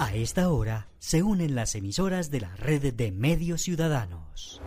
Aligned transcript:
A 0.00 0.14
esta 0.14 0.48
hora 0.50 0.86
se 1.00 1.24
unen 1.24 1.56
las 1.56 1.74
emisoras 1.74 2.30
de 2.30 2.42
la 2.42 2.54
red 2.54 2.94
de 2.94 3.10
medios 3.10 3.62
ciudadanos. 3.62 4.62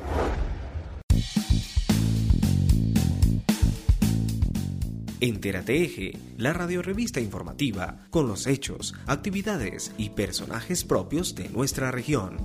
Entérate 5.21 5.83
Eje, 5.86 6.17
la 6.38 6.52
radiorevista 6.52 7.21
informativa 7.21 8.07
con 8.09 8.28
los 8.28 8.46
hechos, 8.46 8.94
actividades 9.07 9.94
y 9.97 10.10
personajes 10.10 10.83
propios 10.83 11.34
de 11.34 11.48
nuestra 11.48 11.92
región. 11.92 12.36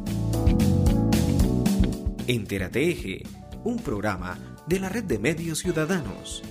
Entérate 2.29 2.89
Eje, 2.89 3.23
un 3.65 3.79
programa 3.81 4.39
de 4.69 4.79
la 4.79 4.89
red 4.89 5.03
de 5.03 5.19
medios 5.19 5.59
ciudadanos. 5.59 6.45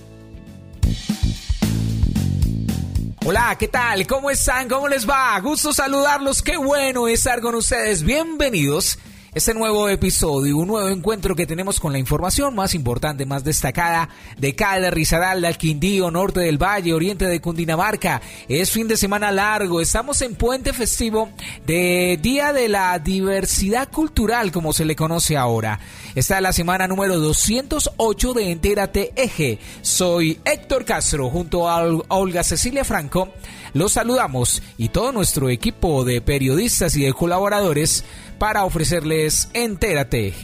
Hola, 3.28 3.56
¿qué 3.58 3.66
tal? 3.66 4.06
¿Cómo 4.06 4.30
están? 4.30 4.68
¿Cómo 4.68 4.86
les 4.86 5.04
va? 5.04 5.36
Gusto 5.40 5.72
saludarlos. 5.72 6.42
Qué 6.42 6.56
bueno 6.56 7.08
estar 7.08 7.40
con 7.40 7.56
ustedes. 7.56 8.04
Bienvenidos 8.04 9.00
este 9.36 9.52
nuevo 9.52 9.86
episodio, 9.90 10.56
un 10.56 10.68
nuevo 10.68 10.88
encuentro 10.88 11.36
que 11.36 11.44
tenemos 11.44 11.78
con 11.78 11.92
la 11.92 11.98
información 11.98 12.54
más 12.54 12.72
importante, 12.72 13.26
más 13.26 13.44
destacada 13.44 14.08
de 14.38 14.54
cada 14.54 14.90
Risaralda, 14.90 15.48
al 15.48 15.58
Quindío, 15.58 16.10
norte 16.10 16.40
del 16.40 16.56
Valle, 16.56 16.94
oriente 16.94 17.26
de 17.26 17.42
Cundinamarca. 17.42 18.22
Es 18.48 18.70
fin 18.70 18.88
de 18.88 18.96
semana 18.96 19.30
largo, 19.30 19.82
estamos 19.82 20.22
en 20.22 20.36
puente 20.36 20.72
festivo 20.72 21.28
de 21.66 22.18
Día 22.22 22.54
de 22.54 22.70
la 22.70 22.98
Diversidad 22.98 23.90
Cultural, 23.92 24.50
como 24.52 24.72
se 24.72 24.86
le 24.86 24.96
conoce 24.96 25.36
ahora. 25.36 25.80
Esta 26.14 26.36
es 26.36 26.42
la 26.42 26.54
semana 26.54 26.88
número 26.88 27.18
208 27.18 28.32
de 28.32 28.50
Entérate 28.50 29.12
Eje. 29.16 29.58
Soy 29.82 30.40
Héctor 30.46 30.86
Castro, 30.86 31.28
junto 31.28 31.68
a 31.68 31.84
Olga 32.08 32.42
Cecilia 32.42 32.86
Franco. 32.86 33.28
Los 33.74 33.92
saludamos 33.92 34.62
y 34.78 34.88
todo 34.88 35.12
nuestro 35.12 35.50
equipo 35.50 36.06
de 36.06 36.22
periodistas 36.22 36.96
y 36.96 37.02
de 37.02 37.12
colaboradores 37.12 38.04
para 38.38 38.64
ofrecerles 38.64 39.48
Entérate. 39.54 40.34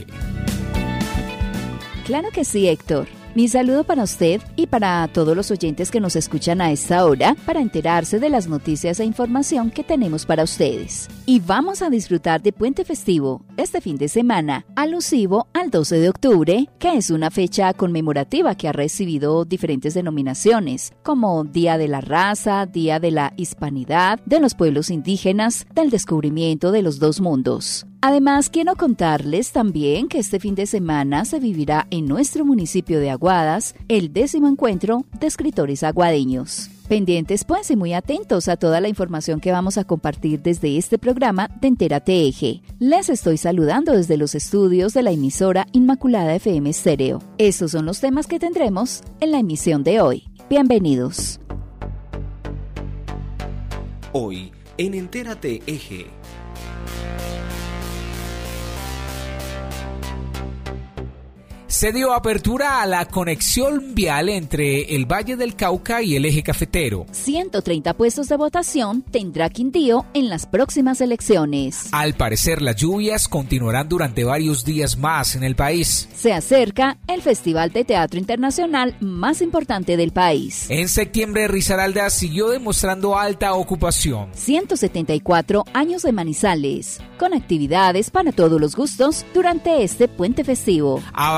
Claro 2.04 2.28
que 2.32 2.44
sí, 2.44 2.68
Héctor. 2.68 3.06
Mi 3.34 3.48
saludo 3.48 3.84
para 3.84 4.02
usted 4.02 4.42
y 4.56 4.66
para 4.66 5.08
todos 5.08 5.34
los 5.34 5.50
oyentes 5.50 5.90
que 5.90 6.00
nos 6.00 6.16
escuchan 6.16 6.60
a 6.60 6.70
esta 6.70 7.06
hora 7.06 7.34
para 7.46 7.62
enterarse 7.62 8.20
de 8.20 8.28
las 8.28 8.46
noticias 8.46 9.00
e 9.00 9.06
información 9.06 9.70
que 9.70 9.82
tenemos 9.82 10.26
para 10.26 10.44
ustedes. 10.44 11.08
Y 11.24 11.40
vamos 11.40 11.80
a 11.80 11.88
disfrutar 11.88 12.42
de 12.42 12.52
Puente 12.52 12.84
Festivo 12.84 13.42
este 13.56 13.80
fin 13.80 13.96
de 13.96 14.08
semana, 14.08 14.66
alusivo 14.76 15.46
al 15.54 15.70
12 15.70 15.96
de 16.00 16.10
octubre, 16.10 16.68
que 16.78 16.98
es 16.98 17.08
una 17.08 17.30
fecha 17.30 17.72
conmemorativa 17.72 18.54
que 18.54 18.68
ha 18.68 18.72
recibido 18.72 19.46
diferentes 19.46 19.94
denominaciones, 19.94 20.92
como 21.02 21.44
Día 21.44 21.78
de 21.78 21.88
la 21.88 22.02
Raza, 22.02 22.66
Día 22.66 23.00
de 23.00 23.12
la 23.12 23.32
Hispanidad, 23.38 24.20
de 24.26 24.40
los 24.40 24.54
pueblos 24.54 24.90
indígenas, 24.90 25.66
del 25.74 25.88
descubrimiento 25.88 26.70
de 26.70 26.82
los 26.82 26.98
dos 26.98 27.22
mundos. 27.22 27.86
Además, 28.04 28.50
quiero 28.50 28.74
contarles 28.74 29.52
también 29.52 30.08
que 30.08 30.18
este 30.18 30.40
fin 30.40 30.56
de 30.56 30.66
semana 30.66 31.24
se 31.24 31.38
vivirá 31.38 31.86
en 31.90 32.06
nuestro 32.06 32.44
municipio 32.44 32.98
de 32.98 33.10
Aguadas 33.10 33.76
el 33.86 34.12
décimo 34.12 34.48
encuentro 34.48 35.04
de 35.20 35.28
escritores 35.28 35.84
aguadeños. 35.84 36.68
Pendientes 36.88 37.44
pues 37.44 37.70
y 37.70 37.76
muy 37.76 37.92
atentos 37.92 38.48
a 38.48 38.56
toda 38.56 38.80
la 38.80 38.88
información 38.88 39.38
que 39.38 39.52
vamos 39.52 39.78
a 39.78 39.84
compartir 39.84 40.42
desde 40.42 40.76
este 40.78 40.98
programa 40.98 41.48
de 41.60 41.68
Entérate 41.68 42.26
Eje. 42.26 42.60
Les 42.80 43.08
estoy 43.08 43.36
saludando 43.36 43.92
desde 43.92 44.16
los 44.16 44.34
estudios 44.34 44.94
de 44.94 45.04
la 45.04 45.12
emisora 45.12 45.68
Inmaculada 45.70 46.34
FM 46.34 46.72
Stereo. 46.72 47.22
Estos 47.38 47.70
son 47.70 47.86
los 47.86 48.00
temas 48.00 48.26
que 48.26 48.40
tendremos 48.40 49.02
en 49.20 49.30
la 49.30 49.38
emisión 49.38 49.84
de 49.84 50.00
hoy. 50.00 50.24
Bienvenidos. 50.50 51.38
Hoy 54.12 54.50
en 54.76 54.94
Entérate 54.94 55.62
Eje. 55.68 56.21
Se 61.82 61.90
dio 61.90 62.12
apertura 62.12 62.80
a 62.80 62.86
la 62.86 63.06
conexión 63.06 63.92
vial 63.92 64.28
entre 64.28 64.94
el 64.94 65.04
Valle 65.04 65.36
del 65.36 65.56
Cauca 65.56 66.00
y 66.00 66.14
el 66.14 66.24
eje 66.24 66.44
cafetero. 66.44 67.06
130 67.10 67.94
puestos 67.94 68.28
de 68.28 68.36
votación 68.36 69.02
tendrá 69.02 69.50
Quindío 69.50 70.06
en 70.14 70.28
las 70.28 70.46
próximas 70.46 71.00
elecciones. 71.00 71.88
Al 71.90 72.14
parecer, 72.14 72.62
las 72.62 72.76
lluvias 72.76 73.26
continuarán 73.26 73.88
durante 73.88 74.22
varios 74.22 74.64
días 74.64 74.96
más 74.96 75.34
en 75.34 75.42
el 75.42 75.56
país. 75.56 76.08
Se 76.14 76.32
acerca 76.32 76.98
el 77.08 77.20
Festival 77.20 77.72
de 77.72 77.84
Teatro 77.84 78.20
Internacional 78.20 78.94
más 79.00 79.42
importante 79.42 79.96
del 79.96 80.12
país. 80.12 80.66
En 80.68 80.88
septiembre, 80.88 81.48
Risaralda 81.48 82.10
siguió 82.10 82.50
demostrando 82.50 83.18
alta 83.18 83.54
ocupación. 83.54 84.28
174 84.34 85.64
años 85.74 86.02
de 86.02 86.12
Manizales, 86.12 87.00
con 87.18 87.34
actividades 87.34 88.12
para 88.12 88.30
todos 88.30 88.60
los 88.60 88.76
gustos 88.76 89.26
durante 89.34 89.82
este 89.82 90.06
puente 90.06 90.44
festivo. 90.44 91.02
A 91.12 91.32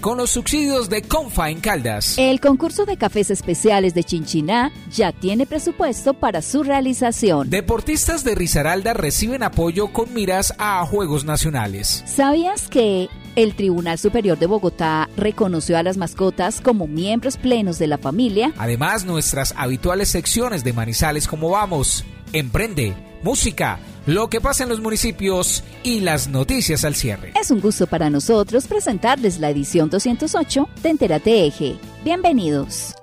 con 0.00 0.18
los 0.18 0.30
subsidios 0.30 0.88
de 0.88 1.02
Confa 1.02 1.50
en 1.50 1.58
Caldas. 1.58 2.16
El 2.18 2.40
concurso 2.40 2.86
de 2.86 2.96
cafés 2.96 3.32
especiales 3.32 3.94
de 3.94 4.04
Chinchiná 4.04 4.70
ya 4.92 5.10
tiene 5.10 5.44
presupuesto 5.44 6.14
para 6.14 6.40
su 6.40 6.62
realización. 6.62 7.50
Deportistas 7.50 8.22
de 8.22 8.36
Risaralda 8.36 8.94
reciben 8.94 9.42
apoyo 9.42 9.88
con 9.92 10.14
miras 10.14 10.54
a 10.58 10.86
Juegos 10.86 11.24
Nacionales. 11.24 12.04
¿Sabías 12.06 12.68
que 12.68 13.08
el 13.34 13.56
Tribunal 13.56 13.98
Superior 13.98 14.38
de 14.38 14.46
Bogotá 14.46 15.08
reconoció 15.16 15.76
a 15.76 15.82
las 15.82 15.96
mascotas 15.96 16.60
como 16.60 16.86
miembros 16.86 17.36
plenos 17.36 17.80
de 17.80 17.88
la 17.88 17.98
familia? 17.98 18.52
Además, 18.58 19.04
nuestras 19.04 19.52
habituales 19.56 20.08
secciones 20.08 20.62
de 20.62 20.74
Manizales 20.74 21.26
como 21.26 21.50
Vamos, 21.50 22.04
Emprende, 22.32 22.94
Música, 23.24 23.80
lo 24.06 24.30
que 24.30 24.40
pasa 24.40 24.62
en 24.62 24.68
los 24.68 24.80
municipios 24.80 25.64
y 25.82 26.00
las 26.00 26.28
noticias 26.28 26.84
al 26.84 26.94
cierre. 26.94 27.32
Es 27.38 27.50
un 27.50 27.60
gusto 27.60 27.88
para 27.88 28.08
nosotros 28.08 28.66
presentarles 28.68 29.40
la 29.40 29.50
edición 29.50 29.90
208 29.90 30.68
de 30.82 30.88
Entérate 30.88 31.44
Eje. 31.44 31.76
Bienvenidos. 32.04 32.94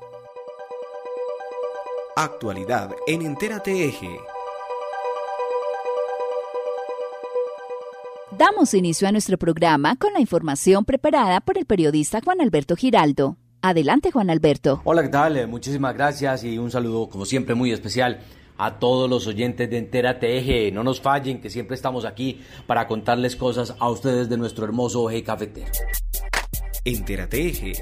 Actualidad 2.16 2.92
en 3.06 3.22
Entérate 3.22 3.86
Eje. 3.86 4.18
Damos 8.38 8.74
inicio 8.74 9.08
a 9.08 9.12
nuestro 9.12 9.38
programa 9.38 9.96
con 9.98 10.14
la 10.14 10.22
información 10.22 10.86
preparada 10.86 11.42
por 11.42 11.58
el 11.58 11.66
periodista 11.66 12.22
Juan 12.24 12.40
Alberto 12.40 12.76
Giraldo. 12.76 13.36
Adelante, 13.62 14.12
Juan 14.12 14.30
Alberto. 14.30 14.82
Hola, 14.84 15.04
¿qué 15.04 15.10
tal? 15.10 15.48
Muchísimas 15.48 15.94
gracias 15.94 16.44
y 16.44 16.58
un 16.58 16.72
saludo, 16.72 17.10
como 17.10 17.26
siempre, 17.26 17.56
muy 17.56 17.72
especial 17.72 18.22
a 18.58 18.80
todos 18.80 19.10
los 19.10 19.28
oyentes 19.28 19.70
de 19.70 19.78
Entérate 19.78 20.38
Eje. 20.38 20.72
No 20.72 20.84
nos 20.84 21.02
fallen, 21.02 21.42
que 21.42 21.50
siempre 21.50 21.76
estamos 21.76 22.06
aquí 22.06 22.42
para 22.68 22.88
contarles 22.88 23.36
cosas 23.36 23.76
a 23.80 23.90
ustedes 23.90 24.30
de 24.30 24.38
nuestro 24.38 24.66
hermoso 24.66 25.10
eje 25.10 25.24
cafetero. 25.24 25.72
Eje. 26.86 27.74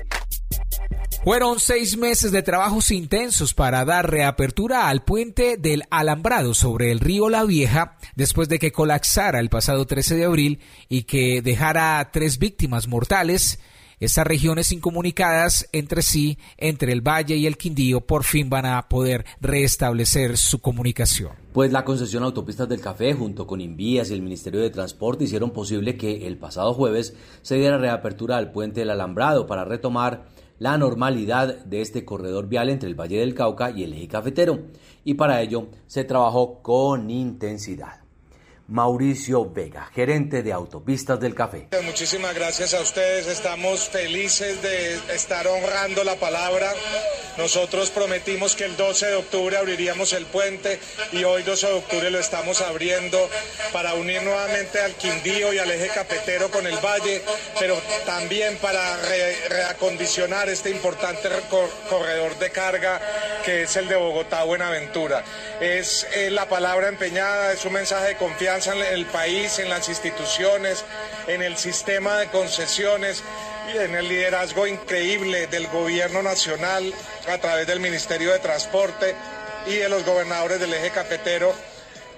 Fueron 1.24 1.59
seis 1.59 1.98
meses 1.98 2.32
de 2.32 2.42
trabajos 2.42 2.90
intensos 2.90 3.54
para 3.54 3.86
dar 3.86 4.09
reapertura 4.09 4.88
al 4.88 5.04
puente 5.04 5.58
del 5.58 5.84
Alambrado 5.92 6.56
sobre 6.56 6.92
el 6.92 7.00
río 7.00 7.30
La 7.30 7.44
Vieja 7.44 7.98
después 8.16 8.50
de 8.50 8.58
que 8.58 8.72
colapsara 8.72 9.40
el 9.40 9.50
pasado 9.50 9.86
13 9.86 10.16
de 10.16 10.26
abril 10.26 10.59
y 10.90 11.03
que 11.03 11.44
dejara 11.44 12.09
tres 12.12 12.40
víctimas 12.40 12.88
mortales 12.88 13.59
estas 14.01 14.25
regiones 14.25 14.72
incomunicadas 14.72 15.69
entre 15.72 16.01
sí, 16.01 16.38
entre 16.57 16.91
el 16.91 17.01
Valle 17.01 17.38
y 17.38 17.45
el 17.45 17.56
Quindío, 17.56 18.01
por 18.01 18.23
fin 18.23 18.50
van 18.50 18.66
a 18.66 18.89
poder 18.89 19.25
restablecer 19.39 20.38
su 20.38 20.59
comunicación. 20.59 21.31
Pues 21.53 21.72
la 21.72 21.85
concesión 21.85 22.23
Autopistas 22.23 22.67
del 22.67 22.81
Café 22.81 23.13
junto 23.13 23.45
con 23.45 23.61
Invías 23.61 24.09
y 24.09 24.16
el 24.16 24.23
Ministerio 24.23 24.59
de 24.59 24.72
Transporte 24.72 25.25
hicieron 25.25 25.51
posible 25.51 25.97
que 25.97 26.28
el 26.28 26.38
pasado 26.38 26.73
jueves 26.73 27.13
se 27.44 27.56
diera 27.56 27.78
reapertura 27.78 28.38
al 28.38 28.51
puente 28.51 28.79
del 28.79 28.90
Alambrado 28.90 29.45
para 29.45 29.66
retomar 29.66 30.25
la 30.57 30.78
normalidad 30.78 31.63
de 31.66 31.81
este 31.81 32.03
corredor 32.03 32.47
vial 32.47 32.69
entre 32.69 32.90
el 32.90 33.00
Valle 33.00 33.19
del 33.19 33.35
Cauca 33.35 33.69
y 33.72 33.84
el 33.84 33.94
eje 33.94 34.07
cafetero. 34.07 34.59
Y 35.03 35.13
para 35.13 35.41
ello 35.41 35.67
se 35.85 36.03
trabajó 36.03 36.61
con 36.63 37.09
intensidad. 37.11 38.01
Mauricio 38.67 39.49
Vega, 39.49 39.90
gerente 39.93 40.43
de 40.43 40.53
Autopistas 40.53 41.19
del 41.19 41.35
Café. 41.35 41.67
Muchísimas 41.84 42.34
gracias 42.34 42.73
a 42.73 42.81
ustedes, 42.81 43.28
estamos 43.28 43.90
felices 43.90 44.61
de 44.61 44.96
estar 45.13 45.47
honrando 45.47 46.03
la 46.03 46.16
palabra. 46.16 46.72
Nosotros 47.37 47.90
prometimos 47.90 48.55
que 48.55 48.66
el 48.66 48.75
12 48.78 49.08
de 49.08 49.16
octubre 49.16 49.58
abriríamos 49.58 50.13
el 50.13 50.25
puente 50.25 50.79
y 51.11 51.23
hoy 51.23 51.43
12 51.43 51.67
de 51.67 51.73
octubre 51.73 52.11
lo 52.11 52.19
estamos 52.19 52.61
abriendo 52.61 53.29
para 53.72 53.93
unir 53.93 54.22
nuevamente 54.23 54.79
al 54.79 54.93
Quindío 54.96 55.53
y 55.53 55.57
al 55.57 55.72
eje 55.72 55.87
cafetero 55.87 56.52
con 56.52 56.67
el 56.67 56.78
valle, 56.78 57.22
pero 57.59 57.78
también 58.05 58.57
para 58.57 58.97
reacondicionar 59.49 60.49
este 60.49 60.69
importante 60.69 61.29
corredor 61.90 62.37
de 62.37 62.52
carga 62.52 63.02
que 63.43 63.64
es 63.64 63.75
el 63.75 63.87
de 63.87 63.96
Bogotá-Buenaventura. 63.96 65.23
Es 65.59 66.07
eh, 66.14 66.29
la 66.29 66.47
palabra 66.47 66.90
empeñada, 66.90 67.53
es 67.53 67.66
un 67.66 67.73
mensaje 67.73 68.09
de 68.09 68.17
confianza 68.17 68.60
en 68.67 68.81
el 68.81 69.05
país, 69.08 69.59
en 69.59 69.69
las 69.69 69.90
instituciones, 69.90 70.84
en 71.28 71.41
el 71.41 71.58
sistema 71.58 72.17
de 72.19 72.28
concesiones 72.28 73.23
y 73.73 73.78
en 73.78 73.96
el 73.96 74.08
liderazgo 74.08 74.67
increíble 74.67 75.47
del 75.47 75.67
gobierno 75.67 76.22
nacional 76.22 76.93
a 77.28 77.37
través 77.37 77.66
del 77.67 77.79
Ministerio 77.79 78.31
de 78.31 78.40
Transporte 78.40 79.16
y 79.66 79.75
de 79.75 79.90
los 79.90 80.05
gobernadores 80.05 80.59
del 80.59 80.73
eje 80.73 80.91
cafetero 80.91 81.53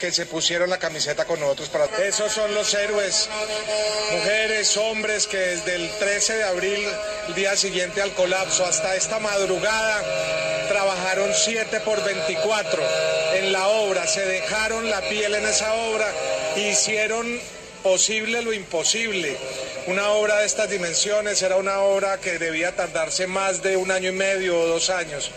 que 0.04 0.12
se 0.12 0.26
pusieron 0.26 0.70
la 0.70 0.80
camiseta 0.80 1.24
con 1.24 1.40
nosotros. 1.40 1.70
Para... 1.70 1.86
Esos 2.06 2.30
son 2.30 2.54
los 2.54 2.74
héroes, 2.74 3.30
mujeres, 4.12 4.76
hombres 4.76 5.28
que 5.28 5.38
desde 5.38 5.76
el 5.76 5.90
13 5.98 6.36
de 6.40 6.44
abril, 6.44 6.90
el 7.30 7.36
día 7.36 7.56
siguiente 7.56 8.02
al 8.02 8.12
colapso, 8.12 8.66
hasta 8.66 8.98
esta 8.98 9.20
madrugada, 9.20 10.68
trabajaron 10.68 11.32
7 11.34 11.80
por 11.86 12.04
24 12.04 12.84
en 13.36 13.54
la 13.54 13.70
obra, 13.70 14.06
se 14.06 14.26
dejaron 14.26 14.90
la 14.90 15.00
piel 15.08 15.36
en 15.36 15.46
esa 15.46 15.74
obra, 15.74 16.12
hicieron 16.58 17.40
posible 17.82 18.42
lo 18.42 18.52
imposible. 18.52 19.38
Una 19.88 20.10
obra 20.10 20.40
de 20.40 20.48
estas 20.48 20.70
dimensiones 20.70 21.42
era 21.44 21.56
una 21.56 21.80
obra 21.80 22.18
que 22.18 22.40
debía 22.40 22.76
tardarse 22.76 23.26
más 23.26 23.64
de 23.64 23.78
un 23.78 23.90
año 23.90 24.10
y 24.10 24.14
medio 24.14 24.60
o 24.60 24.68
dos 24.68 24.90
años. 24.90 25.32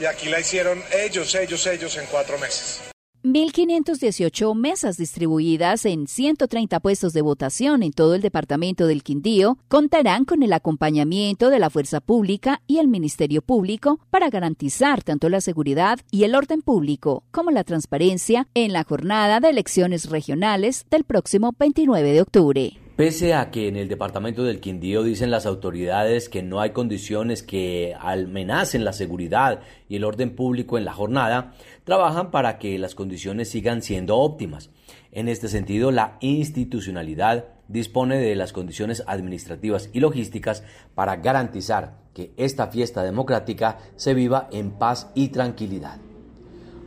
Y 0.00 0.06
aquí 0.06 0.28
la 0.28 0.40
hicieron 0.40 0.82
ellos, 0.90 1.36
ellos, 1.36 1.64
ellos 1.68 1.96
en 1.96 2.06
cuatro 2.06 2.36
meses. 2.36 2.87
1.518 3.28 4.54
mesas 4.54 4.96
distribuidas 4.96 5.84
en 5.84 6.06
130 6.06 6.80
puestos 6.80 7.12
de 7.12 7.20
votación 7.20 7.82
en 7.82 7.92
todo 7.92 8.14
el 8.14 8.22
departamento 8.22 8.86
del 8.86 9.02
Quindío 9.02 9.58
contarán 9.68 10.24
con 10.24 10.42
el 10.42 10.54
acompañamiento 10.54 11.50
de 11.50 11.58
la 11.58 11.68
Fuerza 11.68 12.00
Pública 12.00 12.62
y 12.66 12.78
el 12.78 12.88
Ministerio 12.88 13.42
Público 13.42 14.00
para 14.08 14.30
garantizar 14.30 15.02
tanto 15.02 15.28
la 15.28 15.42
seguridad 15.42 15.98
y 16.10 16.24
el 16.24 16.34
orden 16.34 16.62
público 16.62 17.22
como 17.30 17.50
la 17.50 17.64
transparencia 17.64 18.48
en 18.54 18.72
la 18.72 18.84
jornada 18.84 19.40
de 19.40 19.50
elecciones 19.50 20.08
regionales 20.08 20.86
del 20.90 21.04
próximo 21.04 21.54
29 21.58 22.12
de 22.12 22.22
octubre. 22.22 22.87
Pese 22.98 23.32
a 23.32 23.52
que 23.52 23.68
en 23.68 23.76
el 23.76 23.86
departamento 23.86 24.42
del 24.42 24.58
Quindío 24.58 25.04
dicen 25.04 25.30
las 25.30 25.46
autoridades 25.46 26.28
que 26.28 26.42
no 26.42 26.60
hay 26.60 26.70
condiciones 26.70 27.44
que 27.44 27.94
amenacen 27.96 28.84
la 28.84 28.92
seguridad 28.92 29.60
y 29.88 29.94
el 29.94 30.02
orden 30.02 30.34
público 30.34 30.76
en 30.76 30.84
la 30.84 30.94
jornada, 30.94 31.54
trabajan 31.84 32.32
para 32.32 32.58
que 32.58 32.76
las 32.76 32.96
condiciones 32.96 33.50
sigan 33.50 33.82
siendo 33.82 34.16
óptimas. 34.16 34.70
En 35.12 35.28
este 35.28 35.46
sentido, 35.46 35.92
la 35.92 36.16
institucionalidad 36.18 37.44
dispone 37.68 38.18
de 38.18 38.34
las 38.34 38.52
condiciones 38.52 39.04
administrativas 39.06 39.90
y 39.92 40.00
logísticas 40.00 40.64
para 40.96 41.18
garantizar 41.18 42.00
que 42.14 42.32
esta 42.36 42.66
fiesta 42.66 43.04
democrática 43.04 43.78
se 43.94 44.12
viva 44.12 44.48
en 44.50 44.72
paz 44.72 45.08
y 45.14 45.28
tranquilidad. 45.28 45.98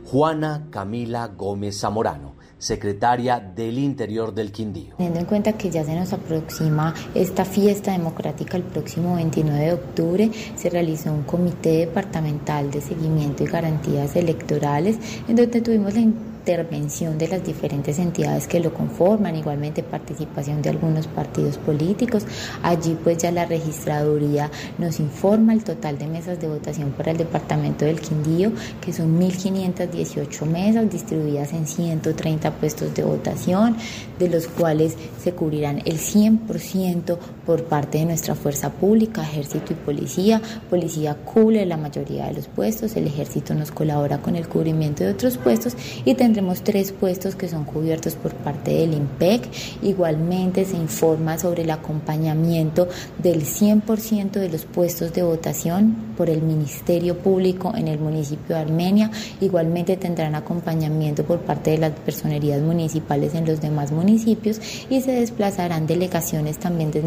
Juana 0.04 0.66
Camila 0.70 1.28
Gómez 1.28 1.80
Zamorano, 1.80 2.34
secretaria 2.62 3.40
del 3.40 3.76
Interior 3.78 4.32
del 4.32 4.52
Quindío. 4.52 4.94
Teniendo 4.96 5.18
en 5.18 5.26
cuenta 5.26 5.54
que 5.54 5.68
ya 5.68 5.84
se 5.84 5.96
nos 5.96 6.12
aproxima 6.12 6.94
esta 7.12 7.44
fiesta 7.44 7.90
democrática 7.90 8.56
el 8.56 8.62
próximo 8.62 9.16
29 9.16 9.64
de 9.64 9.72
octubre, 9.72 10.30
se 10.54 10.70
realizó 10.70 11.12
un 11.12 11.24
comité 11.24 11.78
departamental 11.78 12.70
de 12.70 12.80
seguimiento 12.80 13.42
y 13.42 13.46
garantías 13.46 14.14
electorales 14.14 14.98
en 15.26 15.36
donde 15.36 15.60
tuvimos 15.60 15.94
la 15.94 16.02
intervención 16.42 17.18
de 17.18 17.28
las 17.28 17.44
diferentes 17.44 18.00
entidades 18.00 18.48
que 18.48 18.58
lo 18.58 18.74
conforman, 18.74 19.36
igualmente 19.36 19.84
participación 19.84 20.60
de 20.60 20.70
algunos 20.70 21.06
partidos 21.06 21.56
políticos. 21.56 22.24
Allí 22.64 22.98
pues 23.02 23.18
ya 23.18 23.30
la 23.30 23.46
registraduría 23.46 24.50
nos 24.76 24.98
informa 24.98 25.52
el 25.52 25.62
total 25.62 25.98
de 25.98 26.08
mesas 26.08 26.40
de 26.40 26.48
votación 26.48 26.90
para 26.90 27.12
el 27.12 27.18
departamento 27.18 27.84
del 27.84 28.00
Quindío, 28.00 28.50
que 28.80 28.92
son 28.92 29.20
1.518 29.20 30.46
mesas 30.46 30.90
distribuidas 30.90 31.52
en 31.52 31.68
130 31.68 32.50
puestos 32.54 32.92
de 32.92 33.04
votación, 33.04 33.76
de 34.18 34.28
los 34.28 34.48
cuales 34.48 34.96
se 35.22 35.32
cubrirán 35.32 35.78
el 35.84 35.98
100% 35.98 37.18
por 37.46 37.64
parte 37.64 37.98
de 37.98 38.06
nuestra 38.06 38.34
fuerza 38.34 38.70
pública, 38.70 39.22
ejército 39.22 39.74
y 39.74 39.76
policía. 39.76 40.42
Policía 40.68 41.14
cubre 41.14 41.64
la 41.66 41.76
mayoría 41.76 42.26
de 42.26 42.34
los 42.34 42.48
puestos, 42.48 42.96
el 42.96 43.06
ejército 43.06 43.54
nos 43.54 43.70
colabora 43.70 44.18
con 44.18 44.34
el 44.34 44.48
cubrimiento 44.48 45.04
de 45.04 45.10
otros 45.10 45.38
puestos 45.38 45.76
y 46.04 46.14
tendremos 46.32 46.62
tres 46.62 46.92
puestos 46.92 47.36
que 47.36 47.46
son 47.46 47.64
cubiertos 47.64 48.14
por 48.14 48.32
parte 48.32 48.70
del 48.70 48.94
IMPEC. 48.94 49.42
Igualmente 49.82 50.64
se 50.64 50.78
informa 50.78 51.36
sobre 51.36 51.60
el 51.62 51.70
acompañamiento 51.70 52.88
del 53.22 53.42
100% 53.44 54.30
de 54.30 54.48
los 54.48 54.64
puestos 54.64 55.12
de 55.12 55.22
votación 55.22 55.94
por 56.16 56.30
el 56.30 56.40
Ministerio 56.40 57.18
Público 57.18 57.74
en 57.76 57.86
el 57.86 57.98
municipio 57.98 58.56
de 58.56 58.62
Armenia. 58.62 59.10
Igualmente 59.42 59.98
tendrán 59.98 60.34
acompañamiento 60.34 61.22
por 61.22 61.40
parte 61.40 61.72
de 61.72 61.78
las 61.78 61.90
personerías 61.90 62.62
municipales 62.62 63.34
en 63.34 63.44
los 63.44 63.60
demás 63.60 63.92
municipios 63.92 64.58
y 64.88 65.02
se 65.02 65.12
desplazarán 65.12 65.86
delegaciones 65.86 66.56
también 66.56 66.90
del 66.90 67.04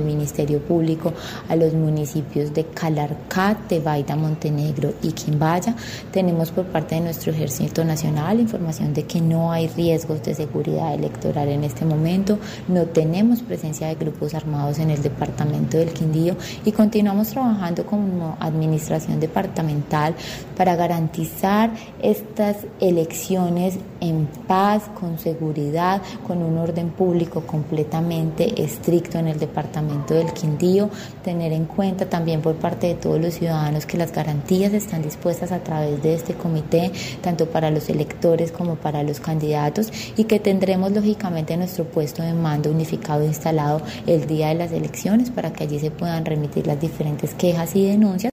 Ministerio, 0.00 0.58
Público 0.58 1.12
a 1.48 1.54
los 1.54 1.74
municipios 1.74 2.52
de 2.52 2.64
Calarcat, 2.64 3.68
Tebaida, 3.68 4.16
Montenegro 4.16 4.94
y 5.00 5.12
Quimbaya. 5.12 5.76
Tenemos 6.10 6.50
por 6.50 6.64
parte 6.64 6.96
de 6.96 7.02
nuestro 7.02 7.30
Ejército 7.30 7.84
Nacional 7.84 8.47
información 8.48 8.94
de 8.94 9.04
que 9.04 9.20
no 9.20 9.52
hay 9.52 9.68
riesgos 9.68 10.22
de 10.22 10.34
seguridad 10.34 10.94
electoral 10.94 11.48
en 11.48 11.64
este 11.64 11.84
momento, 11.84 12.38
no 12.66 12.86
tenemos 12.86 13.42
presencia 13.42 13.88
de 13.88 13.94
grupos 13.94 14.32
armados 14.32 14.78
en 14.78 14.90
el 14.90 15.02
departamento 15.02 15.76
del 15.76 15.92
Quindío 15.92 16.34
y 16.64 16.72
continuamos 16.72 17.28
trabajando 17.28 17.84
como 17.84 18.38
administración 18.40 19.20
departamental 19.20 20.14
para 20.56 20.76
garantizar 20.76 21.70
estas 22.00 22.56
elecciones 22.80 23.78
en 24.00 24.26
paz, 24.46 24.84
con 24.98 25.18
seguridad, 25.18 26.00
con 26.26 26.42
un 26.42 26.56
orden 26.56 26.88
público 26.90 27.42
completamente 27.42 28.62
estricto 28.62 29.18
en 29.18 29.28
el 29.28 29.38
departamento 29.38 30.14
del 30.14 30.32
Quindío, 30.32 30.88
tener 31.22 31.52
en 31.52 31.66
cuenta 31.66 32.08
también 32.08 32.40
por 32.40 32.54
parte 32.54 32.86
de 32.86 32.94
todos 32.94 33.20
los 33.20 33.34
ciudadanos 33.34 33.84
que 33.84 33.98
las 33.98 34.12
garantías 34.12 34.72
están 34.72 35.02
dispuestas 35.02 35.52
a 35.52 35.58
través 35.58 36.02
de 36.02 36.14
este 36.14 36.34
comité, 36.34 36.92
tanto 37.20 37.46
para 37.46 37.70
los 37.70 37.88
electores, 37.90 38.37
como 38.52 38.76
para 38.76 39.02
los 39.02 39.20
candidatos 39.20 39.90
y 40.16 40.24
que 40.24 40.38
tendremos 40.40 40.92
lógicamente 40.92 41.56
nuestro 41.56 41.84
puesto 41.84 42.22
de 42.22 42.32
mando 42.32 42.70
unificado 42.70 43.24
instalado 43.24 43.82
el 44.06 44.26
día 44.26 44.48
de 44.48 44.54
las 44.54 44.72
elecciones 44.72 45.30
para 45.30 45.52
que 45.52 45.64
allí 45.64 45.80
se 45.80 45.90
puedan 45.90 46.24
remitir 46.24 46.66
las 46.66 46.80
diferentes 46.80 47.34
quejas 47.34 47.74
y 47.74 47.86
denuncias. 47.86 48.32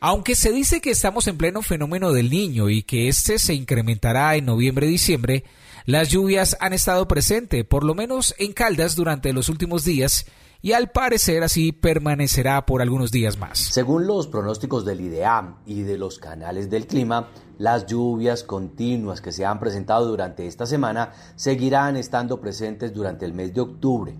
Aunque 0.00 0.34
se 0.34 0.52
dice 0.52 0.80
que 0.80 0.90
estamos 0.90 1.26
en 1.26 1.38
pleno 1.38 1.62
fenómeno 1.62 2.12
del 2.12 2.30
niño 2.30 2.68
y 2.68 2.82
que 2.82 3.08
este 3.08 3.38
se 3.38 3.54
incrementará 3.54 4.36
en 4.36 4.44
noviembre-diciembre, 4.44 5.44
las 5.84 6.10
lluvias 6.10 6.56
han 6.60 6.72
estado 6.72 7.08
presentes, 7.08 7.64
por 7.64 7.84
lo 7.84 7.94
menos 7.94 8.34
en 8.38 8.52
Caldas 8.52 8.94
durante 8.94 9.32
los 9.32 9.48
últimos 9.48 9.84
días, 9.84 10.26
y 10.62 10.72
al 10.72 10.90
parecer 10.90 11.42
así 11.42 11.72
permanecerá 11.72 12.64
por 12.64 12.82
algunos 12.82 13.10
días 13.10 13.36
más. 13.36 13.58
Según 13.58 14.06
los 14.06 14.28
pronósticos 14.28 14.84
del 14.84 15.00
IDEAM 15.00 15.56
y 15.66 15.82
de 15.82 15.98
los 15.98 16.20
canales 16.20 16.70
del 16.70 16.86
clima, 16.86 17.30
las 17.58 17.86
lluvias 17.86 18.44
continuas 18.44 19.20
que 19.20 19.32
se 19.32 19.44
han 19.44 19.58
presentado 19.58 20.06
durante 20.06 20.46
esta 20.46 20.64
semana 20.64 21.12
seguirán 21.34 21.96
estando 21.96 22.40
presentes 22.40 22.94
durante 22.94 23.26
el 23.26 23.34
mes 23.34 23.52
de 23.52 23.60
octubre. 23.60 24.16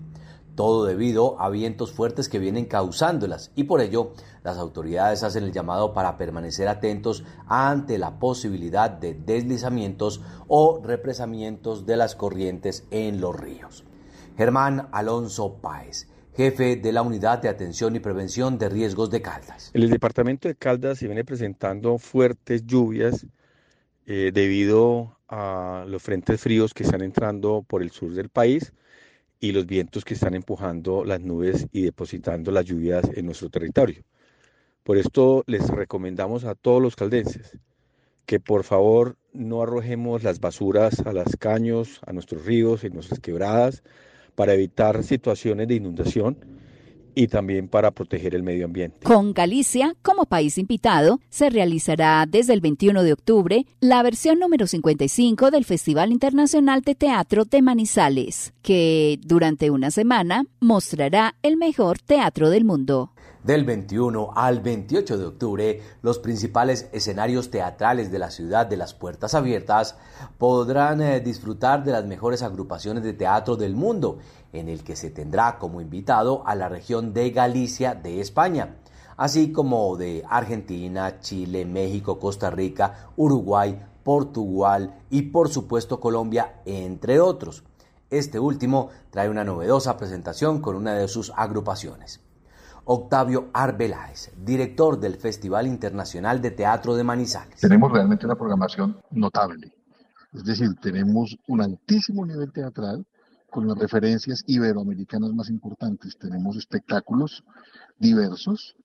Todo 0.55 0.85
debido 0.85 1.41
a 1.41 1.49
vientos 1.49 1.93
fuertes 1.93 2.29
que 2.29 2.39
vienen 2.39 2.65
causándolas 2.65 3.51
y 3.55 3.63
por 3.63 3.81
ello 3.81 4.11
las 4.43 4.57
autoridades 4.57 5.23
hacen 5.23 5.45
el 5.45 5.53
llamado 5.53 5.93
para 5.93 6.17
permanecer 6.17 6.67
atentos 6.67 7.23
ante 7.47 7.97
la 7.97 8.19
posibilidad 8.19 8.91
de 8.91 9.15
deslizamientos 9.15 10.21
o 10.47 10.81
represamientos 10.83 11.85
de 11.85 11.97
las 11.97 12.15
corrientes 12.15 12.85
en 12.91 13.19
los 13.19 13.35
ríos. 13.35 13.85
Germán 14.37 14.89
Alonso 14.91 15.55
Páez, 15.61 16.07
jefe 16.35 16.75
de 16.77 16.91
la 16.91 17.01
Unidad 17.01 17.41
de 17.41 17.49
Atención 17.49 17.95
y 17.95 17.99
Prevención 17.99 18.57
de 18.57 18.69
Riesgos 18.69 19.09
de 19.09 19.21
Caldas. 19.21 19.71
En 19.73 19.83
el 19.83 19.89
departamento 19.89 20.47
de 20.47 20.55
Caldas 20.55 20.97
se 20.97 21.05
viene 21.07 21.23
presentando 21.23 21.97
fuertes 21.97 22.65
lluvias 22.65 23.25
eh, 24.05 24.31
debido 24.33 25.17
a 25.27 25.85
los 25.87 26.01
frentes 26.01 26.41
fríos 26.41 26.73
que 26.73 26.83
están 26.83 27.01
entrando 27.01 27.63
por 27.67 27.81
el 27.81 27.91
sur 27.91 28.13
del 28.13 28.29
país 28.29 28.73
y 29.39 29.51
los 29.51 29.65
vientos 29.65 30.05
que 30.05 30.13
están 30.13 30.33
empujando 30.33 31.03
las 31.05 31.21
nubes 31.21 31.67
y 31.71 31.81
depositando 31.81 32.51
las 32.51 32.65
lluvias 32.65 33.05
en 33.13 33.25
nuestro 33.25 33.49
territorio. 33.49 34.03
Por 34.83 34.97
esto 34.97 35.43
les 35.47 35.67
recomendamos 35.69 36.45
a 36.45 36.55
todos 36.55 36.81
los 36.81 36.95
caldenses 36.95 37.57
que 38.25 38.39
por 38.39 38.63
favor 38.63 39.17
no 39.33 39.61
arrojemos 39.61 40.23
las 40.23 40.39
basuras 40.39 40.99
a 41.01 41.13
las 41.13 41.35
caños, 41.37 41.99
a 42.05 42.13
nuestros 42.13 42.45
ríos, 42.45 42.83
en 42.83 42.93
nuestras 42.93 43.19
quebradas, 43.19 43.83
para 44.35 44.53
evitar 44.53 45.03
situaciones 45.03 45.67
de 45.67 45.75
inundación 45.75 46.37
y 47.15 47.27
también 47.27 47.67
para 47.67 47.91
proteger 47.91 48.35
el 48.35 48.43
medio 48.43 48.65
ambiente. 48.65 48.99
Con 49.03 49.33
Galicia 49.33 49.95
como 50.01 50.25
país 50.25 50.57
invitado, 50.57 51.19
se 51.29 51.49
realizará 51.49 52.25
desde 52.27 52.53
el 52.53 52.61
21 52.61 53.03
de 53.03 53.13
octubre 53.13 53.65
la 53.79 54.01
versión 54.03 54.39
número 54.39 54.67
55 54.67 55.51
del 55.51 55.65
Festival 55.65 56.11
Internacional 56.11 56.81
de 56.81 56.95
Teatro 56.95 57.45
de 57.45 57.61
Manizales, 57.61 58.53
que 58.61 59.19
durante 59.23 59.69
una 59.69 59.91
semana 59.91 60.45
mostrará 60.59 61.35
el 61.43 61.57
mejor 61.57 61.99
teatro 61.99 62.49
del 62.49 62.65
mundo. 62.65 63.12
Del 63.43 63.65
21 63.65 64.31
al 64.33 64.61
28 64.61 65.17
de 65.17 65.25
octubre, 65.25 65.81
los 66.01 66.17
principales 66.19 66.87
escenarios 66.93 67.51
teatrales 67.51 68.09
de 68.09 68.17
la 68.17 68.31
ciudad 68.31 68.65
de 68.65 68.77
las 68.77 68.93
puertas 68.93 69.33
abiertas 69.33 69.97
podrán 70.37 71.01
eh, 71.01 71.19
disfrutar 71.19 71.83
de 71.83 71.91
las 71.91 72.05
mejores 72.05 72.41
agrupaciones 72.41 73.03
de 73.03 73.11
teatro 73.11 73.57
del 73.57 73.75
mundo, 73.75 74.19
en 74.53 74.69
el 74.69 74.85
que 74.85 74.95
se 74.95 75.09
tendrá 75.09 75.59
como 75.59 75.81
invitado 75.81 76.47
a 76.47 76.55
la 76.55 76.69
región 76.69 77.13
de 77.13 77.31
Galicia 77.31 77.95
de 77.95 78.21
España, 78.21 78.77
así 79.17 79.51
como 79.51 79.97
de 79.97 80.23
Argentina, 80.29 81.19
Chile, 81.19 81.65
México, 81.65 82.19
Costa 82.19 82.49
Rica, 82.49 83.09
Uruguay, 83.17 83.77
Portugal 84.05 85.01
y 85.09 85.23
por 85.23 85.49
supuesto 85.49 85.99
Colombia, 85.99 86.61
entre 86.63 87.19
otros. 87.19 87.65
Este 88.09 88.39
último 88.39 88.87
trae 89.09 89.29
una 89.29 89.43
novedosa 89.43 89.97
presentación 89.97 90.61
con 90.61 90.77
una 90.77 90.93
de 90.93 91.09
sus 91.09 91.33
agrupaciones. 91.35 92.21
Octavio 92.85 93.49
Arbeláez, 93.53 94.31
director 94.37 94.99
del 94.99 95.15
Festival 95.15 95.67
Internacional 95.67 96.41
de 96.41 96.51
Teatro 96.51 96.95
de 96.95 97.03
Manizales. 97.03 97.61
Tenemos 97.61 97.91
realmente 97.91 98.25
una 98.25 98.35
programación 98.35 98.99
notable. 99.11 99.73
Es 100.33 100.43
decir, 100.43 100.75
tenemos 100.81 101.37
un 101.47 101.61
altísimo 101.61 102.25
nivel 102.25 102.51
teatral 102.51 103.05
con 103.49 103.67
las 103.67 103.77
referencias 103.77 104.43
iberoamericanas 104.47 105.31
más 105.31 105.49
importantes. 105.49 106.17
Tenemos 106.17 106.57
espectáculos 106.57 107.43
diversos 107.97 108.75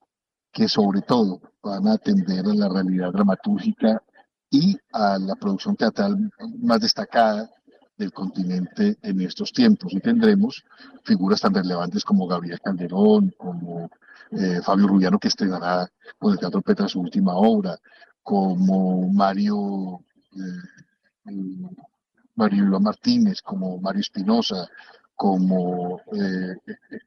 que 0.53 0.69
sobre 0.69 1.03
todo 1.03 1.41
van 1.63 1.89
a 1.89 1.95
atender 1.95 2.47
a 2.47 2.55
la 2.55 2.69
realidad 2.69 3.13
dramatúrgica 3.13 4.03
y 4.51 4.79
a 4.93 5.19
la 5.19 5.35
producción 5.35 5.75
teatral 5.75 6.31
más 6.61 6.81
destacada 6.81 7.51
del 7.99 8.13
continente 8.13 8.97
en 9.03 9.21
estos 9.21 9.53
tiempos. 9.53 9.93
Y 9.93 10.01
tendremos 10.01 10.65
figuras 11.05 11.41
tan 11.41 11.53
relevantes 11.53 12.05
como 12.05 12.27
Gabriel 12.27 12.61
Calderón, 12.61 13.35
como 13.37 13.91
eh, 14.31 14.61
Fabio 14.63 14.87
Rubiano, 14.87 15.19
que 15.19 15.29
estrenará 15.29 15.91
con 16.19 16.33
el 16.33 16.39
Teatro 16.39 16.63
Petra 16.63 16.89
su 16.89 17.01
última 17.01 17.35
obra, 17.35 17.77
como 18.23 19.11
Mario, 19.13 20.01
eh, 20.33 21.33
Mario 22.35 22.81
Martínez, 22.81 23.43
como 23.43 23.79
Mario 23.81 24.01
Espinosa, 24.01 24.69
como 25.15 26.01
eh, 26.13 26.55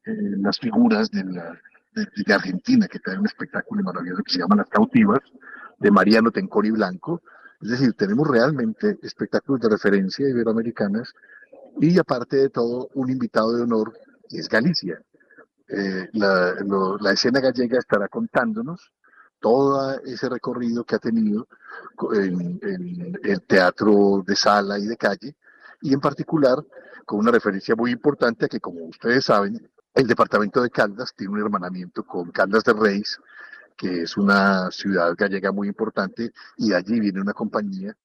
las 0.06 0.60
figuras 0.60 1.10
de, 1.12 1.24
de, 1.24 2.34
Argentina, 2.34 2.88
que 2.88 3.00
trae 3.00 3.18
un 3.18 3.26
espectáculo 3.26 3.84
maravilloso 3.84 4.24
que 4.24 4.34
se 4.34 4.40
llama 4.40 4.58
Las 4.58 4.70
Cautivas, 4.70 5.20
de 5.80 5.92
Mariano 5.92 6.32
Tencori 6.32 6.72
Blanco, 6.72 7.22
es 7.62 7.70
decir, 7.70 7.94
tenemos 7.94 8.27
realmente 8.27 8.98
espectáculos 9.03 9.62
de 9.62 9.70
referencia 9.70 10.27
iberoamericanas 10.27 11.13
y 11.80 11.98
aparte 12.00 12.38
de 12.38 12.50
todo, 12.50 12.89
un 12.96 13.10
invitado 13.10 13.56
de 13.56 13.63
honor 13.63 13.94
es 14.30 14.50
Galicia. 14.50 15.01
Eh, 15.68 16.10
la, 16.13 17.12
escena 17.13 17.39
gallega 17.39 17.80
estará 17.80 18.08
contándonos 18.08 18.91
todo 19.39 20.00
ese 20.01 20.27
recorrido 20.27 20.84
que 20.84 20.96
ha 20.96 21.00
tenido 21.00 21.48
en, 22.13 22.60
el 23.24 23.41
teatro 23.44 24.24
de 24.25 24.36
sala 24.36 24.77
y 24.77 24.86
de 24.86 24.98
calle, 24.98 25.36
y 25.82 25.94
en 25.94 26.00
particular 26.00 26.58
con 27.06 27.20
una 27.20 27.32
referencia 27.32 27.75
muy 27.75 27.91
importante 27.91 28.46
a 28.46 28.48
que, 28.50 28.60
como 28.60 28.86
ustedes 28.86 29.25
saben, 29.25 29.70
el 29.94 30.08
departamento 30.08 30.62
de 30.62 30.70
Caldas 30.70 31.13
tiene 31.15 31.34
un 31.34 31.41
hermanamiento 31.41 32.03
con 32.03 32.32
Caldas 32.32 32.63
de 32.63 32.74
Reis, 32.74 33.20
que 33.78 34.04
es 34.04 34.18
una 34.18 34.70
ciudad 34.72 35.13
gallega 35.18 35.51
muy 35.51 35.68
importante, 35.68 36.32
y 36.58 36.74
allí 36.74 37.00
viene 37.00 37.22
una 37.22 37.34
compañía 37.34 37.96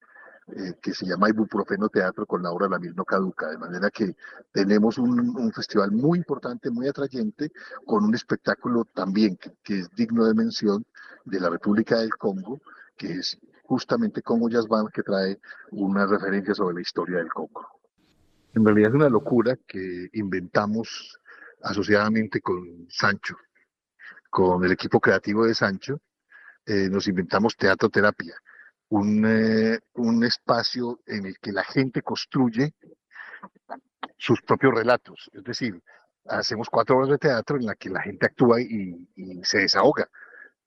eh, 0.48 0.74
que 0.80 0.94
se 0.94 1.04
llama 1.06 1.28
Ibuprofeno 1.28 1.88
Teatro 1.88 2.24
con 2.24 2.40
la 2.40 2.52
obra 2.52 2.68
La 2.68 2.78
Mil 2.78 2.94
No 2.94 3.04
Caduca, 3.04 3.48
de 3.50 3.58
manera 3.58 3.90
que 3.90 4.14
tenemos 4.52 4.96
un, 4.96 5.52
festival 5.52 5.90
muy 5.90 6.18
importante, 6.18 6.70
muy 6.70 6.86
atrayente, 6.86 7.50
con 7.84 8.04
un 8.04 8.14
espectáculo 8.14 8.84
también 8.84 9.36
que, 9.64 9.80
es 9.80 9.90
digno 9.96 10.24
de 10.24 10.34
mención 10.34 10.84
de 11.24 11.40
la 11.40 11.50
República 11.50 11.98
del 11.98 12.14
Congo, 12.14 12.60
que 12.96 13.14
es 13.14 13.36
justamente 13.64 14.22
Congo 14.22 14.48
Jazz 14.48 14.68
Band, 14.68 14.90
que 14.90 15.02
trae 15.02 15.40
una 15.72 16.06
referencia 16.06 16.54
sobre 16.54 16.76
la 16.76 16.80
historia 16.80 17.18
del 17.18 17.32
Congo. 17.32 17.66
En 18.54 18.64
realidad 18.64 18.90
es 18.90 18.94
una 18.94 19.08
locura 19.08 19.58
que 19.66 20.10
inventamos 20.12 21.18
asociadamente 21.62 22.40
con 22.40 22.86
Sancho, 22.88 23.36
con 24.36 24.62
el 24.62 24.72
equipo 24.72 25.00
creativo 25.00 25.46
de 25.46 25.54
Sancho, 25.54 25.98
eh, 26.66 26.90
nos 26.90 27.08
inventamos 27.08 27.56
teatro 27.56 27.88
terapia, 27.88 28.34
un, 28.90 29.24
eh, 29.24 29.78
un 29.94 30.22
espacio 30.24 31.00
en 31.06 31.24
el 31.24 31.38
que 31.38 31.52
la 31.52 31.64
gente 31.64 32.02
construye 32.02 32.74
sus 34.18 34.42
propios 34.42 34.74
relatos. 34.74 35.30
Es 35.32 35.42
decir, 35.42 35.82
hacemos 36.26 36.68
cuatro 36.68 36.98
horas 36.98 37.08
de 37.08 37.16
teatro 37.16 37.56
en 37.56 37.64
la 37.64 37.76
que 37.76 37.88
la 37.88 38.02
gente 38.02 38.26
actúa 38.26 38.60
y, 38.60 39.08
se 39.42 39.60
desahoga. 39.60 40.06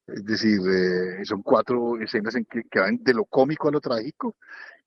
Es 0.07 0.25
decir, 0.25 0.59
eh, 0.67 1.23
son 1.23 1.43
cuatro 1.43 2.01
escenas 2.01 2.33
en 2.33 2.45
que, 2.45 2.63
van 2.73 3.03
de 3.03 3.13
lo 3.13 3.25
cómico 3.25 3.67
a 3.67 3.71
lo 3.71 3.81
trágico 3.81 4.35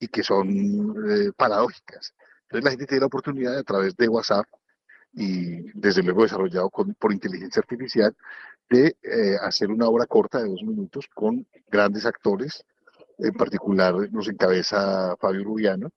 y 0.01 0.09
que 0.09 0.25
son 0.25 0.93
paradójicas. 1.37 2.15
Entonces 2.49 2.65
la 2.65 2.71
gente 2.71 2.87
tiene 2.87 3.03
la 3.03 3.07
oportunidad 3.07 3.57
a 3.57 3.63
través 3.63 3.95
de 3.95 4.09
WhatsApp 4.09 4.47
y 5.13 5.71
desde 5.79 6.03
luego 6.03 6.23
desarrollado 6.23 6.71
por 6.71 7.13
inteligencia 7.13 7.61
artificial 7.61 8.17
de 8.71 8.97
eh, 9.03 9.37
hacer 9.43 9.71
una 9.71 9.87
obra 9.87 10.07
corta 10.07 10.43
de 10.43 10.49
dos 10.49 10.63
minutos 10.63 11.07
con 11.15 11.47
grandes 11.71 12.07
actores, 12.07 12.65
en 13.19 13.35
particular 13.35 13.95
nos 14.11 14.29
encabeza 14.29 15.15
Fabio 15.21 15.45
Rubiano, 15.45 15.91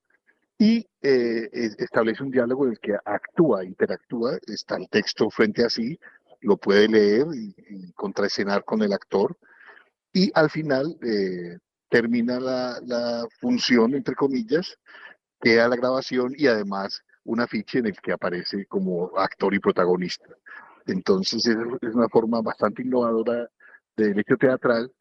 y 0.58 0.86
eh, 1.02 1.50
establece 1.52 2.24
un 2.24 2.32
diálogo 2.32 2.66
en 2.66 2.72
el 2.72 2.80
que 2.80 2.96
actúa, 3.04 3.66
interactúa, 3.66 4.38
está 4.48 4.78
el 4.78 4.90
texto 4.90 5.30
frente 5.30 5.64
a 5.64 5.70
sí, 5.70 6.00
lo 6.42 6.58
puede 6.58 6.88
leer 6.88 7.26
y, 7.34 7.92
contraescenar 7.94 8.64
con 8.64 8.82
el 8.82 8.94
actor, 8.94 9.38
y 10.14 10.32
al 10.34 10.50
final 10.50 10.98
eh, 11.02 11.58
termina 11.90 12.40
la, 12.40 12.80
la 12.86 13.26
función, 13.40 13.96
entre 13.96 14.16
comillas, 14.16 14.78
queda 15.42 15.68
la 15.68 15.76
grabación 15.76 16.34
y 16.38 16.48
además 16.48 17.02
un 17.26 17.42
afiche 17.42 17.80
en 17.80 17.88
el 17.88 18.00
que 18.00 18.14
aparece 18.14 18.66
como 18.66 19.12
actor 19.18 19.54
y 19.54 19.60
protagonista. 19.60 20.30
Entonces 20.86 21.46
es, 21.46 21.96
una 21.96 22.08
forma 22.10 22.42
bastante 22.42 22.84
innovadora 22.84 23.50
del 23.96 24.20
hecho 24.20 24.38
teatral 24.38 24.92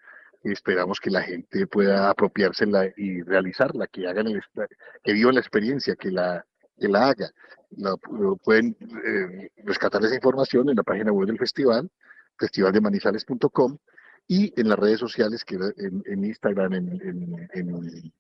esperamos 0.52 1.00
que 1.00 1.10
la 1.10 1.22
gente 1.22 1.66
pueda 1.66 2.10
apropiársela 2.10 2.86
y 2.96 3.22
realizarla, 3.22 3.86
que 3.86 4.06
hagan 4.06 4.26
el, 4.26 4.42
que 5.02 5.12
vivan 5.12 5.34
la 5.34 5.40
experiencia, 5.40 5.96
que 5.96 6.10
la, 6.10 6.44
que 6.78 6.88
la 6.88 7.08
haga. 7.08 7.30
pueden 8.42 8.76
eh, 9.06 9.50
rescatar 9.64 10.04
esa 10.04 10.14
información 10.14 10.68
en 10.68 10.76
la 10.76 10.82
página 10.82 11.12
web 11.12 11.26
del 11.26 11.38
festival, 11.38 11.90
festivaldemanizales.com 12.38 13.78
y 14.28 14.52
en 14.60 14.68
las 14.68 14.78
redes 14.78 15.00
sociales, 15.00 15.44
que 15.44 15.56
en, 15.56 16.24
Instagram, 16.24 16.74
en, 16.74 17.48
en 17.52 18.12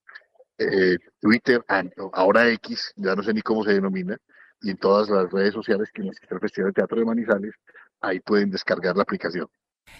eh, 0.58 0.96
Twitter, 1.20 1.64
ahora 2.12 2.48
X, 2.52 2.92
ya 2.96 3.14
no 3.14 3.22
sé 3.22 3.32
ni 3.32 3.42
cómo 3.42 3.64
se 3.64 3.74
denomina, 3.74 4.16
y 4.60 4.70
en 4.70 4.76
todas 4.76 5.08
las 5.08 5.30
redes 5.30 5.54
sociales 5.54 5.90
que 5.92 6.02
existe 6.02 6.34
el 6.34 6.40
Festival 6.40 6.70
de 6.70 6.74
Teatro 6.74 6.98
de 6.98 7.04
Manizales, 7.04 7.54
ahí 8.00 8.20
pueden 8.20 8.50
descargar 8.50 8.96
la 8.96 9.02
aplicación. 9.02 9.46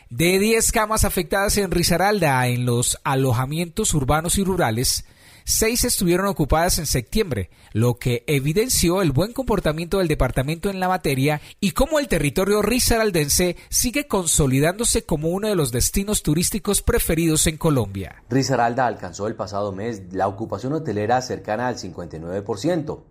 De 0.09 0.39
10 0.39 0.73
camas 0.73 1.05
afectadas 1.05 1.59
en 1.59 1.71
Risaralda 1.71 2.47
en 2.49 2.65
los 2.65 2.99
alojamientos 3.05 3.95
urbanos 3.95 4.39
y 4.39 4.45
rurales, 4.45 5.05
seis 5.45 5.85
estuvieron 5.85 6.27
ocupadas 6.27 6.79
en 6.79 6.87
septiembre, 6.87 7.51
lo 7.73 7.95
que 7.95 8.25
evidenció 8.27 9.03
el 9.03 9.13
buen 9.13 9.33
comportamiento 9.33 9.99
del 9.99 10.09
departamento 10.09 10.71
en 10.71 10.81
la 10.81 10.89
materia 10.89 11.41
y 11.61 11.73
cómo 11.73 11.99
el 11.99 12.09
territorio 12.09 12.63
risaraldense 12.63 13.57
sigue 13.69 14.07
consolidándose 14.09 15.05
como 15.05 15.29
uno 15.29 15.49
de 15.49 15.55
los 15.55 15.71
destinos 15.71 16.23
turísticos 16.23 16.83
preferidos 16.83 17.47
en 17.47 17.59
Colombia. 17.59 18.23
Risaralda 18.31 18.87
alcanzó 18.87 19.27
el 19.27 19.37
pasado 19.37 19.73
mes 19.73 20.03
la 20.13 20.29
ocupación 20.29 20.73
hotelera 20.73 21.21
cercana 21.23 21.69
al 21.69 21.77
59% 21.77 23.03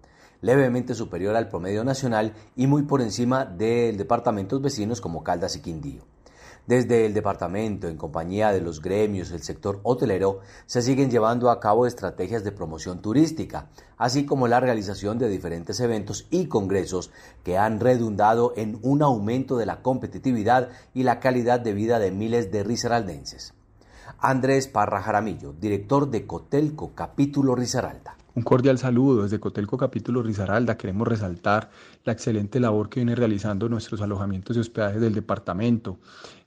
levemente 0.44 0.94
superior 0.94 1.36
al 1.36 1.48
promedio 1.48 1.84
nacional 1.84 2.34
y 2.56 2.68
muy 2.68 2.84
por 2.84 3.02
encima 3.02 3.46
de 3.46 3.94
departamentos 3.94 4.62
vecinos 4.62 5.02
como 5.02 5.24
Caldas 5.24 5.56
y 5.56 5.62
Quindío. 5.62 6.04
Desde 6.66 7.06
el 7.06 7.14
departamento, 7.14 7.90
en 7.90 7.98
compañía 7.98 8.54
de 8.54 8.62
los 8.62 8.82
gremios 8.82 9.30
del 9.30 9.44
sector 9.44 9.82
hotelero, 9.84 10.40
se 10.66 10.82
siguen 10.82 11.12
llevando 11.12 11.50
a 11.50 11.60
cabo 11.60 11.86
estrategias 11.86 12.46
de 12.46 12.54
promoción 12.54 13.02
turística, 13.02 13.68
así 13.98 14.26
como 14.26 14.48
la 14.48 14.62
realización 14.62 15.20
de 15.20 15.28
diferentes 15.28 15.82
eventos 15.82 16.26
y 16.30 16.46
congresos 16.46 17.12
que 17.44 17.58
han 17.58 17.82
redundado 17.82 18.54
en 18.56 18.80
un 18.82 19.02
aumento 19.02 19.58
de 19.58 19.66
la 19.66 19.82
competitividad 19.82 20.70
y 20.94 21.04
la 21.04 21.20
calidad 21.20 21.60
de 21.60 21.74
vida 21.74 22.00
de 22.00 22.12
miles 22.12 22.50
de 22.50 22.64
risaraldenses. 22.64 23.54
Andrés 24.20 24.70
Parra 24.70 25.02
Jaramillo, 25.02 25.54
director 25.60 26.10
de 26.10 26.26
Cotelco 26.26 26.94
Capítulo 26.96 27.56
Risaralda. 27.56 28.16
Un 28.36 28.42
cordial 28.42 28.80
saludo 28.80 29.24
desde 29.24 29.40
Cotelco 29.40 29.78
Capítulo 29.78 30.24
Risaralda. 30.24 30.76
Queremos 30.76 31.08
resaltar 31.08 31.70
la 32.04 32.14
excelente 32.14 32.60
labor 32.60 32.90
que 32.90 33.02
viene 33.02 33.14
realizando 33.14 33.70
nuestros 33.70 34.02
alojamientos 34.02 34.58
y 34.58 34.60
hospedajes 34.60 35.02
del 35.02 35.14
departamento, 35.14 36.00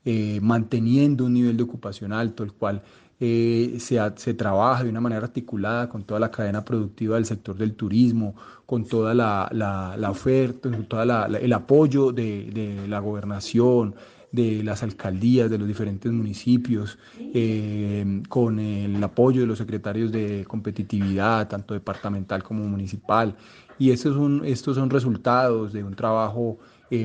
eh, 0.09 0.39
manteniendo 0.41 1.25
un 1.25 1.35
nivel 1.35 1.57
de 1.57 1.65
ocupación 1.65 2.13
alto, 2.13 2.45
el 2.45 2.53
cual 2.53 2.81
eh, 3.19 3.79
se, 3.81 3.99
se, 4.15 4.35
trabaja 4.35 4.85
de 4.85 4.91
una 4.91 5.01
manera 5.01 5.25
articulada 5.25 5.89
con 5.89 6.05
toda 6.05 6.21
la 6.21 6.31
cadena 6.31 6.65
productiva 6.65 7.17
del 7.17 7.25
sector 7.25 7.57
del 7.57 7.75
turismo, 7.75 8.37
con 8.67 8.85
toda 8.85 9.15
la, 9.15 9.49
la, 9.51 10.09
oferta, 10.09 10.71
con 10.71 10.85
todo 10.85 11.03
el 11.03 11.53
apoyo 11.53 12.13
de, 12.13 12.45
de 12.53 12.87
la 12.87 13.01
gobernación, 13.01 13.97
de 14.31 14.63
las 14.63 14.85
alcaldías 14.85 15.51
de 15.51 15.59
los 15.59 15.67
diferentes 15.67 16.13
municipios, 16.13 16.99
eh, 17.19 18.23
con 18.29 18.61
el 18.61 19.03
apoyo 19.03 19.41
de 19.41 19.49
los 19.49 19.59
secretarios 19.59 20.13
de 20.13 20.45
competitividad, 20.47 21.49
tanto 21.49 21.75
departamental 21.75 22.45
como 22.45 22.63
municipal. 22.69 23.35
Y 23.77 23.91
estos 23.91 24.15
son, 24.15 24.45
estos 24.45 24.77
son 24.77 24.89
resultados 24.89 25.73
de 25.73 25.83
un 25.83 25.97
trabajo 25.97 26.59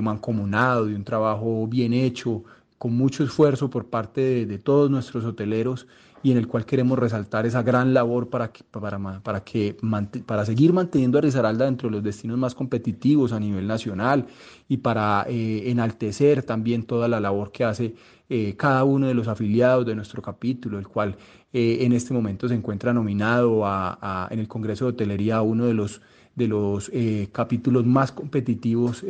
mancomunado, 0.03 0.85
de 0.85 0.93
un 0.93 1.03
trabajo 1.03 1.65
bien 1.65 1.91
hecho, 1.93 2.43
con 2.81 2.97
mucho 2.97 3.23
esfuerzo 3.23 3.69
por 3.69 3.91
parte 3.91 4.47
de, 4.47 4.57
todos 4.57 4.89
nuestros 4.89 5.23
hoteleros 5.23 5.85
y 6.23 6.31
en 6.31 6.37
el 6.39 6.47
cual 6.47 6.65
queremos 6.65 6.97
resaltar 6.97 7.45
esa 7.45 7.61
gran 7.61 7.93
labor 7.93 8.29
para, 8.29 8.51
que, 8.51 8.63
para, 8.63 8.97
para, 9.21 9.43
que, 9.43 9.77
para 10.25 10.45
seguir 10.45 10.73
manteniendo 10.73 11.19
a 11.19 11.21
Risaralda 11.21 11.65
dentro 11.65 11.89
de 11.89 11.97
los 11.97 12.03
destinos 12.03 12.39
más 12.39 12.55
competitivos 12.55 13.33
a 13.33 13.39
nivel 13.39 13.67
nacional 13.67 14.25
y 14.67 14.77
para 14.77 15.27
eh, 15.29 15.69
enaltecer 15.69 16.41
también 16.41 16.81
toda 16.81 17.07
la 17.07 17.19
labor 17.19 17.51
que 17.51 17.65
hace 17.65 17.93
eh, 18.29 18.55
cada 18.57 18.83
uno 18.83 19.05
de 19.05 19.13
los 19.13 19.27
afiliados 19.27 19.85
de 19.85 19.93
nuestro 19.93 20.23
capítulo, 20.23 20.79
el 20.79 20.87
cual 20.87 21.17
eh, 21.53 21.77
en 21.81 21.93
este 21.93 22.15
momento 22.15 22.47
se 22.47 22.55
encuentra 22.55 22.93
nominado 22.93 23.61
a, 23.63 24.27
en 24.31 24.39
el 24.39 24.47
Congreso 24.47 24.85
de 24.85 24.93
Hotelería 24.93 25.35
a 25.35 25.41
uno 25.43 25.67
de 25.67 25.75
los, 25.75 26.01
de 26.33 26.47
los 26.47 26.91
capítulos 27.31 27.85
más 27.85 28.11
competitivos 28.11 29.05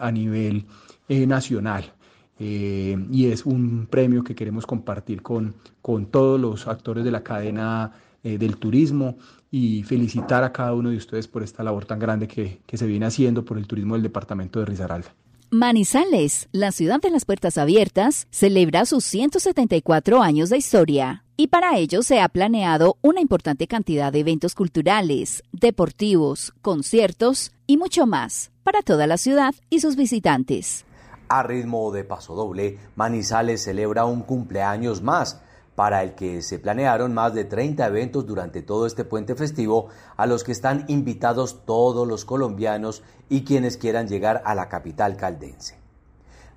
a 0.00 0.10
nivel 0.10 0.64
nacional. 1.08 1.92
Eh, 2.38 2.96
y 3.10 3.26
es 3.26 3.46
un 3.46 3.86
premio 3.88 4.24
que 4.24 4.34
queremos 4.34 4.66
compartir 4.66 5.22
con, 5.22 5.54
con 5.80 6.06
todos 6.06 6.40
los 6.40 6.66
actores 6.66 7.04
de 7.04 7.10
la 7.10 7.22
cadena 7.22 7.92
eh, 8.24 8.38
del 8.38 8.56
turismo 8.56 9.16
y 9.50 9.82
felicitar 9.82 10.42
a 10.44 10.52
cada 10.52 10.74
uno 10.74 10.90
de 10.90 10.96
ustedes 10.96 11.28
por 11.28 11.42
esta 11.42 11.62
labor 11.62 11.84
tan 11.84 11.98
grande 11.98 12.26
que, 12.26 12.60
que 12.66 12.76
se 12.76 12.86
viene 12.86 13.06
haciendo 13.06 13.44
por 13.44 13.58
el 13.58 13.66
turismo 13.66 13.94
del 13.94 14.02
departamento 14.02 14.60
de 14.60 14.66
Risaralda. 14.66 15.14
Manizales, 15.50 16.48
la 16.50 16.72
ciudad 16.72 16.98
de 16.98 17.10
las 17.10 17.26
puertas 17.26 17.58
abiertas, 17.58 18.26
celebra 18.30 18.86
sus 18.86 19.04
174 19.04 20.22
años 20.22 20.48
de 20.48 20.56
historia 20.56 21.24
y 21.36 21.48
para 21.48 21.76
ello 21.76 22.02
se 22.02 22.20
ha 22.20 22.28
planeado 22.30 22.96
una 23.02 23.20
importante 23.20 23.66
cantidad 23.66 24.10
de 24.10 24.20
eventos 24.20 24.54
culturales, 24.54 25.42
deportivos, 25.52 26.54
conciertos 26.62 27.52
y 27.66 27.76
mucho 27.76 28.06
más 28.06 28.50
para 28.62 28.80
toda 28.80 29.06
la 29.06 29.18
ciudad 29.18 29.54
y 29.68 29.80
sus 29.80 29.94
visitantes. 29.94 30.86
A 31.34 31.42
ritmo 31.42 31.90
de 31.92 32.04
paso 32.04 32.34
doble, 32.34 32.78
Manizales 32.94 33.62
celebra 33.62 34.04
un 34.04 34.20
cumpleaños 34.20 35.00
más, 35.00 35.40
para 35.74 36.02
el 36.02 36.14
que 36.14 36.42
se 36.42 36.58
planearon 36.58 37.14
más 37.14 37.32
de 37.32 37.46
30 37.46 37.86
eventos 37.86 38.26
durante 38.26 38.60
todo 38.60 38.84
este 38.84 39.04
puente 39.04 39.34
festivo, 39.34 39.88
a 40.18 40.26
los 40.26 40.44
que 40.44 40.52
están 40.52 40.84
invitados 40.88 41.64
todos 41.64 42.06
los 42.06 42.26
colombianos 42.26 43.02
y 43.30 43.44
quienes 43.44 43.78
quieran 43.78 44.08
llegar 44.08 44.42
a 44.44 44.54
la 44.54 44.68
capital 44.68 45.16
caldense. 45.16 45.78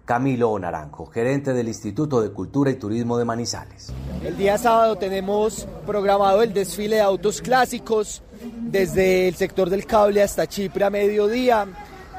Camilo 0.03 0.59
Naranjo, 0.59 1.05
gerente 1.05 1.53
del 1.53 1.69
Instituto 1.69 2.19
de 2.19 2.31
Cultura 2.31 2.69
y 2.69 2.75
Turismo 2.75 3.17
de 3.17 3.23
Manizales. 3.23 3.93
El 4.25 4.35
día 4.35 4.57
sábado 4.57 4.97
tenemos 4.97 5.69
programado 5.85 6.43
el 6.43 6.53
desfile 6.53 6.97
de 6.97 7.01
autos 7.01 7.41
clásicos 7.41 8.21
desde 8.59 9.29
el 9.29 9.35
sector 9.35 9.69
del 9.69 9.85
cable 9.85 10.21
hasta 10.21 10.45
Chipre 10.47 10.83
a 10.83 10.89
mediodía 10.89 11.65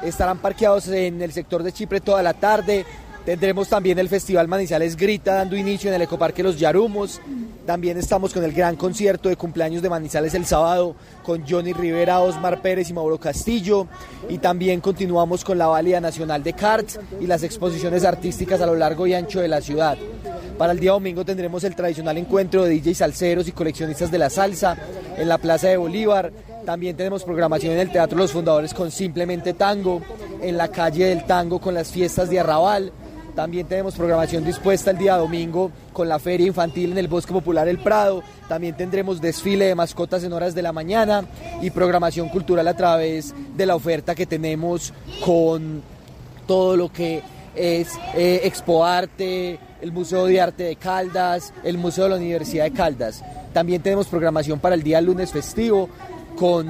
estarán 0.03 0.39
parqueados 0.39 0.87
en 0.89 1.21
el 1.21 1.31
sector 1.31 1.63
de 1.63 1.71
Chipre 1.71 2.01
toda 2.01 2.21
la 2.23 2.33
tarde. 2.33 2.85
Tendremos 3.27 3.67
también 3.67 3.99
el 3.99 4.07
Festival 4.07 4.47
Manizales 4.47 4.95
Grita 4.95 5.35
dando 5.35 5.57
inicio 5.57 5.89
en 5.89 5.95
el 5.95 6.03
Ecoparque 6.03 6.41
Los 6.41 6.57
Yarumos. 6.57 7.19
También 7.65 7.97
estamos 7.97 8.33
con 8.33 8.41
el 8.45 8.53
gran 8.53 8.77
concierto 8.77 9.27
de 9.27 9.35
cumpleaños 9.35 9.81
de 9.81 9.89
Manizales 9.89 10.33
el 10.33 10.45
sábado 10.45 10.95
con 11.23 11.45
Johnny 11.45 11.73
Rivera, 11.73 12.21
Osmar 12.21 12.61
Pérez 12.61 12.89
y 12.89 12.93
Mauro 12.93 13.19
Castillo. 13.19 13.87
Y 14.29 14.37
también 14.37 14.79
continuamos 14.79 15.43
con 15.43 15.57
la 15.57 15.67
Válida 15.67 15.99
Nacional 15.99 16.41
de 16.41 16.53
Carts 16.53 17.01
y 17.19 17.27
las 17.27 17.43
exposiciones 17.43 18.05
artísticas 18.05 18.61
a 18.61 18.65
lo 18.65 18.75
largo 18.75 19.05
y 19.05 19.13
ancho 19.13 19.41
de 19.41 19.49
la 19.49 19.59
ciudad. 19.59 19.97
Para 20.57 20.71
el 20.71 20.79
día 20.79 20.91
domingo 20.91 21.25
tendremos 21.25 21.65
el 21.65 21.75
tradicional 21.75 22.17
encuentro 22.17 22.63
de 22.63 22.69
DJ 22.69 22.95
salseros 22.95 23.49
y 23.49 23.51
coleccionistas 23.51 24.09
de 24.09 24.19
la 24.19 24.29
salsa 24.29 24.77
en 25.17 25.27
la 25.27 25.37
Plaza 25.37 25.67
de 25.67 25.75
Bolívar. 25.75 26.31
También 26.67 26.97
tenemos 26.97 27.23
programación 27.23 27.71
en 27.71 27.79
el 27.79 27.91
Teatro 27.93 28.17
Los 28.17 28.33
Fundadores 28.33 28.73
con 28.73 28.91
Simplemente 28.91 29.53
Tango, 29.53 30.01
en 30.41 30.57
la 30.57 30.67
calle 30.67 31.05
del 31.05 31.23
Tango 31.23 31.61
con 31.61 31.73
las 31.73 31.89
fiestas 31.89 32.29
de 32.29 32.41
Arrabal. 32.41 32.91
También 33.33 33.67
tenemos 33.67 33.95
programación 33.95 34.43
dispuesta 34.43 34.91
el 34.91 34.97
día 34.97 35.15
domingo 35.15 35.71
con 35.93 36.09
la 36.09 36.19
feria 36.19 36.45
infantil 36.45 36.91
en 36.91 36.97
el 36.97 37.07
Bosque 37.07 37.31
Popular 37.31 37.69
El 37.69 37.77
Prado. 37.77 38.21
También 38.49 38.75
tendremos 38.75 39.21
desfile 39.21 39.63
de 39.63 39.75
mascotas 39.75 40.25
en 40.25 40.33
horas 40.33 40.55
de 40.55 40.61
la 40.61 40.73
mañana 40.73 41.23
y 41.61 41.69
programación 41.69 42.27
cultural 42.27 42.67
a 42.67 42.75
través 42.75 43.33
de 43.55 43.65
la 43.65 43.73
oferta 43.73 44.13
que 44.13 44.25
tenemos 44.25 44.93
con 45.23 45.81
todo 46.47 46.75
lo 46.75 46.91
que 46.91 47.23
es 47.55 47.97
eh, 48.13 48.41
Expo 48.43 48.83
Arte, 48.83 49.57
el 49.79 49.93
Museo 49.93 50.25
de 50.25 50.41
Arte 50.41 50.63
de 50.63 50.75
Caldas, 50.75 51.53
el 51.63 51.77
Museo 51.77 52.03
de 52.03 52.09
la 52.09 52.17
Universidad 52.17 52.65
de 52.65 52.71
Caldas. 52.73 53.23
También 53.53 53.81
tenemos 53.81 54.07
programación 54.07 54.59
para 54.59 54.75
el 54.75 54.83
día 54.83 54.99
lunes 54.99 55.31
festivo 55.31 55.87
con 56.37 56.67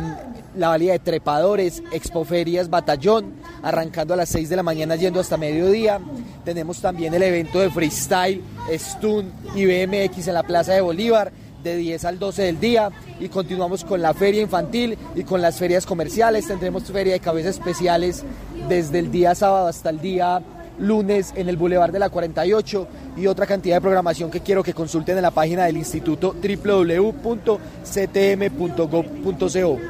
la 0.55 0.69
valía 0.69 0.93
de 0.93 0.99
trepadores, 0.99 1.83
expoferias, 1.91 2.69
batallón, 2.69 3.33
arrancando 3.61 4.13
a 4.13 4.17
las 4.17 4.29
6 4.29 4.49
de 4.49 4.55
la 4.55 4.63
mañana 4.63 4.95
yendo 4.95 5.19
hasta 5.19 5.37
mediodía. 5.37 5.99
Tenemos 6.43 6.81
también 6.81 7.13
el 7.13 7.21
evento 7.21 7.59
de 7.59 7.69
freestyle, 7.69 8.41
stun 8.73 9.31
y 9.55 9.65
BMX 9.65 10.27
en 10.27 10.33
la 10.33 10.43
Plaza 10.43 10.73
de 10.73 10.81
Bolívar 10.81 11.31
de 11.63 11.75
10 11.75 12.05
al 12.05 12.19
12 12.19 12.43
del 12.43 12.59
día 12.59 12.89
y 13.19 13.29
continuamos 13.29 13.83
con 13.83 14.01
la 14.01 14.13
feria 14.13 14.41
infantil 14.41 14.97
y 15.15 15.23
con 15.23 15.41
las 15.41 15.57
ferias 15.57 15.85
comerciales. 15.85 16.47
Tendremos 16.47 16.83
feria 16.83 17.13
de 17.13 17.19
cabezas 17.19 17.55
especiales 17.55 18.23
desde 18.69 18.99
el 18.99 19.11
día 19.11 19.35
sábado 19.35 19.67
hasta 19.67 19.89
el 19.89 19.99
día 19.99 20.41
lunes 20.79 21.33
en 21.35 21.49
el 21.49 21.57
Boulevard 21.57 21.91
de 21.91 21.99
la 21.99 22.09
48 22.09 22.87
y 23.17 23.27
otra 23.27 23.45
cantidad 23.45 23.77
de 23.77 23.81
programación 23.81 24.31
que 24.31 24.41
quiero 24.41 24.63
que 24.63 24.73
consulten 24.73 25.17
en 25.17 25.23
la 25.23 25.31
página 25.31 25.65
del 25.65 25.77
instituto 25.77 26.33
www.ctm.gov.co. 26.33 27.57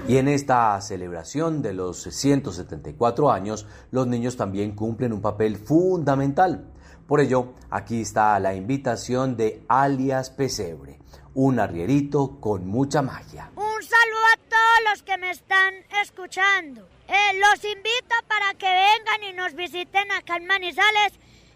Y 0.08 0.18
en 0.18 0.28
esta 0.28 0.80
celebración 0.82 1.62
de 1.62 1.74
los 1.74 2.02
174 2.04 3.32
años, 3.32 3.66
los 3.92 4.08
niños 4.08 4.38
también 4.38 4.76
cumplen 4.76 5.14
un 5.14 5.22
papel 5.22 5.58
fundamental. 5.58 6.66
Por 7.08 7.22
ello, 7.22 7.54
aquí 7.70 8.02
está 8.02 8.38
la 8.40 8.54
invitación 8.54 9.38
de 9.38 9.64
alias 9.70 10.30
Pesebre, 10.30 11.00
un 11.34 11.60
arrierito 11.60 12.40
con 12.42 12.68
mucha 12.68 13.02
magia. 13.02 13.52
Un 13.56 13.84
saludo 13.84 14.26
a 14.34 14.38
todos 14.50 14.92
los 14.92 15.04
que 15.04 15.18
me 15.18 15.32
están 15.32 15.74
escuchando. 16.02 16.97
Eh, 17.08 17.34
los 17.40 17.64
invito 17.64 18.16
para 18.28 18.54
que 18.56 18.68
vengan 18.68 19.24
y 19.24 19.34
nos 19.34 19.54
visiten 19.54 20.12
acá 20.12 20.36
en 20.38 20.46
Manizales 20.46 21.14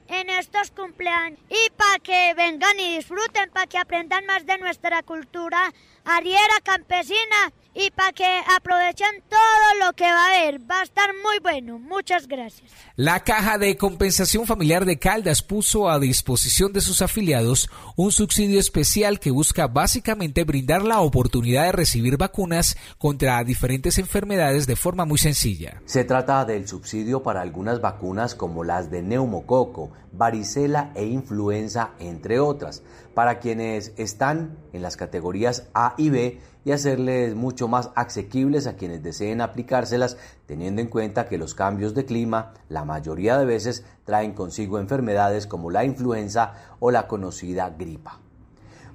en 0.08 0.30
estos 0.30 0.72
cumpleaños. 0.72 1.40
Y 1.50 1.70
para 1.72 2.00
que 2.00 2.34
vengan 2.36 2.80
y 2.80 2.98
disfruten, 2.98 3.50
para 3.52 3.68
que 3.68 3.78
aprendan 3.78 4.26
más 4.26 4.46
de 4.46 4.58
nuestra 4.58 5.04
cultura 5.04 5.74
ariera 6.06 6.60
campesina 6.64 7.52
y 7.74 7.90
para 7.92 8.12
que 8.12 8.26
aprovechen 8.56 9.24
todo 9.30 9.86
lo 9.86 9.94
que 9.94 10.04
va 10.04 10.26
a 10.26 10.30
haber. 10.30 10.60
Va 10.70 10.82
a 10.82 10.84
estar 10.84 11.10
muy 11.24 11.40
bueno. 11.40 11.80
Muchas 11.80 12.28
gracias. 12.28 12.70
La 12.96 13.22
Caja 13.22 13.58
de 13.58 13.78
Compensación 13.78 14.46
Familiar 14.46 14.86
de 14.86 15.00
Caldas 15.00 15.42
puso 15.42 15.90
a 15.90 16.00
disposición 16.00 16.74
de 16.74 16.82
sus 16.82 17.02
afiliados 17.02 17.70
un 17.96 18.12
subsidio 18.12 18.60
especial 18.60 19.20
que 19.20 19.32
busca 19.32 19.68
básicamente 19.68 20.44
brindar 20.44 20.84
la 20.84 21.00
oportunidad 21.00 21.66
de 21.66 21.72
recibir 21.72 22.18
vacunas 22.18 22.76
contra 22.98 23.44
diferentes 23.44 23.98
enfermedades 23.98 24.68
de 24.68 24.76
forma 24.76 25.06
muy 25.06 25.18
sencilla. 25.18 25.82
Se 25.86 26.04
trata 26.04 26.46
del 26.46 26.68
subsidio 26.68 27.24
para 27.24 27.42
algunas 27.42 27.82
vacunas 27.82 28.36
como 28.36 28.64
las 28.64 28.92
de 28.92 29.02
neumococo, 29.02 29.92
varicela 30.12 30.92
e 30.96 31.06
influenza, 31.06 31.92
entre 32.00 32.40
otras, 32.40 32.84
para 33.14 33.40
quienes 33.40 33.94
están 33.98 34.58
en 34.74 34.82
las 34.82 34.98
categorías 34.98 35.68
A 35.74 35.96
y 35.98 36.10
B 36.10 36.40
y 36.64 36.72
hacerles 36.72 37.36
mucho 37.36 37.68
más 37.68 37.90
asequibles 37.96 38.68
a 38.68 38.76
quienes 38.76 39.02
deseen 39.04 39.42
aplicárselas, 39.42 40.18
teniendo 40.46 40.82
en 40.82 40.88
cuenta 40.88 41.28
que 41.28 41.38
los 41.38 41.56
cambios 41.56 41.94
de 41.94 42.06
clima 42.06 42.54
la 42.70 42.86
mayoría 42.86 43.38
de 43.38 43.46
veces 43.46 43.86
traen 44.06 44.34
consigo 44.34 44.80
enfermedades 44.80 45.48
como 45.48 45.72
la 45.72 45.84
influenza 45.86 46.54
o 46.80 46.92
la 46.92 47.08
conocida 47.08 47.70
gripa. 47.70 48.20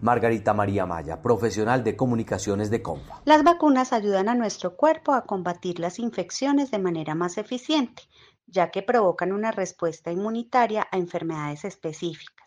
Margarita 0.00 0.52
María 0.52 0.84
Maya, 0.84 1.22
profesional 1.22 1.82
de 1.82 1.96
comunicaciones 1.96 2.70
de 2.70 2.82
COMPA. 2.82 3.22
Las 3.24 3.42
vacunas 3.42 3.92
ayudan 3.92 4.28
a 4.28 4.34
nuestro 4.34 4.76
cuerpo 4.76 5.12
a 5.14 5.24
combatir 5.24 5.80
las 5.80 5.98
infecciones 5.98 6.70
de 6.70 6.78
manera 6.78 7.14
más 7.14 7.38
eficiente, 7.38 8.02
ya 8.46 8.70
que 8.70 8.82
provocan 8.82 9.32
una 9.32 9.52
respuesta 9.52 10.12
inmunitaria 10.12 10.86
a 10.92 10.98
enfermedades 10.98 11.64
específicas. 11.64 12.45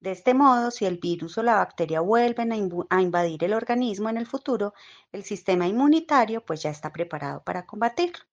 De 0.00 0.12
este 0.12 0.32
modo, 0.32 0.70
si 0.70 0.86
el 0.86 0.96
virus 0.96 1.36
o 1.36 1.42
la 1.42 1.56
bacteria 1.56 2.00
vuelven 2.00 2.52
a, 2.52 3.00
invadir 3.02 3.44
el 3.44 3.52
organismo 3.52 4.08
en 4.08 4.16
el 4.16 4.26
futuro, 4.26 4.72
el 5.12 5.24
sistema 5.24 5.66
inmunitario 5.66 6.42
pues 6.42 6.62
ya 6.62 6.70
está 6.70 6.90
preparado 6.90 7.42
para 7.44 7.66
combatirlo. 7.66 8.24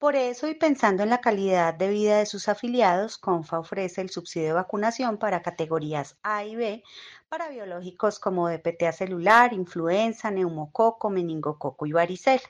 Por 0.00 0.16
eso, 0.16 0.48
y 0.48 0.54
pensando 0.54 1.04
en 1.04 1.10
la 1.10 1.20
calidad 1.20 1.74
de 1.74 1.90
vida 1.90 2.18
de 2.18 2.26
sus 2.26 2.48
afiliados, 2.48 3.18
CONFA 3.18 3.60
ofrece 3.60 4.00
el 4.00 4.10
subsidio 4.10 4.48
de 4.48 4.52
vacunación 4.54 5.16
para 5.16 5.42
categorías 5.42 6.18
A 6.24 6.44
y 6.44 6.56
B 6.56 6.82
para 7.28 7.50
biológicos 7.50 8.18
como 8.18 8.48
DPTA 8.48 8.90
celular, 8.90 9.52
influenza, 9.52 10.32
neumococo, 10.32 11.08
meningococo 11.08 11.86
y 11.86 11.92
varicela. 11.92 12.42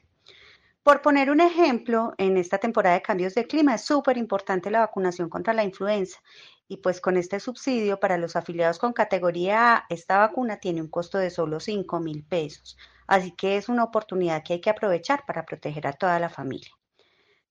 Por 0.83 1.03
poner 1.03 1.31
un 1.31 1.41
ejemplo, 1.41 2.15
en 2.17 2.39
esta 2.39 2.57
temporada 2.59 2.95
de 2.95 3.03
cambios 3.03 3.35
de 3.35 3.47
clima 3.47 3.75
es 3.75 3.83
súper 3.83 4.17
importante 4.17 4.71
la 4.71 4.81
vacunación 4.81 5.29
contra 5.29 5.53
la 5.53 5.65
influenza 5.65 6.19
y 6.69 6.79
pues 6.79 7.01
con 7.01 7.17
este 7.17 7.41
subsidio 7.41 8.01
para 8.01 8.19
los 8.19 8.37
afiliados 8.37 8.79
con 8.79 8.93
categoría 8.93 9.75
A, 9.75 9.87
esta 9.89 10.19
vacuna 10.19 10.59
tiene 10.59 10.83
un 10.83 10.89
costo 10.89 11.19
de 11.19 11.31
solo 11.31 11.61
5 11.61 12.01
mil 12.01 12.25
pesos. 12.25 12.77
Así 13.07 13.33
que 13.33 13.57
es 13.57 13.69
una 13.69 13.85
oportunidad 13.85 14.43
que 14.43 14.55
hay 14.55 14.61
que 14.61 14.71
aprovechar 14.71 15.25
para 15.27 15.45
proteger 15.45 15.87
a 15.87 15.93
toda 15.93 16.19
la 16.19 16.29
familia. 16.29 16.73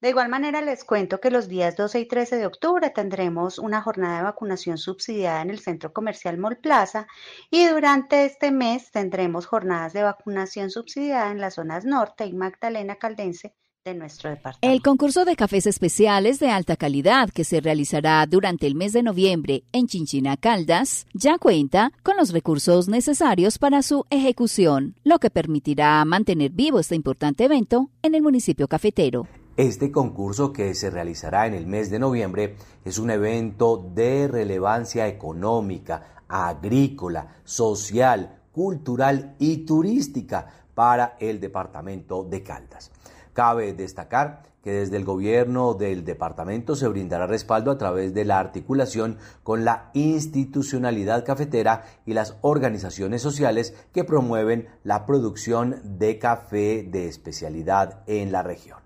De 0.01 0.09
igual 0.09 0.29
manera, 0.29 0.61
les 0.61 0.83
cuento 0.83 1.19
que 1.19 1.31
los 1.31 1.47
días 1.47 1.77
12 1.77 2.01
y 2.01 2.07
13 2.07 2.37
de 2.37 2.45
octubre 2.45 2.89
tendremos 2.89 3.57
una 3.57 3.81
jornada 3.81 4.17
de 4.17 4.23
vacunación 4.25 4.77
subsidiada 4.77 5.41
en 5.41 5.49
el 5.49 5.59
Centro 5.59 5.93
Comercial 5.93 6.37
Mall 6.37 6.57
Plaza 6.57 7.07
y 7.49 7.65
durante 7.65 8.25
este 8.25 8.51
mes 8.51 8.91
tendremos 8.91 9.47
jornadas 9.47 9.93
de 9.93 10.03
vacunación 10.03 10.69
subsidiada 10.69 11.31
en 11.31 11.39
las 11.39 11.55
zonas 11.55 11.85
norte 11.85 12.25
y 12.25 12.33
Magdalena 12.33 12.97
Caldense 12.97 13.55
de 13.85 13.93
nuestro 13.93 14.31
departamento. 14.31 14.67
El 14.67 14.81
concurso 14.81 15.25
de 15.25 15.35
cafés 15.35 15.67
especiales 15.67 16.39
de 16.39 16.49
alta 16.49 16.75
calidad 16.75 17.29
que 17.29 17.43
se 17.43 17.61
realizará 17.61 18.25
durante 18.25 18.65
el 18.65 18.73
mes 18.73 18.93
de 18.93 19.03
noviembre 19.03 19.63
en 19.71 19.85
Chinchina 19.85 20.37
Caldas 20.37 21.05
ya 21.13 21.37
cuenta 21.37 21.91
con 22.01 22.17
los 22.17 22.33
recursos 22.33 22.87
necesarios 22.87 23.59
para 23.59 23.83
su 23.83 24.05
ejecución, 24.09 24.95
lo 25.03 25.19
que 25.19 25.29
permitirá 25.29 26.03
mantener 26.03 26.51
vivo 26.51 26.79
este 26.79 26.95
importante 26.95 27.45
evento 27.45 27.91
en 28.01 28.15
el 28.15 28.23
municipio 28.23 28.67
cafetero. 28.67 29.27
Este 29.55 29.91
concurso 29.91 30.51
que 30.51 30.73
se 30.73 30.89
realizará 30.89 31.45
en 31.45 31.53
el 31.53 31.67
mes 31.67 31.91
de 31.91 31.99
noviembre 31.99 32.55
es 32.83 32.97
un 32.97 33.11
evento 33.11 33.91
de 33.93 34.27
relevancia 34.27 35.07
económica, 35.07 36.23
agrícola, 36.27 37.35
social, 37.43 38.41
cultural 38.51 39.35
y 39.37 39.57
turística 39.57 40.47
para 40.73 41.17
el 41.19 41.39
departamento 41.39 42.23
de 42.23 42.41
Caldas. 42.41 42.91
Cabe 43.35 43.73
destacar 43.73 44.43
que 44.63 44.71
desde 44.71 44.95
el 44.95 45.03
gobierno 45.03 45.73
del 45.73 46.05
departamento 46.05 46.75
se 46.75 46.87
brindará 46.87 47.27
respaldo 47.27 47.69
a 47.69 47.77
través 47.77 48.13
de 48.13 48.23
la 48.23 48.39
articulación 48.39 49.17
con 49.43 49.65
la 49.65 49.91
institucionalidad 49.93 51.25
cafetera 51.25 51.83
y 52.05 52.13
las 52.13 52.37
organizaciones 52.39 53.21
sociales 53.21 53.75
que 53.93 54.05
promueven 54.05 54.69
la 54.85 55.05
producción 55.05 55.81
de 55.83 56.17
café 56.17 56.87
de 56.89 57.09
especialidad 57.09 58.03
en 58.07 58.31
la 58.31 58.41
región. 58.41 58.79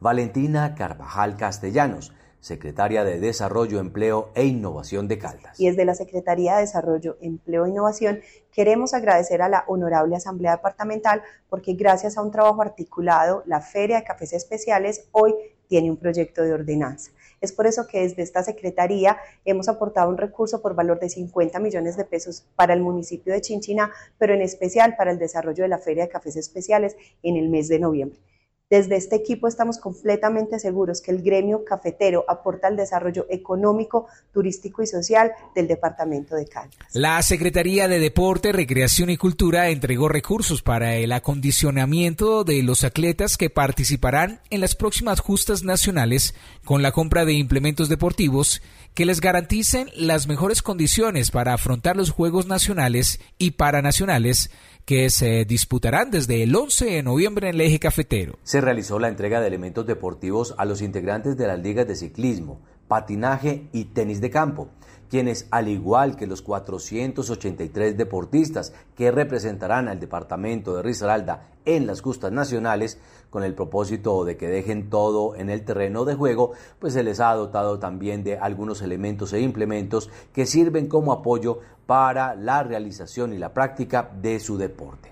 Valentina 0.00 0.74
Carvajal 0.74 1.38
Castellanos, 1.38 2.12
secretaria 2.46 3.02
de 3.02 3.18
Desarrollo, 3.18 3.80
Empleo 3.80 4.30
e 4.34 4.44
Innovación 4.44 5.08
de 5.08 5.18
Caldas. 5.18 5.58
Y 5.58 5.66
desde 5.66 5.84
la 5.84 5.96
Secretaría 5.96 6.54
de 6.54 6.60
Desarrollo, 6.60 7.16
Empleo 7.20 7.66
e 7.66 7.70
Innovación 7.70 8.20
queremos 8.52 8.94
agradecer 8.94 9.42
a 9.42 9.48
la 9.48 9.64
Honorable 9.66 10.14
Asamblea 10.14 10.52
Departamental 10.52 11.22
porque 11.48 11.74
gracias 11.74 12.16
a 12.16 12.22
un 12.22 12.30
trabajo 12.30 12.62
articulado, 12.62 13.42
la 13.46 13.60
Feria 13.60 13.96
de 13.96 14.04
Cafés 14.04 14.32
Especiales 14.32 15.08
hoy 15.10 15.34
tiene 15.66 15.90
un 15.90 15.96
proyecto 15.96 16.42
de 16.42 16.52
ordenanza. 16.52 17.10
Es 17.40 17.52
por 17.52 17.66
eso 17.66 17.88
que 17.88 18.02
desde 18.02 18.22
esta 18.22 18.44
Secretaría 18.44 19.18
hemos 19.44 19.68
aportado 19.68 20.08
un 20.08 20.16
recurso 20.16 20.62
por 20.62 20.76
valor 20.76 21.00
de 21.00 21.08
50 21.08 21.58
millones 21.58 21.96
de 21.96 22.04
pesos 22.04 22.46
para 22.54 22.74
el 22.74 22.80
municipio 22.80 23.32
de 23.32 23.40
Chinchina, 23.40 23.90
pero 24.18 24.34
en 24.34 24.42
especial 24.42 24.94
para 24.96 25.10
el 25.10 25.18
desarrollo 25.18 25.64
de 25.64 25.68
la 25.68 25.78
Feria 25.78 26.04
de 26.04 26.10
Cafés 26.10 26.36
Especiales 26.36 26.96
en 27.24 27.36
el 27.36 27.48
mes 27.48 27.66
de 27.66 27.80
noviembre. 27.80 28.20
Desde 28.68 28.96
este 28.96 29.14
equipo 29.14 29.46
estamos 29.46 29.78
completamente 29.78 30.58
seguros 30.58 31.00
que 31.00 31.12
el 31.12 31.22
gremio 31.22 31.64
cafetero 31.64 32.24
aporta 32.26 32.66
al 32.66 32.74
desarrollo 32.74 33.24
económico, 33.30 34.08
turístico 34.32 34.82
y 34.82 34.88
social 34.88 35.30
del 35.54 35.68
departamento 35.68 36.34
de 36.34 36.46
Caldas. 36.46 36.76
La 36.92 37.22
Secretaría 37.22 37.86
de 37.86 38.00
Deporte, 38.00 38.50
Recreación 38.50 39.10
y 39.10 39.18
Cultura 39.18 39.68
entregó 39.68 40.08
recursos 40.08 40.62
para 40.62 40.96
el 40.96 41.12
acondicionamiento 41.12 42.42
de 42.42 42.64
los 42.64 42.82
atletas 42.82 43.36
que 43.36 43.50
participarán 43.50 44.40
en 44.50 44.60
las 44.60 44.74
próximas 44.74 45.20
justas 45.20 45.62
nacionales 45.62 46.34
con 46.64 46.82
la 46.82 46.90
compra 46.90 47.24
de 47.24 47.34
implementos 47.34 47.88
deportivos 47.88 48.62
que 48.94 49.06
les 49.06 49.20
garanticen 49.20 49.90
las 49.94 50.26
mejores 50.26 50.62
condiciones 50.62 51.30
para 51.30 51.54
afrontar 51.54 51.96
los 51.96 52.10
Juegos 52.10 52.46
Nacionales 52.46 53.20
y 53.38 53.52
Paranacionales 53.52 54.50
que 54.86 55.10
se 55.10 55.44
disputarán 55.44 56.12
desde 56.12 56.44
el 56.44 56.54
11 56.54 56.84
de 56.84 57.02
noviembre 57.02 57.48
en 57.48 57.56
el 57.56 57.60
eje 57.60 57.80
cafetero. 57.80 58.38
Se 58.44 58.60
realizó 58.60 59.00
la 59.00 59.08
entrega 59.08 59.40
de 59.40 59.48
elementos 59.48 59.84
deportivos 59.84 60.54
a 60.58 60.64
los 60.64 60.80
integrantes 60.80 61.36
de 61.36 61.48
las 61.48 61.58
ligas 61.58 61.88
de 61.88 61.96
ciclismo, 61.96 62.60
patinaje 62.86 63.66
y 63.72 63.86
tenis 63.86 64.20
de 64.20 64.30
campo, 64.30 64.68
quienes, 65.10 65.48
al 65.50 65.66
igual 65.66 66.16
que 66.16 66.28
los 66.28 66.40
483 66.40 67.96
deportistas 67.96 68.72
que 68.96 69.10
representarán 69.10 69.88
al 69.88 69.98
departamento 69.98 70.76
de 70.76 70.84
Risaralda 70.84 71.48
en 71.64 71.88
las 71.88 72.00
justas 72.00 72.30
nacionales, 72.30 72.98
con 73.30 73.44
el 73.44 73.54
propósito 73.54 74.24
de 74.24 74.36
que 74.36 74.48
dejen 74.48 74.88
todo 74.90 75.34
en 75.36 75.50
el 75.50 75.64
terreno 75.64 76.04
de 76.04 76.14
juego, 76.14 76.52
pues 76.78 76.94
se 76.94 77.02
les 77.02 77.20
ha 77.20 77.34
dotado 77.34 77.78
también 77.78 78.24
de 78.24 78.38
algunos 78.38 78.82
elementos 78.82 79.32
e 79.32 79.40
implementos 79.40 80.10
que 80.32 80.46
sirven 80.46 80.88
como 80.88 81.12
apoyo 81.12 81.60
para 81.86 82.34
la 82.34 82.62
realización 82.62 83.32
y 83.32 83.38
la 83.38 83.52
práctica 83.52 84.10
de 84.20 84.40
su 84.40 84.58
deporte. 84.58 85.10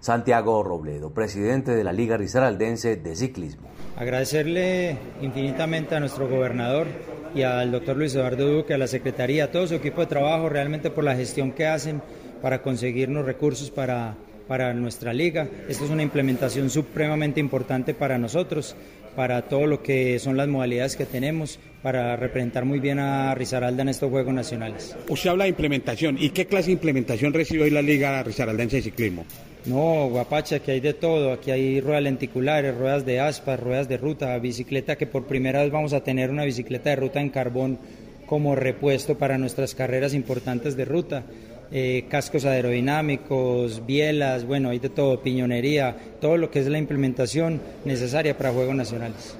Santiago 0.00 0.62
Robledo, 0.62 1.10
presidente 1.10 1.74
de 1.74 1.82
la 1.82 1.92
Liga 1.92 2.18
Risaraldense 2.18 2.96
de 2.96 3.16
Ciclismo. 3.16 3.68
Agradecerle 3.96 4.98
infinitamente 5.22 5.94
a 5.94 6.00
nuestro 6.00 6.28
gobernador 6.28 6.86
y 7.34 7.42
al 7.42 7.72
doctor 7.72 7.96
Luis 7.96 8.14
Eduardo 8.14 8.46
Duque, 8.46 8.74
a 8.74 8.78
la 8.78 8.86
Secretaría, 8.86 9.44
a 9.44 9.50
todo 9.50 9.66
su 9.66 9.74
equipo 9.74 10.02
de 10.02 10.06
trabajo, 10.06 10.50
realmente 10.50 10.90
por 10.90 11.04
la 11.04 11.16
gestión 11.16 11.52
que 11.52 11.66
hacen 11.66 12.02
para 12.42 12.60
conseguirnos 12.60 13.24
recursos 13.24 13.70
para, 13.70 14.14
para 14.46 14.74
nuestra 14.74 15.12
liga. 15.12 15.48
Esto 15.68 15.84
es 15.84 15.90
una 15.90 16.02
implementación 16.02 16.70
supremamente 16.70 17.40
importante 17.40 17.94
para 17.94 18.18
nosotros 18.18 18.76
para 19.14 19.42
todo 19.42 19.66
lo 19.66 19.82
que 19.82 20.18
son 20.18 20.36
las 20.36 20.48
modalidades 20.48 20.96
que 20.96 21.06
tenemos 21.06 21.58
para 21.82 22.16
representar 22.16 22.64
muy 22.64 22.80
bien 22.80 22.98
a 22.98 23.34
Risaralda 23.34 23.82
en 23.82 23.90
estos 23.90 24.10
Juegos 24.10 24.34
Nacionales. 24.34 24.96
Usted 25.08 25.30
habla 25.30 25.44
de 25.44 25.50
implementación. 25.50 26.16
¿Y 26.18 26.30
qué 26.30 26.46
clase 26.46 26.66
de 26.66 26.72
implementación 26.72 27.32
recibe 27.32 27.64
hoy 27.64 27.70
la 27.70 27.82
Liga 27.82 28.22
Risaraldense 28.22 28.76
de 28.76 28.82
Ciclismo? 28.82 29.24
No, 29.66 30.08
guapacha, 30.08 30.56
aquí 30.56 30.72
hay 30.72 30.80
de 30.80 30.94
todo. 30.94 31.32
Aquí 31.32 31.50
hay 31.50 31.80
ruedas 31.80 32.02
lenticulares, 32.02 32.76
ruedas 32.76 33.06
de 33.06 33.20
aspas, 33.20 33.60
ruedas 33.60 33.88
de 33.88 33.96
ruta, 33.96 34.36
bicicleta 34.38 34.96
que 34.96 35.06
por 35.06 35.26
primera 35.26 35.62
vez 35.62 35.70
vamos 35.70 35.92
a 35.92 36.02
tener 36.02 36.30
una 36.30 36.44
bicicleta 36.44 36.90
de 36.90 36.96
ruta 36.96 37.20
en 37.20 37.30
carbón 37.30 37.78
como 38.26 38.54
repuesto 38.54 39.16
para 39.16 39.38
nuestras 39.38 39.74
carreras 39.74 40.14
importantes 40.14 40.76
de 40.76 40.84
ruta. 40.84 41.24
Eh, 41.72 42.06
cascos 42.08 42.44
aerodinámicos, 42.44 43.84
bielas, 43.84 44.44
bueno, 44.44 44.70
hay 44.70 44.78
de 44.78 44.90
todo, 44.90 45.22
piñonería, 45.22 45.96
todo 46.20 46.36
lo 46.36 46.50
que 46.50 46.60
es 46.60 46.66
la 46.66 46.78
implementación 46.78 47.60
necesaria 47.84 48.36
para 48.36 48.52
Juegos 48.52 48.74
Nacionales. 48.74 49.36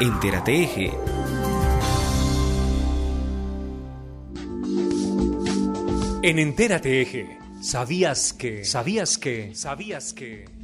Entérate 0.00 0.62
Eje. 0.62 0.90
En 6.22 6.38
Entérate 6.38 7.00
Eje, 7.02 7.38
¿sabías 7.60 8.32
que? 8.32 8.64
¿Sabías 8.64 9.18
que? 9.18 9.54
¿Sabías 9.54 10.12
que? 10.12 10.57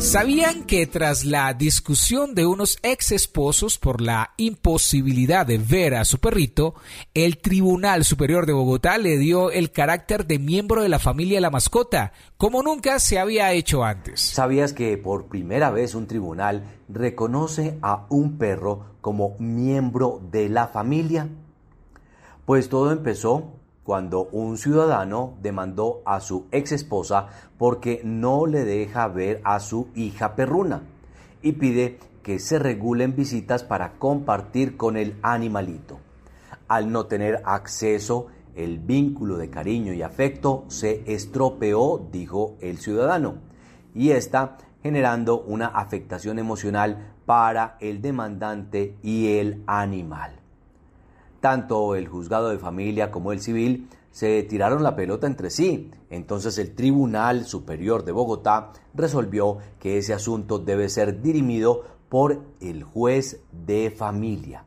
¿Sabían 0.00 0.64
que 0.64 0.86
tras 0.86 1.26
la 1.26 1.52
discusión 1.52 2.34
de 2.34 2.46
unos 2.46 2.78
ex 2.82 3.12
esposos 3.12 3.78
por 3.78 4.00
la 4.00 4.30
imposibilidad 4.38 5.46
de 5.46 5.58
ver 5.58 5.94
a 5.94 6.06
su 6.06 6.18
perrito, 6.18 6.74
el 7.12 7.36
Tribunal 7.36 8.04
Superior 8.06 8.46
de 8.46 8.54
Bogotá 8.54 8.96
le 8.96 9.18
dio 9.18 9.50
el 9.50 9.70
carácter 9.70 10.26
de 10.26 10.38
miembro 10.38 10.82
de 10.82 10.88
la 10.88 10.98
familia 10.98 11.36
de 11.36 11.42
la 11.42 11.50
mascota, 11.50 12.12
como 12.38 12.62
nunca 12.62 12.98
se 12.98 13.18
había 13.18 13.52
hecho 13.52 13.84
antes? 13.84 14.22
¿Sabías 14.22 14.72
que 14.72 14.96
por 14.96 15.26
primera 15.26 15.70
vez 15.70 15.94
un 15.94 16.06
tribunal 16.06 16.64
reconoce 16.88 17.78
a 17.82 18.06
un 18.08 18.38
perro 18.38 18.96
como 19.02 19.36
miembro 19.38 20.22
de 20.32 20.48
la 20.48 20.68
familia? 20.68 21.28
Pues 22.46 22.70
todo 22.70 22.90
empezó 22.90 23.59
cuando 23.90 24.28
un 24.30 24.56
ciudadano 24.56 25.34
demandó 25.42 26.00
a 26.04 26.20
su 26.20 26.46
ex 26.52 26.70
esposa 26.70 27.26
porque 27.58 28.00
no 28.04 28.46
le 28.46 28.64
deja 28.64 29.08
ver 29.08 29.40
a 29.42 29.58
su 29.58 29.88
hija 29.96 30.36
perruna 30.36 30.82
y 31.42 31.50
pide 31.54 31.98
que 32.22 32.38
se 32.38 32.60
regulen 32.60 33.16
visitas 33.16 33.64
para 33.64 33.94
compartir 33.94 34.76
con 34.76 34.96
el 34.96 35.16
animalito. 35.22 35.98
Al 36.68 36.92
no 36.92 37.06
tener 37.06 37.42
acceso, 37.44 38.28
el 38.54 38.78
vínculo 38.78 39.36
de 39.36 39.50
cariño 39.50 39.92
y 39.92 40.02
afecto 40.02 40.66
se 40.68 41.02
estropeó, 41.12 42.06
dijo 42.12 42.54
el 42.60 42.78
ciudadano, 42.78 43.38
y 43.92 44.12
está 44.12 44.56
generando 44.84 45.40
una 45.40 45.66
afectación 45.66 46.38
emocional 46.38 47.16
para 47.26 47.76
el 47.80 48.00
demandante 48.00 48.94
y 49.02 49.38
el 49.38 49.64
animal. 49.66 50.39
Tanto 51.40 51.94
el 51.94 52.06
juzgado 52.06 52.50
de 52.50 52.58
familia 52.58 53.10
como 53.10 53.32
el 53.32 53.40
civil 53.40 53.88
se 54.10 54.42
tiraron 54.42 54.82
la 54.82 54.94
pelota 54.94 55.26
entre 55.26 55.48
sí. 55.48 55.90
Entonces 56.10 56.58
el 56.58 56.74
Tribunal 56.74 57.46
Superior 57.46 58.04
de 58.04 58.12
Bogotá 58.12 58.72
resolvió 58.94 59.58
que 59.78 59.96
ese 59.96 60.12
asunto 60.12 60.58
debe 60.58 60.90
ser 60.90 61.22
dirimido 61.22 61.84
por 62.10 62.40
el 62.60 62.82
juez 62.82 63.40
de 63.52 63.90
familia. 63.90 64.64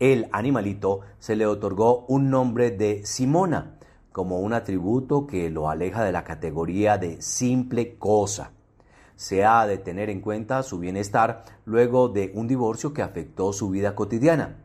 El 0.00 0.28
animalito 0.32 1.00
se 1.20 1.36
le 1.36 1.46
otorgó 1.46 2.04
un 2.08 2.30
nombre 2.30 2.72
de 2.72 3.06
Simona, 3.06 3.78
como 4.10 4.40
un 4.40 4.52
atributo 4.52 5.26
que 5.26 5.50
lo 5.50 5.70
aleja 5.70 6.02
de 6.02 6.12
la 6.12 6.24
categoría 6.24 6.98
de 6.98 7.22
simple 7.22 7.96
cosa. 7.96 8.50
Se 9.14 9.44
ha 9.44 9.66
de 9.66 9.78
tener 9.78 10.10
en 10.10 10.20
cuenta 10.20 10.64
su 10.64 10.80
bienestar 10.80 11.44
luego 11.64 12.08
de 12.08 12.32
un 12.34 12.48
divorcio 12.48 12.92
que 12.92 13.02
afectó 13.02 13.52
su 13.52 13.70
vida 13.70 13.94
cotidiana 13.94 14.61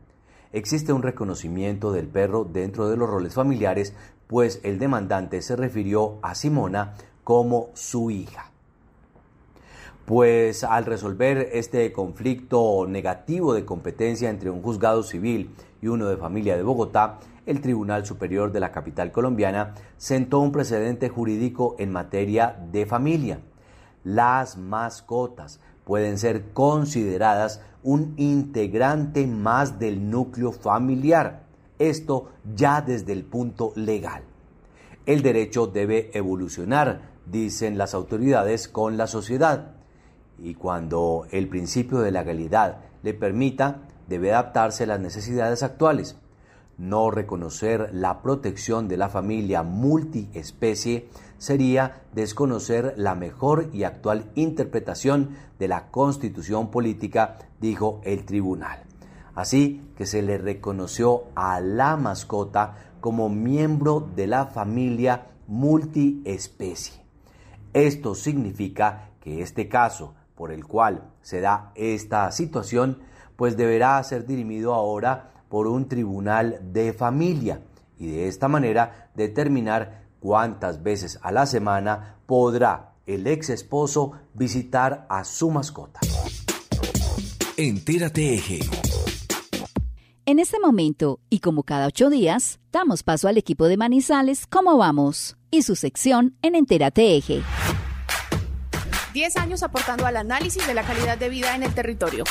existe 0.52 0.92
un 0.92 1.02
reconocimiento 1.02 1.92
del 1.92 2.06
perro 2.06 2.44
dentro 2.44 2.88
de 2.88 2.96
los 2.96 3.08
roles 3.08 3.34
familiares, 3.34 3.94
pues 4.26 4.60
el 4.62 4.78
demandante 4.78 5.42
se 5.42 5.56
refirió 5.56 6.18
a 6.22 6.34
Simona 6.34 6.94
como 7.24 7.70
su 7.74 8.10
hija. 8.10 8.50
pues 10.06 10.64
al 10.64 10.86
resolver 10.86 11.50
este 11.52 11.92
conflicto 11.92 12.86
negativo 12.88 13.52
de 13.52 13.66
competencia 13.66 14.30
entre 14.30 14.48
un 14.48 14.62
juzgado 14.62 15.02
civil 15.02 15.54
y 15.82 15.88
uno 15.88 16.06
de 16.08 16.16
familia 16.16 16.56
de 16.56 16.62
Bogotá, 16.62 17.18
el 17.44 17.60
Tribunal 17.60 18.06
Superior 18.06 18.50
de 18.50 18.60
la 18.60 18.72
capital 18.72 19.12
colombiana 19.12 19.74
sentó 19.98 20.40
un 20.40 20.50
precedente 20.50 21.10
jurídico 21.10 21.76
en 21.78 21.92
materia 21.92 22.56
de 22.72 22.86
familia. 22.86 23.40
Las 24.02 24.56
mascotas 24.56 25.60
pueden 25.84 26.16
ser 26.16 26.52
consideradas 26.54 27.62
un 27.88 28.12
integrante 28.18 29.26
más 29.26 29.78
del 29.78 30.10
núcleo 30.10 30.52
familiar, 30.52 31.44
esto 31.78 32.28
ya 32.54 32.82
desde 32.82 33.14
el 33.14 33.24
punto 33.24 33.72
legal. 33.76 34.24
El 35.06 35.22
derecho 35.22 35.66
debe 35.66 36.10
evolucionar, 36.12 37.12
dicen 37.24 37.78
las 37.78 37.94
autoridades, 37.94 38.68
con 38.68 38.98
la 38.98 39.06
sociedad 39.06 39.76
y 40.38 40.52
cuando 40.52 41.26
el 41.30 41.48
principio 41.48 42.00
de 42.00 42.10
legalidad 42.10 42.80
le 43.02 43.14
permita, 43.14 43.88
debe 44.06 44.32
adaptarse 44.32 44.84
a 44.84 44.88
las 44.88 45.00
necesidades 45.00 45.62
actuales. 45.62 46.18
No 46.78 47.10
reconocer 47.10 47.90
la 47.92 48.22
protección 48.22 48.86
de 48.86 48.96
la 48.96 49.08
familia 49.08 49.64
multiespecie 49.64 51.08
sería 51.36 52.02
desconocer 52.14 52.94
la 52.96 53.16
mejor 53.16 53.70
y 53.72 53.82
actual 53.82 54.30
interpretación 54.36 55.36
de 55.58 55.66
la 55.66 55.88
constitución 55.90 56.70
política, 56.70 57.36
dijo 57.60 58.00
el 58.04 58.24
tribunal. 58.24 58.84
Así 59.34 59.90
que 59.96 60.06
se 60.06 60.22
le 60.22 60.38
reconoció 60.38 61.24
a 61.34 61.60
la 61.60 61.96
mascota 61.96 62.76
como 63.00 63.28
miembro 63.28 64.08
de 64.14 64.28
la 64.28 64.46
familia 64.46 65.26
multiespecie. 65.48 67.02
Esto 67.72 68.14
significa 68.14 69.10
que 69.20 69.42
este 69.42 69.68
caso 69.68 70.14
por 70.36 70.52
el 70.52 70.64
cual 70.64 71.10
se 71.22 71.40
da 71.40 71.72
esta 71.74 72.30
situación, 72.30 72.98
pues 73.34 73.56
deberá 73.56 74.00
ser 74.04 74.26
dirimido 74.26 74.74
ahora 74.74 75.32
por 75.48 75.66
un 75.66 75.88
tribunal 75.88 76.60
de 76.72 76.92
familia 76.92 77.60
y 77.98 78.08
de 78.08 78.28
esta 78.28 78.48
manera 78.48 79.10
determinar 79.14 80.04
cuántas 80.20 80.82
veces 80.82 81.18
a 81.22 81.32
la 81.32 81.46
semana 81.46 82.16
podrá 82.26 82.92
el 83.06 83.26
ex 83.26 83.50
esposo 83.50 84.12
visitar 84.34 85.06
a 85.08 85.24
su 85.24 85.50
mascota. 85.50 86.00
Entérate 87.56 88.34
Eje. 88.34 88.60
En 90.26 90.38
este 90.38 90.60
momento, 90.60 91.20
y 91.30 91.40
como 91.40 91.62
cada 91.62 91.86
ocho 91.86 92.10
días, 92.10 92.60
damos 92.70 93.02
paso 93.02 93.28
al 93.28 93.38
equipo 93.38 93.66
de 93.66 93.78
Manizales 93.78 94.46
¿Cómo 94.46 94.76
vamos? 94.76 95.38
y 95.50 95.62
su 95.62 95.74
sección 95.74 96.36
en 96.42 96.54
Entérate 96.54 97.16
Eje. 97.16 97.42
10 99.14 99.36
años 99.38 99.62
aportando 99.62 100.04
al 100.04 100.18
análisis 100.18 100.66
de 100.66 100.74
la 100.74 100.82
calidad 100.82 101.16
de 101.16 101.30
vida 101.30 101.56
en 101.56 101.62
el 101.62 101.74
territorio. 101.74 102.24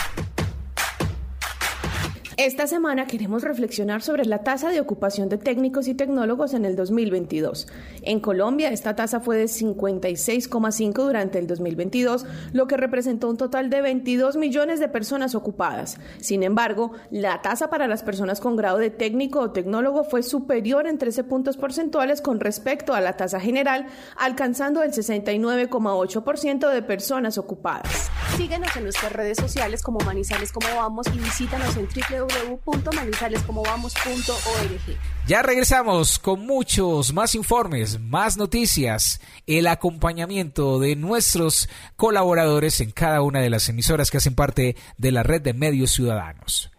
Esta 2.37 2.67
semana 2.67 3.07
queremos 3.07 3.41
reflexionar 3.41 4.03
sobre 4.03 4.23
la 4.23 4.43
tasa 4.43 4.69
de 4.69 4.79
ocupación 4.79 5.27
de 5.27 5.39
técnicos 5.39 5.87
y 5.87 5.95
tecnólogos 5.95 6.53
en 6.53 6.65
el 6.65 6.75
2022. 6.75 7.67
En 8.03 8.19
Colombia, 8.19 8.69
esta 8.69 8.95
tasa 8.95 9.19
fue 9.19 9.37
de 9.37 9.45
56,5 9.45 10.93
durante 10.93 11.39
el 11.39 11.47
2022, 11.47 12.27
lo 12.53 12.67
que 12.67 12.77
representó 12.77 13.27
un 13.27 13.37
total 13.37 13.71
de 13.71 13.81
22 13.81 14.37
millones 14.37 14.79
de 14.79 14.87
personas 14.87 15.33
ocupadas. 15.33 15.97
Sin 16.19 16.43
embargo, 16.43 16.91
la 17.09 17.41
tasa 17.41 17.71
para 17.71 17.87
las 17.87 18.03
personas 18.03 18.39
con 18.39 18.55
grado 18.55 18.77
de 18.77 18.91
técnico 18.91 19.39
o 19.39 19.49
tecnólogo 19.49 20.03
fue 20.03 20.21
superior 20.21 20.85
en 20.85 20.99
13 20.99 21.23
puntos 21.23 21.57
porcentuales 21.57 22.21
con 22.21 22.39
respecto 22.39 22.93
a 22.93 23.01
la 23.01 23.17
tasa 23.17 23.39
general, 23.39 23.87
alcanzando 24.15 24.83
el 24.83 24.91
69,8% 24.91 26.71
de 26.71 26.81
personas 26.83 27.39
ocupadas. 27.39 28.11
Síguenos 28.37 28.75
en 28.75 28.83
nuestras 28.83 29.11
redes 29.11 29.39
sociales 29.39 29.81
como 29.81 29.97
Manizales 30.01 30.51
Como 30.51 30.67
Vamos 30.75 31.07
y 31.11 31.17
visítanos 31.17 31.75
en 31.77 31.87
www 31.87 32.26
www.manizalescomovamos.org. 32.27 34.97
Ya 35.27 35.41
regresamos 35.41 36.19
con 36.19 36.45
muchos 36.45 37.13
más 37.13 37.33
informes, 37.35 37.99
más 37.99 38.37
noticias, 38.37 39.19
el 39.45 39.67
acompañamiento 39.67 40.79
de 40.79 40.95
nuestros 40.95 41.67
colaboradores 41.95 42.81
en 42.81 42.91
cada 42.91 43.21
una 43.21 43.41
de 43.41 43.49
las 43.49 43.69
emisoras 43.69 44.11
que 44.11 44.17
hacen 44.17 44.35
parte 44.35 44.75
de 44.97 45.11
la 45.11 45.23
red 45.23 45.41
de 45.41 45.53
medios 45.53 45.91
ciudadanos. 45.91 46.71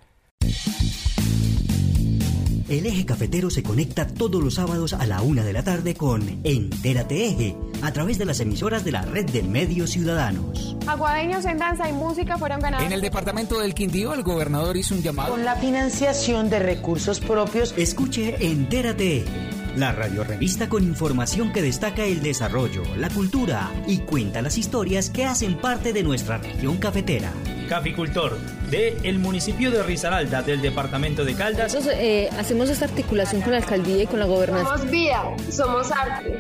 El 2.69 2.85
eje 2.85 3.07
cafetero 3.07 3.49
se 3.49 3.63
conecta 3.63 4.07
todos 4.07 4.45
los 4.45 4.57
sábados 4.57 4.93
a 4.93 5.07
la 5.07 5.23
una 5.23 5.43
de 5.43 5.55
la 5.55 5.63
tarde 5.63 5.95
con 5.95 6.41
Entérate 6.45 7.27
Eje, 7.27 7.57
a 7.81 7.95
través 7.95 8.19
de 8.19 8.27
las 8.27 8.41
emisoras 8.41 8.85
de 8.85 8.93
la 8.93 9.01
red 9.01 9.25
de 9.31 9.43
medios 9.43 9.89
ciudadanos. 9.89 10.77
Aguadeños 10.87 11.47
en 11.47 11.57
danza 11.57 11.89
y 11.89 11.95
música 11.95 12.37
fueron 12.37 12.61
ganados. 12.61 12.85
En 12.85 12.93
el 12.93 13.01
departamento 13.01 13.59
del 13.59 13.73
Quindío, 13.73 14.13
el 14.13 14.23
gobernador 14.23 14.77
hizo 14.77 14.95
un 14.95 15.01
llamado. 15.01 15.31
Con 15.31 15.47
la 15.47 15.57
financiación 15.57 16.51
de 16.51 16.59
recursos 16.59 17.21
propios. 17.21 17.73
Escuche 17.79 18.37
Entérate 18.47 19.21
Eje, 19.21 19.48
la 19.77 19.93
radiorevista 19.93 20.69
con 20.69 20.85
información 20.85 21.53
que 21.53 21.63
destaca 21.63 22.05
el 22.05 22.23
desarrollo, 22.23 22.83
la 22.97 23.11
cultura 23.11 23.71
y 23.87 23.99
cuenta 23.99 24.43
las 24.43 24.59
historias 24.59 25.11
que 25.11 25.25
hacen 25.25 25.59
parte 25.59 25.93
de 25.93 26.03
nuestra 26.03 26.39
región 26.39 26.77
cafetera 26.77 27.33
caficultor 27.69 28.39
de 28.71 28.97
el 29.05 29.19
municipio 29.19 29.71
de 29.71 29.83
Risaralda 29.83 30.43
del 30.43 30.61
departamento 30.61 31.25
de 31.25 31.35
Caldas. 31.35 31.73
Nosotros 31.75 31.95
eh, 32.01 32.29
hacemos 32.39 32.69
esta 32.71 32.87
articulación 32.87 33.43
con 33.43 33.53
la 33.53 33.59
alcaldía 33.59 34.03
y 34.03 34.07
con 34.07 34.19
la 34.19 34.27
gobernación. 34.27 34.79
Somos 34.79 34.91
vida, 34.91 35.37
somos 35.51 35.91
arte. 35.93 36.39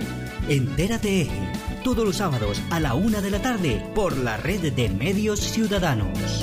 Entérate 0.48 1.22
Eje, 1.22 1.52
todos 1.84 2.04
los 2.04 2.16
sábados 2.16 2.60
a 2.70 2.80
la 2.80 2.94
una 2.94 3.20
de 3.20 3.30
la 3.30 3.40
tarde 3.40 3.84
por 3.94 4.16
la 4.16 4.36
red 4.38 4.72
de 4.72 4.88
medios 4.88 5.40
ciudadanos. 5.40 6.42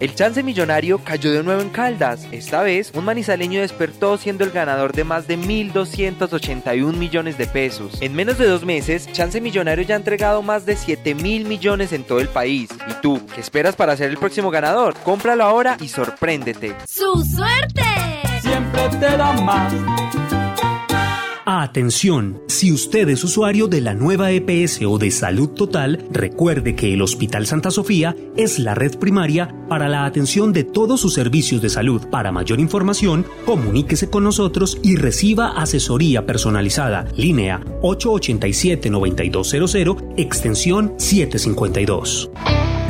El 0.00 0.14
chance 0.14 0.44
millonario 0.44 0.98
cayó 1.02 1.32
de 1.32 1.42
nuevo 1.42 1.60
en 1.60 1.70
Caldas. 1.70 2.28
Esta 2.30 2.62
vez, 2.62 2.92
un 2.94 3.04
manizaleño 3.04 3.60
despertó 3.60 4.16
siendo 4.16 4.44
el 4.44 4.50
ganador 4.50 4.92
de 4.92 5.02
más 5.02 5.26
de 5.26 5.36
1.281 5.36 6.94
millones 6.94 7.36
de 7.36 7.46
pesos. 7.46 8.00
En 8.00 8.14
menos 8.14 8.38
de 8.38 8.46
dos 8.46 8.64
meses, 8.64 9.10
Chance 9.10 9.40
Millonario 9.40 9.84
ya 9.84 9.94
ha 9.94 9.98
entregado 9.98 10.40
más 10.42 10.64
de 10.66 10.76
7 10.76 11.16
mil 11.16 11.46
millones 11.46 11.92
en 11.92 12.04
todo 12.04 12.20
el 12.20 12.28
país. 12.28 12.70
¿Y 12.88 12.92
tú, 13.02 13.20
qué 13.34 13.40
esperas 13.40 13.74
para 13.74 13.96
ser 13.96 14.10
el 14.10 14.18
próximo 14.18 14.50
ganador? 14.50 14.94
Cómpralo 15.02 15.42
ahora 15.42 15.76
y 15.80 15.88
sorpréndete. 15.88 16.76
¡Su 16.86 17.24
suerte! 17.24 17.82
Siempre 18.40 18.88
te 19.00 19.16
da 19.16 19.32
más. 19.32 19.72
Atención, 21.50 22.42
si 22.46 22.72
usted 22.72 23.08
es 23.08 23.24
usuario 23.24 23.68
de 23.68 23.80
la 23.80 23.94
nueva 23.94 24.30
EPS 24.30 24.82
o 24.86 24.98
de 24.98 25.10
Salud 25.10 25.48
Total, 25.48 26.04
recuerde 26.10 26.76
que 26.76 26.92
el 26.92 27.00
Hospital 27.00 27.46
Santa 27.46 27.70
Sofía 27.70 28.14
es 28.36 28.58
la 28.58 28.74
red 28.74 28.98
primaria 28.98 29.56
para 29.66 29.88
la 29.88 30.04
atención 30.04 30.52
de 30.52 30.64
todos 30.64 31.00
sus 31.00 31.14
servicios 31.14 31.62
de 31.62 31.70
salud. 31.70 32.06
Para 32.10 32.32
mayor 32.32 32.60
información, 32.60 33.24
comuníquese 33.46 34.10
con 34.10 34.24
nosotros 34.24 34.76
y 34.82 34.96
reciba 34.96 35.58
asesoría 35.58 36.26
personalizada. 36.26 37.06
Línea 37.16 37.62
887-9200, 37.80 40.16
extensión 40.18 40.92
752. 40.98 42.30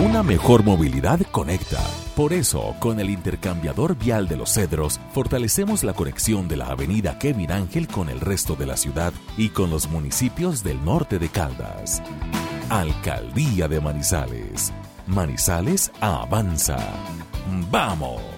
Una 0.04 0.24
mejor 0.24 0.64
movilidad 0.64 1.20
conecta. 1.30 1.78
Por 2.18 2.32
eso, 2.32 2.74
con 2.80 2.98
el 2.98 3.10
intercambiador 3.10 3.96
vial 3.96 4.26
de 4.26 4.36
los 4.36 4.54
Cedros, 4.54 4.98
fortalecemos 5.12 5.84
la 5.84 5.92
conexión 5.92 6.48
de 6.48 6.56
la 6.56 6.66
avenida 6.66 7.16
Kevin 7.16 7.52
Ángel 7.52 7.86
con 7.86 8.08
el 8.08 8.18
resto 8.18 8.56
de 8.56 8.66
la 8.66 8.76
ciudad 8.76 9.12
y 9.36 9.50
con 9.50 9.70
los 9.70 9.88
municipios 9.88 10.64
del 10.64 10.84
norte 10.84 11.20
de 11.20 11.28
Caldas. 11.28 12.02
Alcaldía 12.70 13.68
de 13.68 13.80
Manizales. 13.80 14.72
Manizales 15.06 15.92
avanza. 16.00 16.78
¡Vamos! 17.70 18.37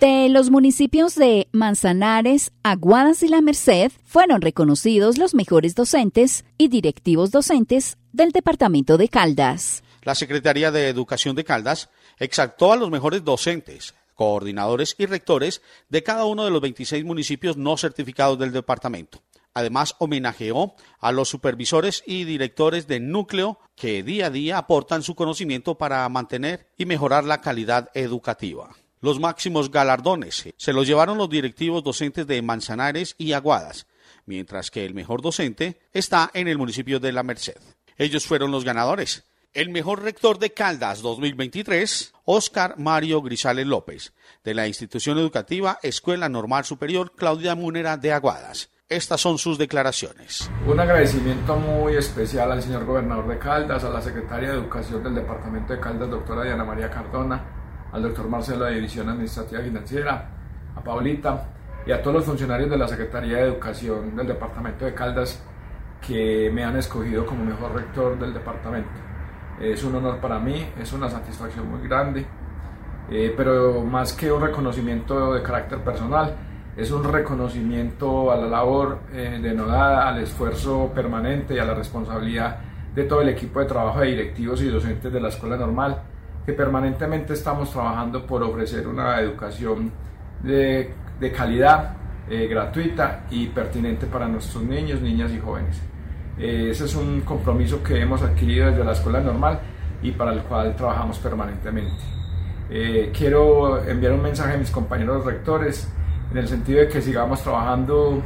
De 0.00 0.28
los 0.28 0.50
municipios 0.50 1.16
de 1.16 1.48
Manzanares, 1.50 2.52
Aguadas 2.62 3.24
y 3.24 3.28
La 3.28 3.40
Merced 3.40 3.90
fueron 4.04 4.40
reconocidos 4.40 5.18
los 5.18 5.34
mejores 5.34 5.74
docentes 5.74 6.44
y 6.56 6.68
directivos 6.68 7.32
docentes 7.32 7.98
del 8.12 8.30
departamento 8.30 8.96
de 8.96 9.08
Caldas. 9.08 9.82
La 10.02 10.14
Secretaría 10.14 10.70
de 10.70 10.88
Educación 10.88 11.34
de 11.34 11.42
Caldas 11.42 11.90
exaltó 12.16 12.72
a 12.72 12.76
los 12.76 12.90
mejores 12.90 13.24
docentes, 13.24 13.96
coordinadores 14.14 14.94
y 14.98 15.06
rectores 15.06 15.62
de 15.88 16.04
cada 16.04 16.26
uno 16.26 16.44
de 16.44 16.52
los 16.52 16.60
26 16.60 17.04
municipios 17.04 17.56
no 17.56 17.76
certificados 17.76 18.38
del 18.38 18.52
departamento. 18.52 19.20
Además, 19.52 19.96
homenajeó 19.98 20.76
a 21.00 21.10
los 21.10 21.28
supervisores 21.28 22.04
y 22.06 22.22
directores 22.22 22.86
del 22.86 23.10
núcleo 23.10 23.58
que 23.74 24.04
día 24.04 24.26
a 24.26 24.30
día 24.30 24.58
aportan 24.58 25.02
su 25.02 25.16
conocimiento 25.16 25.76
para 25.76 26.08
mantener 26.08 26.68
y 26.76 26.86
mejorar 26.86 27.24
la 27.24 27.40
calidad 27.40 27.90
educativa. 27.94 28.76
Los 29.00 29.20
máximos 29.20 29.70
galardones 29.70 30.48
se 30.56 30.72
los 30.72 30.86
llevaron 30.86 31.18
los 31.18 31.30
directivos 31.30 31.84
docentes 31.84 32.26
de 32.26 32.42
Manzanares 32.42 33.14
y 33.18 33.32
Aguadas, 33.32 33.86
mientras 34.26 34.70
que 34.70 34.84
el 34.84 34.94
mejor 34.94 35.22
docente 35.22 35.80
está 35.92 36.30
en 36.34 36.48
el 36.48 36.58
municipio 36.58 36.98
de 36.98 37.12
La 37.12 37.22
Merced. 37.22 37.58
Ellos 37.96 38.26
fueron 38.26 38.50
los 38.50 38.64
ganadores. 38.64 39.24
El 39.54 39.70
mejor 39.70 40.02
rector 40.02 40.38
de 40.38 40.52
Caldas 40.52 41.00
2023, 41.00 42.12
Óscar 42.24 42.78
Mario 42.78 43.22
Grisales 43.22 43.66
López, 43.66 44.12
de 44.44 44.54
la 44.54 44.68
institución 44.68 45.18
educativa 45.18 45.78
Escuela 45.82 46.28
Normal 46.28 46.64
Superior 46.64 47.12
Claudia 47.16 47.54
Munera 47.54 47.96
de 47.96 48.12
Aguadas. 48.12 48.70
Estas 48.88 49.20
son 49.20 49.36
sus 49.36 49.58
declaraciones. 49.58 50.50
Un 50.66 50.80
agradecimiento 50.80 51.56
muy 51.56 51.94
especial 51.96 52.52
al 52.52 52.62
señor 52.62 52.86
gobernador 52.86 53.28
de 53.28 53.38
Caldas, 53.38 53.84
a 53.84 53.90
la 53.90 54.00
secretaria 54.00 54.50
de 54.50 54.54
Educación 54.54 55.02
del 55.02 55.14
Departamento 55.14 55.72
de 55.72 55.80
Caldas, 55.80 56.08
doctora 56.08 56.44
Diana 56.44 56.64
María 56.64 56.90
Cardona, 56.90 57.57
al 57.92 58.02
doctor 58.02 58.28
Marcelo 58.28 58.64
de 58.64 58.74
División 58.74 59.08
Administrativa 59.08 59.62
Financiera, 59.62 60.28
a 60.76 60.80
Paulita 60.80 61.48
y 61.86 61.92
a 61.92 62.02
todos 62.02 62.16
los 62.16 62.24
funcionarios 62.24 62.70
de 62.70 62.76
la 62.76 62.86
Secretaría 62.86 63.38
de 63.38 63.44
Educación 63.44 64.14
del 64.16 64.26
Departamento 64.26 64.84
de 64.84 64.94
Caldas 64.94 65.42
que 66.06 66.50
me 66.52 66.64
han 66.64 66.76
escogido 66.76 67.26
como 67.26 67.44
mejor 67.44 67.74
rector 67.74 68.18
del 68.18 68.32
departamento. 68.34 68.90
Es 69.60 69.82
un 69.82 69.94
honor 69.96 70.18
para 70.18 70.38
mí, 70.38 70.66
es 70.80 70.92
una 70.92 71.10
satisfacción 71.10 71.68
muy 71.68 71.86
grande, 71.88 72.26
eh, 73.10 73.34
pero 73.36 73.82
más 73.82 74.12
que 74.12 74.30
un 74.30 74.42
reconocimiento 74.42 75.34
de 75.34 75.42
carácter 75.42 75.78
personal, 75.80 76.36
es 76.76 76.92
un 76.92 77.02
reconocimiento 77.02 78.30
a 78.30 78.36
la 78.36 78.46
labor 78.46 79.00
eh, 79.12 79.40
denodada, 79.42 80.08
al 80.08 80.22
esfuerzo 80.22 80.92
permanente 80.94 81.54
y 81.54 81.58
a 81.58 81.64
la 81.64 81.74
responsabilidad 81.74 82.58
de 82.94 83.04
todo 83.04 83.22
el 83.22 83.30
equipo 83.30 83.58
de 83.58 83.66
trabajo 83.66 84.00
de 84.00 84.08
directivos 84.08 84.62
y 84.62 84.68
docentes 84.68 85.12
de 85.12 85.20
la 85.20 85.28
Escuela 85.28 85.56
Normal 85.56 86.02
que 86.48 86.54
permanentemente 86.54 87.34
estamos 87.34 87.70
trabajando 87.70 88.24
por 88.24 88.42
ofrecer 88.42 88.88
una 88.88 89.20
educación 89.20 89.92
de, 90.42 90.94
calidad, 91.36 91.90
eh, 92.26 92.46
gratuita 92.46 93.26
y 93.30 93.48
pertinente 93.48 94.06
para 94.06 94.26
nuestros 94.26 94.64
niños, 94.64 95.02
niñas 95.02 95.30
y 95.30 95.38
jóvenes. 95.38 95.78
Eh, 96.38 96.68
ese 96.70 96.86
es 96.86 96.94
un 96.94 97.20
compromiso 97.20 97.82
que 97.82 98.00
hemos 98.00 98.22
adquirido 98.22 98.70
desde 98.70 98.82
la 98.82 98.92
escuela 98.92 99.20
normal 99.20 99.60
y 100.00 100.12
para 100.12 100.32
el 100.32 100.40
cual 100.40 100.74
trabajamos 100.74 101.18
permanentemente. 101.18 102.02
Eh, 102.70 103.12
quiero 103.14 103.84
enviar 103.86 104.14
un 104.14 104.22
mensaje 104.22 104.54
a 104.54 104.56
mis 104.56 104.70
compañeros 104.70 105.26
rectores 105.26 105.86
en 106.30 106.38
el 106.38 106.48
sentido 106.48 106.80
de 106.80 106.88
que 106.88 107.02
sigamos 107.02 107.42
trabajando 107.42 108.22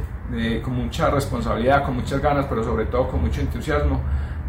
con 0.63 0.73
mucha 0.75 1.09
responsabilidad, 1.09 1.83
con 1.83 1.95
muchas 1.95 2.21
ganas, 2.21 2.45
pero 2.45 2.63
sobre 2.63 2.85
todo 2.85 3.05
con 3.09 3.19
mucho 3.19 3.41
entusiasmo 3.41 3.99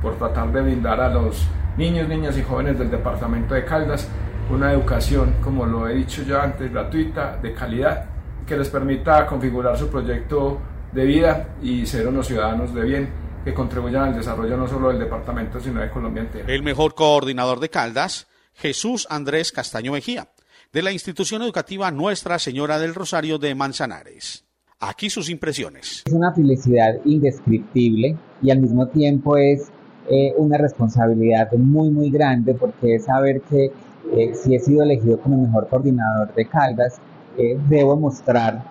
por 0.00 0.14
tratar 0.14 0.52
de 0.52 0.62
brindar 0.62 1.00
a 1.00 1.08
los 1.08 1.48
niños, 1.76 2.08
niñas 2.08 2.36
y 2.38 2.42
jóvenes 2.42 2.78
del 2.78 2.90
departamento 2.90 3.54
de 3.54 3.64
Caldas 3.64 4.08
una 4.50 4.72
educación, 4.72 5.36
como 5.42 5.64
lo 5.64 5.88
he 5.88 5.94
dicho 5.94 6.22
ya 6.22 6.42
antes, 6.42 6.70
gratuita, 6.70 7.38
de 7.38 7.54
calidad, 7.54 8.04
que 8.46 8.56
les 8.56 8.68
permita 8.68 9.26
configurar 9.26 9.78
su 9.78 9.88
proyecto 9.88 10.60
de 10.92 11.04
vida 11.04 11.56
y 11.62 11.86
ser 11.86 12.06
unos 12.06 12.26
ciudadanos 12.26 12.74
de 12.74 12.82
bien 12.82 13.08
que 13.44 13.54
contribuyan 13.54 14.04
al 14.04 14.14
desarrollo 14.14 14.56
no 14.56 14.68
solo 14.68 14.88
del 14.88 14.98
departamento, 14.98 15.60
sino 15.60 15.80
de 15.80 15.90
Colombia 15.90 16.22
entera. 16.22 16.52
El 16.52 16.62
mejor 16.62 16.94
coordinador 16.94 17.60
de 17.60 17.68
Caldas, 17.70 18.26
Jesús 18.54 19.06
Andrés 19.10 19.50
Castaño 19.50 19.92
Mejía, 19.92 20.28
de 20.72 20.82
la 20.82 20.92
institución 20.92 21.42
educativa 21.42 21.90
Nuestra 21.90 22.38
Señora 22.38 22.78
del 22.78 22.94
Rosario 22.94 23.38
de 23.38 23.54
Manzanares. 23.54 24.44
Aquí 24.80 25.08
sus 25.08 25.30
impresiones. 25.30 26.02
Es 26.04 26.12
una 26.12 26.32
felicidad 26.32 26.94
indescriptible 27.04 28.16
y 28.42 28.50
al 28.50 28.60
mismo 28.60 28.88
tiempo 28.88 29.36
es 29.36 29.70
eh, 30.08 30.34
una 30.36 30.58
responsabilidad 30.58 31.50
muy, 31.52 31.90
muy 31.90 32.10
grande 32.10 32.54
porque 32.54 32.96
es 32.96 33.04
saber 33.04 33.40
que 33.40 33.72
eh, 34.12 34.34
si 34.34 34.54
he 34.54 34.58
sido 34.60 34.82
elegido 34.82 35.18
como 35.18 35.40
mejor 35.40 35.66
coordinador 35.68 36.34
de 36.34 36.44
Caldas, 36.44 36.96
eh, 37.38 37.58
debo 37.68 37.96
mostrar 37.96 38.62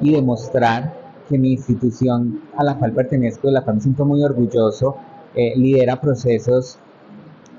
y 0.00 0.12
demostrar 0.12 0.92
que 1.28 1.38
mi 1.38 1.52
institución 1.52 2.42
a 2.56 2.64
la 2.64 2.74
cual 2.76 2.92
pertenezco, 2.92 3.46
de 3.48 3.54
la 3.54 3.62
cual 3.62 3.76
me 3.76 3.82
siento 3.82 4.04
muy 4.04 4.22
orgulloso, 4.22 4.96
lidera 5.56 6.00
procesos 6.00 6.78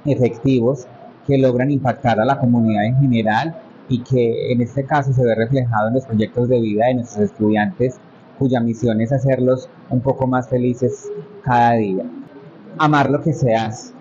efectivos 0.06 0.88
que 1.28 1.38
logran 1.38 1.72
impactar 1.72 2.22
a 2.22 2.26
la 2.26 2.40
comunidad 2.40 2.86
en 2.86 2.96
general 3.02 3.56
y 3.90 4.02
que 4.02 4.54
en 4.54 4.62
este 4.62 4.86
caso 4.86 5.12
se 5.12 5.26
ve 5.26 5.36
reflejado 5.36 5.90
en 5.90 5.96
los 5.96 6.06
proyectos 6.06 6.48
de 6.48 6.62
vida 6.62 6.86
de 6.86 6.94
nuestros 6.94 7.26
estudiantes 7.32 7.98
cuya 8.40 8.62
misión 8.62 9.02
es 9.02 9.12
hacerlos 9.12 9.68
un 9.90 10.00
poco 10.00 10.26
más 10.26 10.48
felices 10.48 11.12
cada 11.44 11.74
día 11.74 12.06
amar 12.78 13.10
lo 13.10 13.22
que 13.22 13.34
seas. 13.34 13.94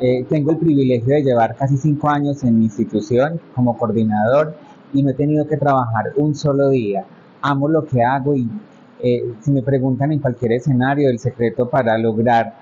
Eh, 0.00 0.24
tengo 0.28 0.50
el 0.50 0.58
privilegio 0.58 1.14
de 1.14 1.22
llevar 1.22 1.54
casi 1.54 1.76
cinco 1.76 2.08
años 2.08 2.42
en 2.42 2.58
mi 2.58 2.64
institución 2.64 3.40
como 3.54 3.76
coordinador 3.76 4.54
y 4.92 5.02
no 5.02 5.10
he 5.10 5.14
tenido 5.14 5.46
que 5.46 5.56
trabajar 5.56 6.12
un 6.16 6.34
solo 6.34 6.70
día. 6.70 7.04
Amo 7.42 7.68
lo 7.68 7.84
que 7.84 8.02
hago 8.02 8.34
y 8.34 8.48
eh, 9.00 9.34
si 9.40 9.50
me 9.50 9.62
preguntan 9.62 10.12
en 10.12 10.18
cualquier 10.18 10.52
escenario 10.52 11.08
el 11.08 11.18
secreto 11.18 11.68
para 11.68 11.96
lograr 11.98 12.54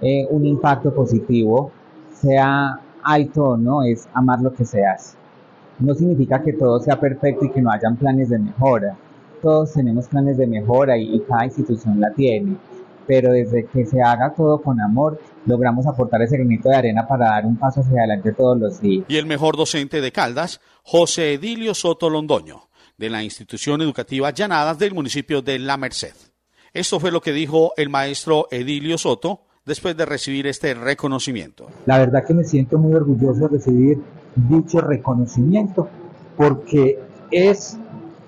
eh, 0.00 0.26
un 0.30 0.46
impacto 0.46 0.94
positivo, 0.94 1.70
sea 2.12 2.78
alto 3.02 3.44
o 3.44 3.56
no, 3.56 3.82
es 3.82 4.08
amar 4.12 4.40
lo 4.40 4.52
que 4.52 4.64
seas. 4.64 5.16
No 5.78 5.94
significa 5.94 6.42
que 6.42 6.52
todo 6.52 6.80
sea 6.80 6.98
perfecto 6.98 7.44
y 7.44 7.50
que 7.50 7.60
no 7.60 7.70
hayan 7.70 7.96
planes 7.96 8.30
de 8.30 8.38
mejora. 8.38 8.96
Todos 9.42 9.72
tenemos 9.72 10.08
planes 10.08 10.38
de 10.38 10.46
mejora 10.46 10.96
y 10.96 11.20
cada 11.28 11.44
institución 11.44 12.00
la 12.00 12.10
tiene 12.12 12.56
pero 13.06 13.32
desde 13.32 13.66
que 13.66 13.86
se 13.86 14.02
haga 14.02 14.34
todo 14.34 14.60
con 14.60 14.80
amor, 14.80 15.20
logramos 15.46 15.86
aportar 15.86 16.22
ese 16.22 16.36
granito 16.36 16.68
de 16.68 16.76
arena 16.76 17.06
para 17.06 17.26
dar 17.26 17.46
un 17.46 17.56
paso 17.56 17.80
hacia 17.80 17.98
adelante 18.00 18.32
todos 18.32 18.58
los 18.58 18.80
días. 18.80 19.04
Y 19.08 19.16
el 19.16 19.26
mejor 19.26 19.56
docente 19.56 20.00
de 20.00 20.12
Caldas, 20.12 20.60
José 20.82 21.34
Edilio 21.34 21.74
Soto 21.74 22.10
Londoño, 22.10 22.68
de 22.98 23.10
la 23.10 23.22
institución 23.22 23.80
educativa 23.82 24.30
Llanadas 24.30 24.78
del 24.78 24.94
municipio 24.94 25.42
de 25.42 25.58
La 25.58 25.76
Merced. 25.76 26.14
Esto 26.72 27.00
fue 27.00 27.10
lo 27.10 27.20
que 27.20 27.32
dijo 27.32 27.72
el 27.76 27.88
maestro 27.88 28.48
Edilio 28.50 28.98
Soto 28.98 29.42
después 29.64 29.96
de 29.96 30.06
recibir 30.06 30.46
este 30.46 30.74
reconocimiento. 30.74 31.68
La 31.86 31.98
verdad 31.98 32.24
que 32.24 32.34
me 32.34 32.44
siento 32.44 32.78
muy 32.78 32.94
orgulloso 32.94 33.40
de 33.40 33.48
recibir 33.48 33.98
dicho 34.36 34.80
reconocimiento 34.80 35.88
porque 36.36 36.98
es 37.30 37.78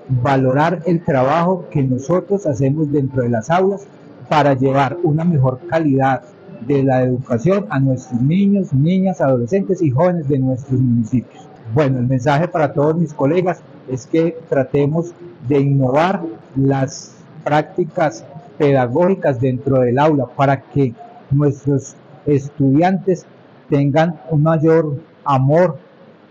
valorar 0.09 0.83
el 0.87 1.05
trabajo 1.05 1.69
que 1.71 1.83
nosotros 1.83 2.47
hacemos 2.47 2.91
dentro 2.91 3.23
de 3.23 3.29
las 3.29 3.51
aulas 3.51 3.87
para 4.29 4.55
llevar 4.55 4.99
una 5.03 5.25
mejor 5.25 5.61
calidad 5.69 6.23
de 6.67 6.83
la 6.83 7.03
educación 7.03 7.67
a 7.71 7.79
nuestros 7.79 8.21
niños, 8.21 8.73
niñas, 8.73 9.21
adolescentes 9.21 9.81
y 9.81 9.91
jóvenes 9.91 10.29
de 10.29 10.39
nuestros 10.39 10.81
municipios. 10.81 11.49
Bueno, 11.75 11.99
el 11.99 12.07
mensaje 12.07 12.49
para 12.49 12.73
todos 12.73 12.97
mis 12.97 13.15
colegas 13.15 13.61
es 13.89 14.07
que 14.07 14.37
tratemos 14.49 15.13
de 15.49 15.61
innovar 15.61 16.23
las 16.57 17.15
prácticas 17.45 18.25
pedagógicas 18.59 19.41
dentro 19.41 19.81
del 19.81 19.99
aula 19.99 20.27
para 20.27 20.61
que 20.61 20.95
nuestros 21.31 21.95
estudiantes 22.27 23.27
tengan 23.71 24.21
un 24.31 24.43
mayor 24.43 25.01
amor 25.25 25.79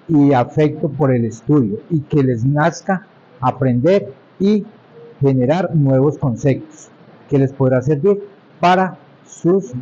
y 0.07 0.33
afecto 0.33 0.89
por 0.89 1.13
el 1.13 1.25
estudio 1.25 1.79
y 1.89 2.01
que 2.01 2.23
les 2.23 2.43
nazca 2.45 3.07
aprender 3.39 4.13
y 4.39 4.65
generar 5.19 5.75
nuevos 5.75 6.17
conceptos 6.17 6.89
que 7.29 7.37
les 7.37 7.51
podrá 7.51 7.81
servir 7.81 8.17
para, 8.59 8.97
sus, 9.27 9.73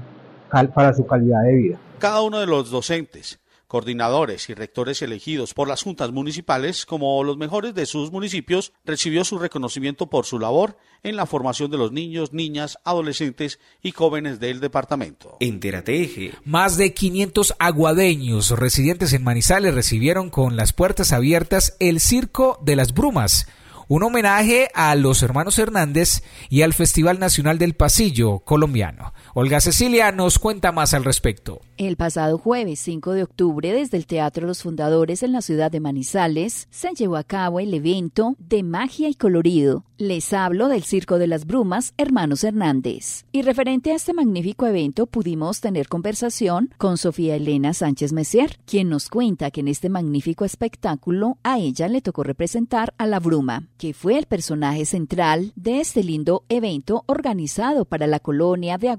para 0.73 0.93
su 0.93 1.05
calidad 1.05 1.43
de 1.43 1.53
vida. 1.53 1.79
Cada 1.99 2.21
uno 2.21 2.39
de 2.39 2.45
los 2.45 2.69
docentes, 2.69 3.39
coordinadores 3.67 4.49
y 4.49 4.53
rectores 4.53 5.01
elegidos 5.01 5.53
por 5.53 5.67
las 5.67 5.83
juntas 5.83 6.11
municipales 6.11 6.85
como 6.85 7.23
los 7.23 7.37
mejores 7.37 7.73
de 7.73 7.85
sus 7.85 8.11
municipios 8.11 8.73
recibió 8.85 9.25
su 9.25 9.39
reconocimiento 9.39 10.07
por 10.07 10.25
su 10.25 10.39
labor 10.39 10.77
en 11.03 11.15
la 11.15 11.25
formación 11.25 11.71
de 11.71 11.77
los 11.77 11.91
niños, 11.91 12.33
niñas, 12.33 12.77
adolescentes 12.83 13.59
y 13.81 13.91
jóvenes 13.91 14.39
del 14.39 14.59
departamento. 14.59 15.37
Entérate 15.39 16.33
Más 16.45 16.77
de 16.77 16.93
500 16.93 17.55
aguadeños 17.59 18.51
residentes 18.51 19.13
en 19.13 19.23
Manizales 19.23 19.73
recibieron 19.73 20.29
con 20.29 20.55
las 20.55 20.73
puertas 20.73 21.11
abiertas 21.11 21.75
el 21.79 21.99
Circo 21.99 22.59
de 22.63 22.75
las 22.75 22.93
Brumas 22.93 23.47
un 23.87 24.03
homenaje 24.03 24.69
a 24.73 24.95
los 24.95 25.21
hermanos 25.23 25.59
Hernández 25.59 26.23
y 26.49 26.61
al 26.61 26.73
Festival 26.73 27.19
Nacional 27.19 27.57
del 27.57 27.75
Pasillo 27.75 28.39
colombiano. 28.39 29.13
Olga 29.37 29.59
Cecilia 29.59 30.13
nos 30.13 30.39
cuenta 30.39 30.71
más 30.71 30.93
al 30.93 31.03
respecto. 31.03 31.59
El 31.75 31.97
pasado 31.97 32.37
jueves 32.37 32.79
5 32.79 33.11
de 33.11 33.23
octubre, 33.23 33.73
desde 33.73 33.97
el 33.97 34.07
Teatro 34.07 34.47
Los 34.47 34.63
Fundadores 34.63 35.23
en 35.23 35.33
la 35.33 35.41
ciudad 35.41 35.69
de 35.69 35.81
Manizales, 35.81 36.69
se 36.71 36.93
llevó 36.93 37.17
a 37.17 37.25
cabo 37.25 37.59
el 37.59 37.73
evento 37.73 38.37
de 38.39 38.63
magia 38.63 39.09
y 39.09 39.13
colorido. 39.13 39.83
Les 39.97 40.31
hablo 40.31 40.69
del 40.69 40.83
Circo 40.83 41.17
de 41.19 41.27
las 41.27 41.45
Brumas, 41.45 41.93
Hermanos 41.97 42.45
Hernández. 42.45 43.25
Y 43.33 43.41
referente 43.41 43.91
a 43.91 43.95
este 43.95 44.13
magnífico 44.13 44.67
evento, 44.67 45.05
pudimos 45.05 45.59
tener 45.59 45.89
conversación 45.89 46.73
con 46.77 46.97
Sofía 46.97 47.35
Elena 47.35 47.73
Sánchez 47.73 48.13
Messier, 48.13 48.57
quien 48.65 48.87
nos 48.87 49.09
cuenta 49.09 49.51
que 49.51 49.59
en 49.59 49.67
este 49.67 49.89
magnífico 49.89 50.45
espectáculo 50.45 51.37
a 51.43 51.59
ella 51.59 51.89
le 51.89 52.01
tocó 52.01 52.23
representar 52.23 52.93
a 52.97 53.05
la 53.05 53.19
Bruma, 53.19 53.67
que 53.77 53.93
fue 53.93 54.17
el 54.17 54.27
personaje 54.27 54.85
central 54.85 55.51
de 55.57 55.81
este 55.81 56.03
lindo 56.03 56.43
evento 56.47 57.03
organizado 57.07 57.83
para 57.83 58.07
la 58.07 58.19
colonia 58.21 58.77
de 58.77 58.89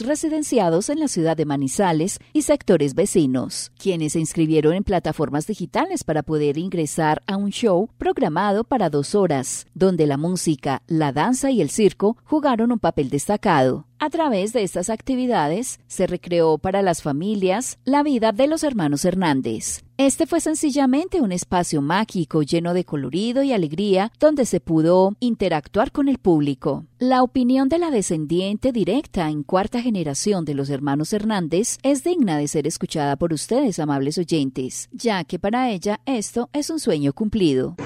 residenciados 0.00 0.88
en 0.88 0.98
la 0.98 1.06
ciudad 1.06 1.36
de 1.36 1.44
Manizales 1.44 2.18
y 2.32 2.42
sectores 2.42 2.94
vecinos, 2.94 3.70
quienes 3.78 4.14
se 4.14 4.20
inscribieron 4.20 4.74
en 4.74 4.82
plataformas 4.82 5.46
digitales 5.46 6.02
para 6.02 6.22
poder 6.22 6.58
ingresar 6.58 7.22
a 7.26 7.36
un 7.36 7.50
show 7.50 7.88
programado 7.96 8.64
para 8.64 8.90
dos 8.90 9.14
horas, 9.14 9.66
donde 9.74 10.06
la 10.06 10.16
música, 10.16 10.82
la 10.88 11.12
danza 11.12 11.50
y 11.50 11.60
el 11.60 11.70
circo 11.70 12.16
jugaron 12.24 12.72
un 12.72 12.78
papel 12.80 13.10
destacado. 13.10 13.89
A 14.02 14.08
través 14.08 14.54
de 14.54 14.62
estas 14.62 14.88
actividades 14.88 15.78
se 15.86 16.06
recreó 16.06 16.56
para 16.56 16.80
las 16.80 17.02
familias 17.02 17.78
la 17.84 18.02
vida 18.02 18.32
de 18.32 18.46
los 18.46 18.64
hermanos 18.64 19.04
Hernández. 19.04 19.84
Este 19.98 20.26
fue 20.26 20.40
sencillamente 20.40 21.20
un 21.20 21.32
espacio 21.32 21.82
mágico 21.82 22.42
lleno 22.42 22.72
de 22.72 22.86
colorido 22.86 23.42
y 23.42 23.52
alegría 23.52 24.10
donde 24.18 24.46
se 24.46 24.58
pudo 24.58 25.16
interactuar 25.20 25.92
con 25.92 26.08
el 26.08 26.16
público. 26.16 26.86
La 26.98 27.22
opinión 27.22 27.68
de 27.68 27.78
la 27.78 27.90
descendiente 27.90 28.72
directa 28.72 29.28
en 29.28 29.42
cuarta 29.42 29.82
generación 29.82 30.46
de 30.46 30.54
los 30.54 30.70
hermanos 30.70 31.12
Hernández 31.12 31.76
es 31.82 32.02
digna 32.02 32.38
de 32.38 32.48
ser 32.48 32.66
escuchada 32.66 33.16
por 33.16 33.34
ustedes, 33.34 33.78
amables 33.78 34.16
oyentes, 34.16 34.88
ya 34.92 35.24
que 35.24 35.38
para 35.38 35.70
ella 35.70 36.00
esto 36.06 36.48
es 36.54 36.70
un 36.70 36.80
sueño 36.80 37.12
cumplido. 37.12 37.76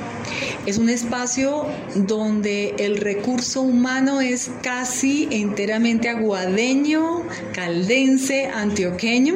Es 0.67 0.79
un 0.79 0.89
espacio 0.89 1.67
donde 1.95 2.75
el 2.79 2.97
recurso 2.97 3.61
humano 3.61 4.23
es 4.23 4.51
casi 4.63 5.29
enteramente 5.31 6.09
aguadeño, 6.09 7.23
caldense, 7.53 8.47
antioqueño 8.47 9.35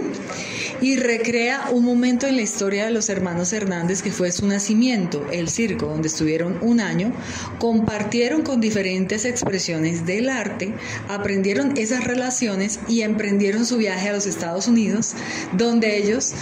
y 0.81 0.97
recrea 0.97 1.69
un 1.71 1.85
momento 1.85 2.27
en 2.27 2.37
la 2.37 2.43
historia 2.43 2.87
de 2.87 2.93
los 2.93 3.11
hermanos 3.11 3.53
Hernández 3.53 4.01
que 4.01 4.11
fue 4.11 4.33
su 4.33 4.47
nacimiento, 4.47 5.27
el 5.31 5.51
circo, 5.51 5.87
donde 5.87 6.09
estuvieron 6.09 6.57
un 6.63 6.81
año, 6.81 7.13
compartieron 7.59 8.43
con 8.43 8.61
diferentes 8.63 9.27
expresiones 9.27 10.07
del 10.07 10.31
arte, 10.31 10.73
aprendieron 11.09 11.77
esas 11.77 12.05
relaciones 12.05 12.81
y 12.89 13.03
emprendieron 13.03 13.67
su 13.67 13.77
viaje 13.77 14.09
a 14.09 14.13
los 14.13 14.27
Estados 14.27 14.67
Unidos, 14.67 15.15
donde 15.53 15.99
ellos 15.99 16.33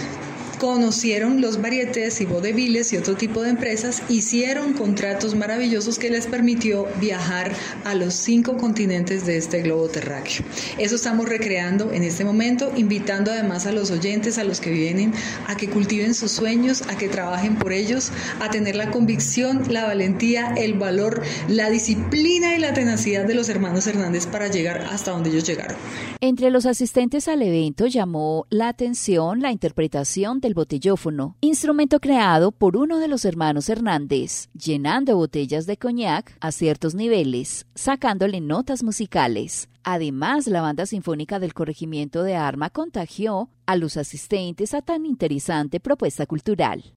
conocieron 0.59 1.41
los 1.41 1.61
varietés 1.61 2.21
y 2.21 2.25
vodevils 2.25 2.93
y 2.93 2.97
otro 2.97 3.15
tipo 3.15 3.41
de 3.41 3.49
empresas, 3.49 4.01
hicieron 4.09 4.73
contratos 4.73 5.35
maravillosos 5.35 5.99
que 5.99 6.09
les 6.09 6.27
permitió 6.27 6.87
viajar 6.99 7.51
a 7.83 7.95
los 7.95 8.13
cinco 8.13 8.57
continentes 8.57 9.25
de 9.25 9.37
este 9.37 9.61
globo 9.61 9.87
terráqueo. 9.87 10.45
Eso 10.77 10.95
estamos 10.95 11.29
recreando 11.29 11.91
en 11.91 12.03
este 12.03 12.25
momento, 12.25 12.71
invitando 12.75 13.31
además 13.31 13.65
a 13.65 13.71
los 13.71 13.91
oyentes, 13.91 14.37
a 14.37 14.43
los 14.43 14.59
que 14.59 14.71
vienen, 14.71 15.13
a 15.47 15.55
que 15.55 15.69
cultiven 15.69 16.13
sus 16.13 16.31
sueños, 16.31 16.83
a 16.83 16.97
que 16.97 17.07
trabajen 17.07 17.55
por 17.55 17.71
ellos, 17.71 18.11
a 18.39 18.49
tener 18.49 18.75
la 18.75 18.91
convicción, 18.91 19.63
la 19.69 19.85
valentía, 19.85 20.53
el 20.57 20.73
valor, 20.73 21.21
la 21.47 21.69
disciplina 21.69 22.55
y 22.55 22.59
la 22.59 22.73
tenacidad 22.73 23.25
de 23.25 23.35
los 23.35 23.49
hermanos 23.49 23.87
Hernández 23.87 24.25
para 24.25 24.47
llegar 24.47 24.87
hasta 24.91 25.11
donde 25.11 25.29
ellos 25.29 25.45
llegaron. 25.45 25.77
Entre 26.19 26.49
los 26.49 26.65
asistentes 26.65 27.27
al 27.27 27.41
evento 27.43 27.85
llamó 27.85 28.47
la 28.49 28.69
atención 28.69 29.39
la 29.39 29.51
interpretación 29.51 30.39
de 30.39 30.46
el 30.47 30.53
botellófono, 30.53 31.37
instrumento 31.41 31.99
creado 31.99 32.51
por 32.51 32.75
uno 32.75 32.97
de 32.97 33.07
los 33.07 33.25
hermanos 33.25 33.69
Hernández, 33.69 34.49
llenando 34.53 35.15
botellas 35.15 35.65
de 35.65 35.77
coñac 35.77 36.35
a 36.39 36.51
ciertos 36.51 36.95
niveles, 36.95 37.67
sacándole 37.75 38.41
notas 38.41 38.81
musicales. 38.81 39.69
Además, 39.83 40.47
la 40.47 40.61
banda 40.61 40.85
sinfónica 40.85 41.39
del 41.39 41.53
corregimiento 41.53 42.23
de 42.23 42.35
Arma 42.35 42.69
contagió 42.69 43.49
a 43.65 43.75
los 43.75 43.97
asistentes 43.97 44.73
a 44.73 44.81
tan 44.81 45.05
interesante 45.05 45.79
propuesta 45.79 46.25
cultural 46.25 46.93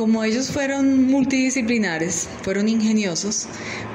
como 0.00 0.24
ellos 0.24 0.50
fueron 0.50 1.08
multidisciplinares, 1.08 2.26
fueron 2.40 2.70
ingeniosos, 2.70 3.46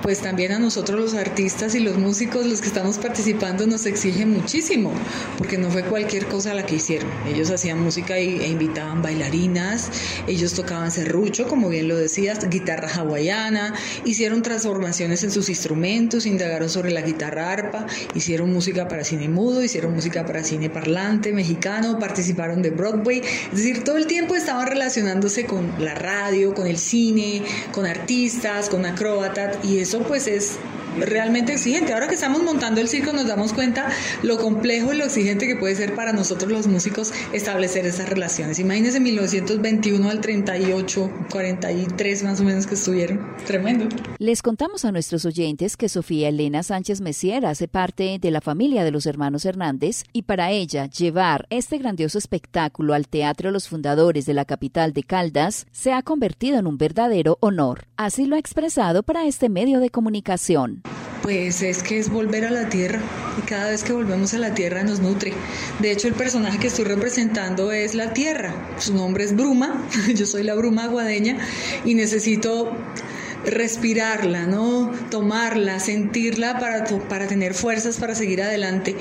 pues 0.03 0.19
también 0.19 0.51
a 0.51 0.59
nosotros 0.59 0.99
los 0.99 1.15
artistas 1.15 1.73
y 1.73 1.79
los 1.79 1.97
músicos, 1.97 2.45
los 2.45 2.61
que 2.61 2.67
estamos 2.67 2.99
participando, 2.99 3.65
nos 3.65 3.87
exigen 3.87 4.29
muchísimo, 4.29 4.93
porque 5.39 5.57
no 5.57 5.71
fue 5.71 5.81
cualquier 5.81 6.27
cosa 6.27 6.53
la 6.53 6.63
que 6.63 6.75
hicieron. 6.75 7.09
Ellos 7.27 7.49
hacían 7.49 7.81
música 7.81 8.17
e 8.17 8.47
invitaban 8.47 9.01
bailarinas, 9.01 9.89
ellos 10.27 10.53
tocaban 10.53 10.91
serrucho, 10.91 11.47
como 11.47 11.69
bien 11.69 11.87
lo 11.87 11.97
decías, 11.97 12.47
guitarra 12.51 12.87
hawaiana, 12.87 13.73
hicieron 14.03 14.43
transformaciones 14.43 15.23
en 15.23 15.31
sus 15.31 15.49
instrumentos, 15.49 16.27
indagaron 16.27 16.69
sobre 16.69 16.91
la 16.91 17.01
guitarra 17.01 17.51
arpa, 17.51 17.87
hicieron 18.13 18.53
música 18.53 18.87
para 18.87 19.03
cine 19.03 19.27
mudo, 19.27 19.63
hicieron 19.63 19.95
música 19.95 20.23
para 20.23 20.43
cine 20.43 20.69
parlante 20.69 21.33
mexicano, 21.33 21.97
participaron 21.97 22.61
de 22.61 22.69
Broadway, 22.69 23.23
es 23.51 23.57
decir, 23.57 23.83
todo 23.83 23.97
el 23.97 24.05
tiempo 24.05 24.35
estaban 24.35 24.67
relacionándose 24.67 25.47
con 25.47 25.73
la 25.83 25.94
radio, 25.95 26.53
con 26.53 26.67
el 26.67 26.77
cine, 26.77 27.43
con 27.71 27.85
artistas, 27.85 28.69
con 28.69 28.85
acróbatas 28.85 29.63
y 29.63 29.79
eso 29.79 29.99
pues 29.99 30.27
es 30.27 30.57
realmente 30.99 31.53
exigente. 31.53 31.93
Ahora 31.93 32.07
que 32.07 32.15
estamos 32.15 32.43
montando 32.43 32.81
el 32.81 32.87
circo 32.87 33.13
nos 33.13 33.27
damos 33.27 33.53
cuenta 33.53 33.89
lo 34.23 34.37
complejo 34.37 34.93
y 34.93 34.97
lo 34.97 35.05
exigente 35.05 35.47
que 35.47 35.55
puede 35.55 35.75
ser 35.75 35.95
para 35.95 36.13
nosotros 36.13 36.51
los 36.51 36.67
músicos 36.67 37.11
establecer 37.33 37.85
esas 37.85 38.09
relaciones. 38.09 38.59
Imagínense 38.59 38.99
1921 38.99 40.09
al 40.09 40.21
38, 40.21 41.11
43 41.31 42.23
más 42.23 42.39
o 42.39 42.43
menos 42.43 42.67
que 42.67 42.75
estuvieron. 42.75 43.25
Tremendo. 43.45 43.87
Les 44.17 44.41
contamos 44.41 44.85
a 44.85 44.91
nuestros 44.91 45.25
oyentes 45.25 45.77
que 45.77 45.89
Sofía 45.89 46.29
Elena 46.29 46.63
Sánchez 46.63 47.01
Messier 47.01 47.45
hace 47.45 47.67
parte 47.67 48.19
de 48.19 48.31
la 48.31 48.41
familia 48.41 48.83
de 48.83 48.91
los 48.91 49.05
hermanos 49.05 49.45
Hernández 49.45 50.03
y 50.13 50.23
para 50.23 50.51
ella 50.51 50.87
llevar 50.87 51.47
este 51.49 51.77
grandioso 51.77 52.17
espectáculo 52.17 52.93
al 52.93 53.07
Teatro 53.07 53.51
Los 53.51 53.67
Fundadores 53.67 54.25
de 54.25 54.33
la 54.33 54.45
capital 54.45 54.93
de 54.93 55.03
Caldas 55.03 55.67
se 55.71 55.93
ha 55.93 56.01
convertido 56.01 56.57
en 56.59 56.67
un 56.67 56.77
verdadero 56.77 57.37
honor. 57.41 57.85
Así 57.97 58.25
lo 58.25 58.35
ha 58.35 58.39
expresado 58.39 59.03
para 59.03 59.25
este 59.25 59.49
medio 59.49 59.79
de 59.79 59.89
comunicación. 59.89 60.81
Pues 61.21 61.63
es 61.63 61.81
que 61.81 61.97
es 61.97 62.09
volver 62.09 62.45
a 62.45 62.51
la 62.51 62.69
tierra 62.69 63.01
y 63.37 63.41
cada 63.47 63.71
vez 63.71 63.83
que 63.83 63.93
volvemos 63.93 64.33
a 64.35 64.37
la 64.37 64.53
tierra 64.53 64.83
nos 64.83 64.99
nutre. 64.99 65.33
De 65.79 65.91
hecho, 65.91 66.07
el 66.07 66.13
personaje 66.13 66.59
que 66.59 66.67
estoy 66.67 66.85
representando 66.85 67.71
es 67.71 67.95
la 67.95 68.13
tierra. 68.13 68.53
Su 68.77 68.93
nombre 68.93 69.23
es 69.23 69.35
Bruma, 69.35 69.87
yo 70.15 70.25
soy 70.25 70.43
la 70.43 70.53
Bruma 70.53 70.83
aguadeña 70.83 71.37
y 71.83 71.95
necesito 71.95 72.71
respirarla, 73.45 74.45
¿no? 74.45 74.91
Tomarla, 75.09 75.79
sentirla 75.79 76.59
para, 76.59 76.85
para 77.07 77.27
tener 77.27 77.53
fuerzas 77.53 77.97
para 77.97 78.15
seguir 78.15 78.41
adelante. 78.41 78.95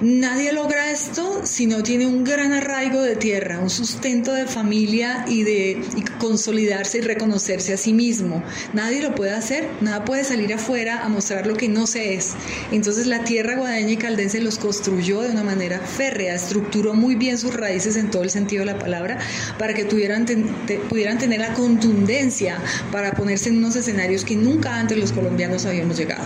Nadie 0.00 0.52
logra 0.52 0.90
esto 0.90 1.42
si 1.44 1.66
no 1.66 1.82
tiene 1.82 2.06
un 2.06 2.24
gran 2.24 2.52
arraigo 2.52 3.02
de 3.02 3.16
tierra, 3.16 3.58
un 3.58 3.70
sustento 3.70 4.32
de 4.32 4.46
familia 4.46 5.24
y 5.28 5.42
de 5.42 5.82
consolidarse 6.18 6.98
y 6.98 7.00
reconocerse 7.02 7.72
a 7.72 7.76
sí 7.76 7.92
mismo. 7.92 8.42
Nadie 8.72 9.02
lo 9.02 9.14
puede 9.14 9.32
hacer, 9.32 9.68
nada 9.80 10.04
puede 10.04 10.24
salir 10.24 10.52
afuera 10.54 11.04
a 11.04 11.08
mostrar 11.08 11.46
lo 11.46 11.56
que 11.56 11.68
no 11.68 11.86
se 11.86 12.14
es. 12.14 12.34
Entonces 12.72 13.06
la 13.06 13.24
tierra 13.24 13.56
guadaña 13.56 13.90
y 13.90 13.96
caldense 13.96 14.40
los 14.40 14.58
construyó 14.58 15.22
de 15.22 15.30
una 15.30 15.44
manera 15.44 15.80
férrea, 15.80 16.34
estructuró 16.34 16.94
muy 16.94 17.14
bien 17.14 17.38
sus 17.38 17.54
raíces 17.54 17.96
en 17.96 18.10
todo 18.10 18.22
el 18.22 18.30
sentido 18.30 18.60
de 18.64 18.72
la 18.72 18.78
palabra 18.78 19.18
para 19.58 19.74
que 19.74 19.84
tuvieran, 19.84 20.26
pudieran 20.88 21.18
tener 21.18 21.40
la 21.40 21.54
contundencia 21.54 22.58
para 22.92 23.12
ponerse 23.12 23.48
en 23.48 23.58
unos 23.58 23.76
que 24.24 24.36
nunca 24.36 24.78
antes 24.78 24.98
los 24.98 25.12
colombianos 25.12 25.66
habíamos 25.66 25.96
llegado. 25.96 26.24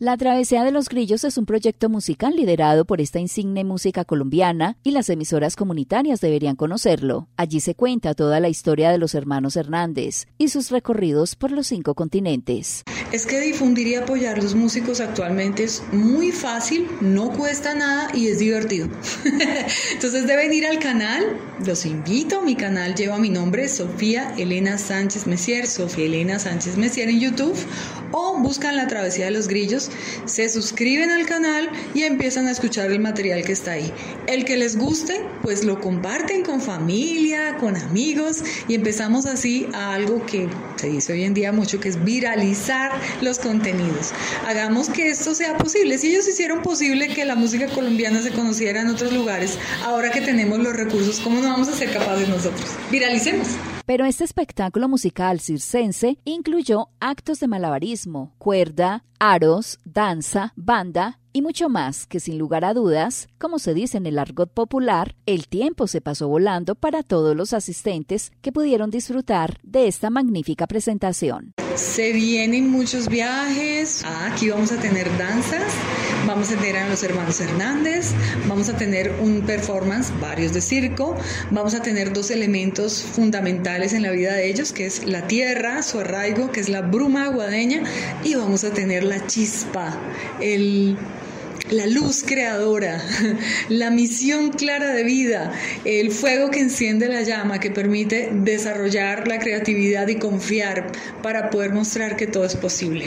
La 0.00 0.16
Travesía 0.16 0.64
de 0.64 0.72
los 0.72 0.88
Grillos 0.88 1.22
es 1.22 1.38
un 1.38 1.46
proyecto 1.46 1.88
musical 1.88 2.34
liderado 2.34 2.84
por 2.84 3.00
esta 3.00 3.20
insigne 3.20 3.62
música 3.62 4.04
colombiana 4.04 4.76
y 4.82 4.90
las 4.90 5.08
emisoras 5.08 5.54
comunitarias 5.54 6.20
deberían 6.20 6.56
conocerlo. 6.56 7.28
Allí 7.36 7.60
se 7.60 7.76
cuenta 7.76 8.14
toda 8.14 8.40
la 8.40 8.48
historia 8.48 8.90
de 8.90 8.98
los 8.98 9.14
hermanos 9.14 9.54
Hernández 9.54 10.26
y 10.36 10.48
sus 10.48 10.72
recorridos 10.72 11.36
por 11.36 11.52
los 11.52 11.68
cinco 11.68 11.94
continentes. 11.94 12.82
Es 13.12 13.24
que 13.24 13.38
difundir 13.38 13.86
y 13.86 13.94
apoyar 13.94 14.42
los 14.42 14.56
músicos 14.56 14.98
actualmente 15.00 15.62
es 15.62 15.84
muy 15.92 16.32
fácil, 16.32 16.88
no 17.00 17.30
cuesta 17.30 17.76
nada 17.76 18.08
y 18.12 18.26
es 18.26 18.40
divertido. 18.40 18.88
Entonces 19.92 20.26
deben 20.26 20.52
ir 20.52 20.66
al 20.66 20.80
canal, 20.80 21.38
los 21.64 21.86
invito, 21.86 22.42
mi 22.42 22.56
canal 22.56 22.96
lleva 22.96 23.16
mi 23.18 23.30
nombre, 23.30 23.68
Sofía 23.68 24.34
Elena 24.36 24.76
Sánchez 24.76 25.28
Messier, 25.28 25.68
Sofía 25.68 26.06
Elena 26.06 26.40
Sánchez 26.40 26.76
Messier 26.76 27.08
en 27.08 27.20
YouTube 27.20 27.56
o 28.10 28.38
buscan 28.38 28.76
la 28.76 28.86
travesía 28.86 29.24
de 29.26 29.32
los 29.32 29.48
grillos, 29.48 29.83
se 30.24 30.48
suscriben 30.48 31.10
al 31.10 31.26
canal 31.26 31.70
y 31.94 32.02
empiezan 32.02 32.46
a 32.46 32.50
escuchar 32.50 32.90
el 32.90 33.00
material 33.00 33.42
que 33.44 33.52
está 33.52 33.72
ahí. 33.72 33.92
El 34.26 34.44
que 34.44 34.56
les 34.56 34.76
guste, 34.76 35.20
pues 35.42 35.64
lo 35.64 35.80
comparten 35.80 36.42
con 36.42 36.60
familia, 36.60 37.56
con 37.58 37.76
amigos 37.76 38.42
y 38.68 38.74
empezamos 38.74 39.26
así 39.26 39.68
a 39.72 39.94
algo 39.94 40.24
que 40.26 40.48
se 40.76 40.88
dice 40.88 41.12
hoy 41.12 41.24
en 41.24 41.34
día 41.34 41.52
mucho, 41.52 41.80
que 41.80 41.88
es 41.88 42.02
viralizar 42.04 42.92
los 43.20 43.38
contenidos. 43.38 44.12
Hagamos 44.46 44.88
que 44.88 45.08
esto 45.08 45.34
sea 45.34 45.56
posible. 45.56 45.98
Si 45.98 46.08
ellos 46.08 46.26
hicieron 46.28 46.62
posible 46.62 47.08
que 47.08 47.24
la 47.24 47.36
música 47.36 47.68
colombiana 47.68 48.22
se 48.22 48.30
conociera 48.30 48.80
en 48.80 48.88
otros 48.88 49.12
lugares, 49.12 49.58
ahora 49.82 50.10
que 50.10 50.20
tenemos 50.20 50.58
los 50.58 50.74
recursos, 50.74 51.20
¿cómo 51.20 51.40
no 51.40 51.48
vamos 51.48 51.68
a 51.68 51.72
ser 51.72 51.92
capaces 51.92 52.28
nosotros? 52.28 52.70
Viralicemos. 52.90 53.48
Pero 53.86 54.06
este 54.06 54.24
espectáculo 54.24 54.88
musical 54.88 55.40
circense 55.40 56.18
incluyó 56.24 56.88
actos 57.00 57.40
de 57.40 57.48
malabarismo, 57.48 58.32
cuerda, 58.38 59.04
aros, 59.18 59.78
danza, 59.84 60.54
banda 60.56 61.20
y 61.34 61.42
mucho 61.42 61.68
más 61.68 62.06
que 62.06 62.20
sin 62.20 62.38
lugar 62.38 62.64
a 62.64 62.72
dudas, 62.72 63.28
como 63.38 63.58
se 63.58 63.74
dice 63.74 63.98
en 63.98 64.06
el 64.06 64.18
argot 64.18 64.50
popular, 64.50 65.16
el 65.26 65.48
tiempo 65.48 65.86
se 65.86 66.00
pasó 66.00 66.28
volando 66.28 66.76
para 66.76 67.02
todos 67.02 67.36
los 67.36 67.52
asistentes 67.52 68.32
que 68.40 68.52
pudieron 68.52 68.90
disfrutar 68.90 69.58
de 69.62 69.86
esta 69.88 70.08
magnífica 70.10 70.66
presentación. 70.66 71.52
Se 71.76 72.12
vienen 72.12 72.68
muchos 72.70 73.08
viajes, 73.08 74.02
ah, 74.04 74.30
aquí 74.30 74.48
vamos 74.48 74.70
a 74.70 74.76
tener 74.76 75.10
danzas, 75.18 75.72
vamos 76.24 76.52
a 76.52 76.56
tener 76.56 76.76
a 76.76 76.88
los 76.88 77.02
hermanos 77.02 77.40
Hernández, 77.40 78.12
vamos 78.46 78.68
a 78.68 78.76
tener 78.76 79.12
un 79.20 79.42
performance, 79.42 80.12
varios 80.20 80.52
de 80.52 80.60
circo, 80.60 81.16
vamos 81.50 81.74
a 81.74 81.82
tener 81.82 82.12
dos 82.12 82.30
elementos 82.30 83.02
fundamentales 83.02 83.92
en 83.92 84.02
la 84.02 84.12
vida 84.12 84.34
de 84.34 84.48
ellos, 84.48 84.72
que 84.72 84.86
es 84.86 85.04
la 85.04 85.26
tierra, 85.26 85.82
su 85.82 85.98
arraigo, 85.98 86.52
que 86.52 86.60
es 86.60 86.68
la 86.68 86.80
bruma 86.80 87.24
aguadeña, 87.24 87.82
y 88.22 88.36
vamos 88.36 88.62
a 88.62 88.70
tener 88.70 89.02
la 89.02 89.26
chispa, 89.26 89.98
el 90.40 90.96
la 91.70 91.86
luz 91.86 92.22
creadora, 92.22 93.02
la 93.68 93.90
misión 93.90 94.50
clara 94.50 94.92
de 94.92 95.04
vida, 95.04 95.52
el 95.84 96.10
fuego 96.10 96.50
que 96.50 96.60
enciende 96.60 97.08
la 97.08 97.22
llama, 97.22 97.58
que 97.58 97.70
permite 97.70 98.30
desarrollar 98.32 99.26
la 99.26 99.38
creatividad 99.38 100.08
y 100.08 100.16
confiar 100.16 100.92
para 101.22 101.50
poder 101.50 101.72
mostrar 101.72 102.16
que 102.16 102.26
todo 102.26 102.44
es 102.44 102.56
posible. 102.56 103.06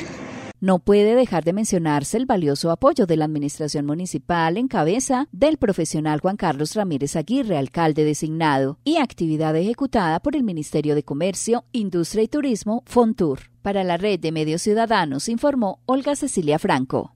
No 0.60 0.80
puede 0.80 1.14
dejar 1.14 1.43
de 1.43 1.53
mencionarse 1.53 2.18
el 2.18 2.26
valioso 2.26 2.72
apoyo 2.72 3.05
de 3.05 3.16
la 3.16 3.26
Administración 3.26 3.86
Municipal 3.86 4.58
en 4.58 4.68
cabeza 4.68 5.28
del 5.32 5.58
profesional 5.58 6.20
Juan 6.20 6.36
Carlos 6.36 6.74
Ramírez 6.74 7.16
Aguirre, 7.16 7.58
alcalde 7.58 8.03
designado, 8.03 8.80
y 8.84 8.97
actividad 8.97 9.55
ejecutada 9.55 10.20
por 10.20 10.36
el 10.36 10.41
Ministerio 10.41 10.95
de 10.95 11.03
Comercio, 11.03 11.66
Industria 11.74 12.24
y 12.24 12.28
Turismo, 12.28 12.82
Fontur. 12.88 13.51
Para 13.62 13.84
la 13.84 13.97
red 13.97 14.20
de 14.20 14.32
medios 14.32 14.64
ciudadanos 14.64 15.30
informó 15.30 15.80
Olga 15.86 16.16
Cecilia 16.16 16.58
Franco. 16.58 17.14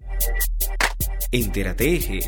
Entérate 1.34 1.96
Eje. 1.96 2.20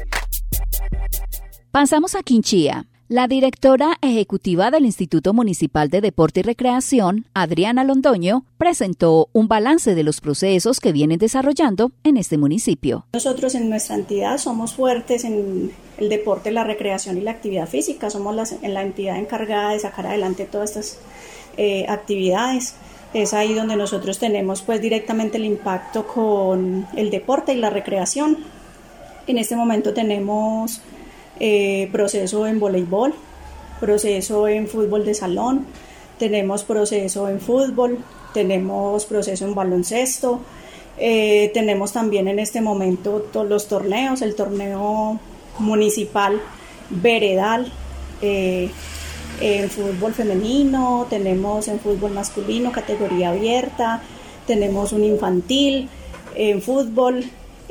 Pasamos 1.71 2.15
a 2.15 2.23
Quinchía. 2.23 2.85
La 3.09 3.27
directora 3.27 3.97
ejecutiva 4.01 4.71
del 4.71 4.85
Instituto 4.85 5.33
Municipal 5.33 5.89
de 5.89 5.99
Deporte 5.99 6.39
y 6.39 6.43
Recreación, 6.43 7.25
Adriana 7.33 7.83
Londoño, 7.83 8.45
presentó 8.57 9.27
un 9.33 9.49
balance 9.49 9.93
de 9.93 10.03
los 10.03 10.21
procesos 10.21 10.79
que 10.79 10.93
vienen 10.93 11.19
desarrollando 11.19 11.91
en 12.05 12.15
este 12.15 12.37
municipio. 12.37 13.05
Nosotros 13.11 13.55
en 13.55 13.69
nuestra 13.69 13.95
entidad 13.95 14.37
somos 14.37 14.73
fuertes 14.73 15.25
en 15.25 15.73
el 15.97 16.07
deporte, 16.07 16.51
la 16.51 16.63
recreación 16.63 17.17
y 17.17 17.21
la 17.21 17.31
actividad 17.31 17.67
física. 17.67 18.09
Somos 18.09 18.33
la, 18.33 18.45
en 18.61 18.73
la 18.73 18.83
entidad 18.83 19.17
encargada 19.17 19.71
de 19.71 19.79
sacar 19.79 20.07
adelante 20.07 20.45
todas 20.45 20.69
estas 20.69 20.99
eh, 21.57 21.85
actividades. 21.89 22.75
Es 23.13 23.33
ahí 23.33 23.53
donde 23.53 23.75
nosotros 23.75 24.17
tenemos 24.17 24.61
pues 24.61 24.79
directamente 24.81 25.37
el 25.37 25.43
impacto 25.43 26.07
con 26.07 26.87
el 26.95 27.11
deporte 27.11 27.53
y 27.53 27.57
la 27.57 27.69
recreación. 27.69 28.62
En 29.25 29.37
este 29.37 29.55
momento 29.55 29.93
tenemos 29.93 30.81
eh, 31.39 31.87
proceso 31.91 32.45
en 32.45 32.59
voleibol, 32.59 33.13
proceso 33.79 34.47
en 34.49 34.67
fútbol 34.67 35.05
de 35.05 35.13
salón, 35.13 35.65
tenemos 36.19 36.63
proceso 36.63 37.29
en 37.29 37.39
fútbol, 37.39 37.99
tenemos 38.33 39.05
proceso 39.05 39.45
en 39.45 39.55
baloncesto, 39.55 40.41
eh, 40.97 41.51
tenemos 41.53 41.93
también 41.93 42.27
en 42.27 42.39
este 42.39 42.59
momento 42.59 43.25
todos 43.31 43.47
los 43.47 43.67
torneos, 43.67 44.21
el 44.21 44.35
torneo 44.35 45.19
municipal 45.59 46.41
veredal, 46.89 47.71
eh, 48.21 48.69
en 49.39 49.69
fútbol 49.69 50.13
femenino, 50.13 51.07
tenemos 51.09 51.69
en 51.69 51.79
fútbol 51.79 52.11
masculino 52.11 52.71
categoría 52.71 53.29
abierta, 53.29 54.01
tenemos 54.45 54.91
un 54.91 55.05
infantil 55.05 55.89
en 56.35 56.61
fútbol, 56.61 57.23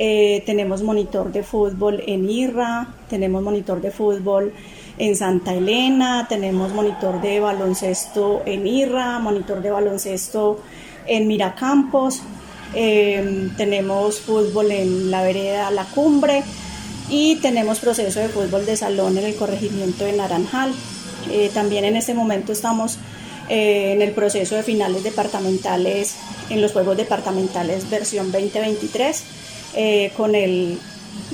eh, 0.04 0.42
tenemos 0.44 0.82
monitor 0.82 1.30
de 1.30 1.44
fútbol 1.44 2.02
en 2.04 2.28
IRRA, 2.28 2.92
tenemos 3.08 3.40
monitor 3.40 3.80
de 3.80 3.92
fútbol 3.92 4.52
en 4.98 5.14
Santa 5.14 5.54
Elena, 5.54 6.26
tenemos 6.28 6.72
monitor 6.74 7.20
de 7.20 7.38
baloncesto 7.38 8.42
en 8.44 8.66
IRRA, 8.66 9.20
monitor 9.20 9.62
de 9.62 9.70
baloncesto 9.70 10.58
en 11.06 11.28
Miracampos, 11.28 12.20
em, 12.74 13.54
tenemos 13.56 14.18
fútbol 14.18 14.72
en 14.72 15.12
la 15.12 15.22
vereda 15.22 15.70
La 15.70 15.84
Cumbre 15.84 16.42
y 17.08 17.36
tenemos 17.36 17.78
proceso 17.78 18.18
de 18.18 18.28
fútbol 18.28 18.66
de 18.66 18.76
salón 18.76 19.16
en 19.18 19.24
el 19.24 19.36
corregimiento 19.36 20.04
de 20.04 20.14
Naranjal. 20.14 20.72
Eh, 21.30 21.48
también 21.54 21.84
en 21.84 21.94
este 21.94 22.12
momento 22.12 22.50
estamos 22.50 22.98
eh, 23.48 23.92
en 23.92 24.02
el 24.02 24.10
proceso 24.10 24.56
de 24.56 24.64
finales 24.64 25.04
departamentales, 25.04 26.16
en 26.50 26.60
los 26.60 26.72
Juegos 26.72 26.96
Departamentales 26.96 27.88
versión 27.88 28.32
2023 28.32 29.42
eh, 29.74 30.12
con 30.16 30.34
el 30.34 30.78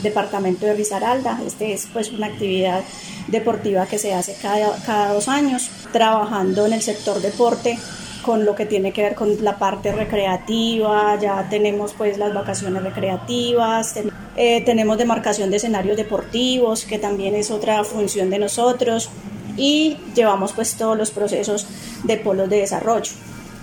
departamento 0.03 0.66
de 0.66 0.74
Risaralda. 0.74 1.41
Este 1.47 1.72
es 1.72 1.86
pues 1.93 2.12
una 2.12 2.26
actividad 2.26 2.82
deportiva 3.28 3.86
que 3.86 3.99
se 3.99 4.14
hace 4.14 4.36
cada, 4.41 4.76
cada 4.84 5.12
dos 5.12 5.28
años, 5.28 5.70
trabajando 5.93 6.66
en 6.66 6.72
el 6.72 6.82
sector 6.82 7.20
deporte 7.20 7.78
con 8.22 8.45
lo 8.45 8.55
que 8.55 8.66
tiene 8.66 8.93
que 8.93 9.03
ver 9.03 9.14
con 9.14 9.43
la 9.43 9.59
parte 9.59 9.91
recreativa, 9.91 11.18
ya 11.18 11.49
tenemos 11.49 11.95
pues 11.95 12.18
las 12.18 12.34
vacaciones 12.34 12.82
recreativas, 12.82 13.95
eh, 14.36 14.62
tenemos 14.66 14.99
demarcación 14.99 15.51
de 15.51 15.57
escenarios 15.57 15.97
deportivos, 15.97 16.84
que 16.84 16.99
también 16.99 17.34
es 17.34 17.51
otra 17.51 17.82
función 17.84 18.28
de 18.28 18.39
nosotros, 18.39 19.09
y 19.57 19.97
llevamos 20.14 20.53
pues 20.53 20.74
todos 20.76 20.97
los 20.99 21.11
procesos 21.11 21.66
de 22.05 22.18
polos 22.18 22.51
de 22.51 22.59
desarrollo. 22.59 23.12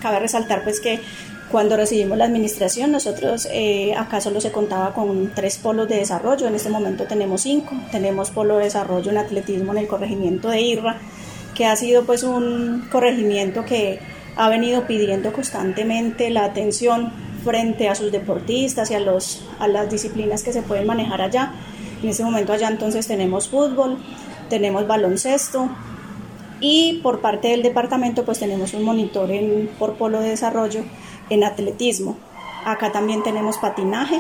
Cabe 0.02 0.20
resaltar 0.20 0.64
pues 0.64 0.80
que 0.80 1.00
cuando 1.52 1.78
recibimos 1.78 2.18
la 2.18 2.26
administración, 2.26 2.92
nosotros 2.92 3.48
eh, 3.52 3.94
acá 3.96 4.20
solo 4.20 4.42
se 4.42 4.52
contaba 4.52 4.94
con 4.94 5.32
tres 5.34 5.58
polos 5.58 5.88
de 5.88 5.98
desarrollo, 5.98 6.48
en 6.48 6.56
este 6.56 6.70
momento 6.70 7.06
tenemos 7.06 7.42
cinco. 7.42 7.76
Tenemos 7.92 8.32
polo 8.32 8.58
de 8.58 8.66
desarrollo 8.66 9.12
en 9.12 9.18
atletismo 9.18 9.72
en 9.72 9.78
el 9.80 9.88
corregimiento 9.88 10.50
de 10.50 10.62
Irra, 10.62 10.98
que 11.54 11.66
ha 11.66 11.76
sido 11.76 12.04
pues 12.04 12.24
un 12.24 12.88
corregimiento 12.92 13.64
que 13.64 14.00
ha 14.36 14.50
venido 14.50 14.86
pidiendo 14.88 15.32
constantemente 15.32 16.30
la 16.30 16.46
atención 16.46 17.14
frente 17.44 17.90
a 17.90 17.96
sus 17.96 18.12
deportistas 18.12 18.90
y 18.92 18.96
a, 18.96 19.00
los, 19.00 19.46
a 19.60 19.68
las 19.68 19.90
disciplinas 19.90 20.44
que 20.44 20.52
se 20.52 20.64
pueden 20.64 20.88
manejar 20.88 21.22
allá. 21.22 21.54
En 22.02 22.10
este 22.10 22.24
momento 22.24 22.54
allá 22.54 22.68
entonces 22.68 23.08
tenemos 23.08 23.48
fútbol, 23.48 23.98
tenemos 24.50 24.88
baloncesto, 24.88 25.70
y 26.60 27.00
por 27.04 27.22
parte 27.22 27.50
del 27.50 27.62
departamento 27.64 28.26
pues 28.26 28.40
tenemos 28.40 28.74
un 28.74 28.84
monitor 28.84 29.32
en, 29.32 29.70
por 29.78 29.96
polo 29.96 30.22
de 30.22 30.30
desarrollo 30.30 30.84
en 31.30 31.44
atletismo. 31.44 32.18
Acá 32.66 32.92
también 32.92 33.24
tenemos 33.24 33.58
patinaje 33.58 34.20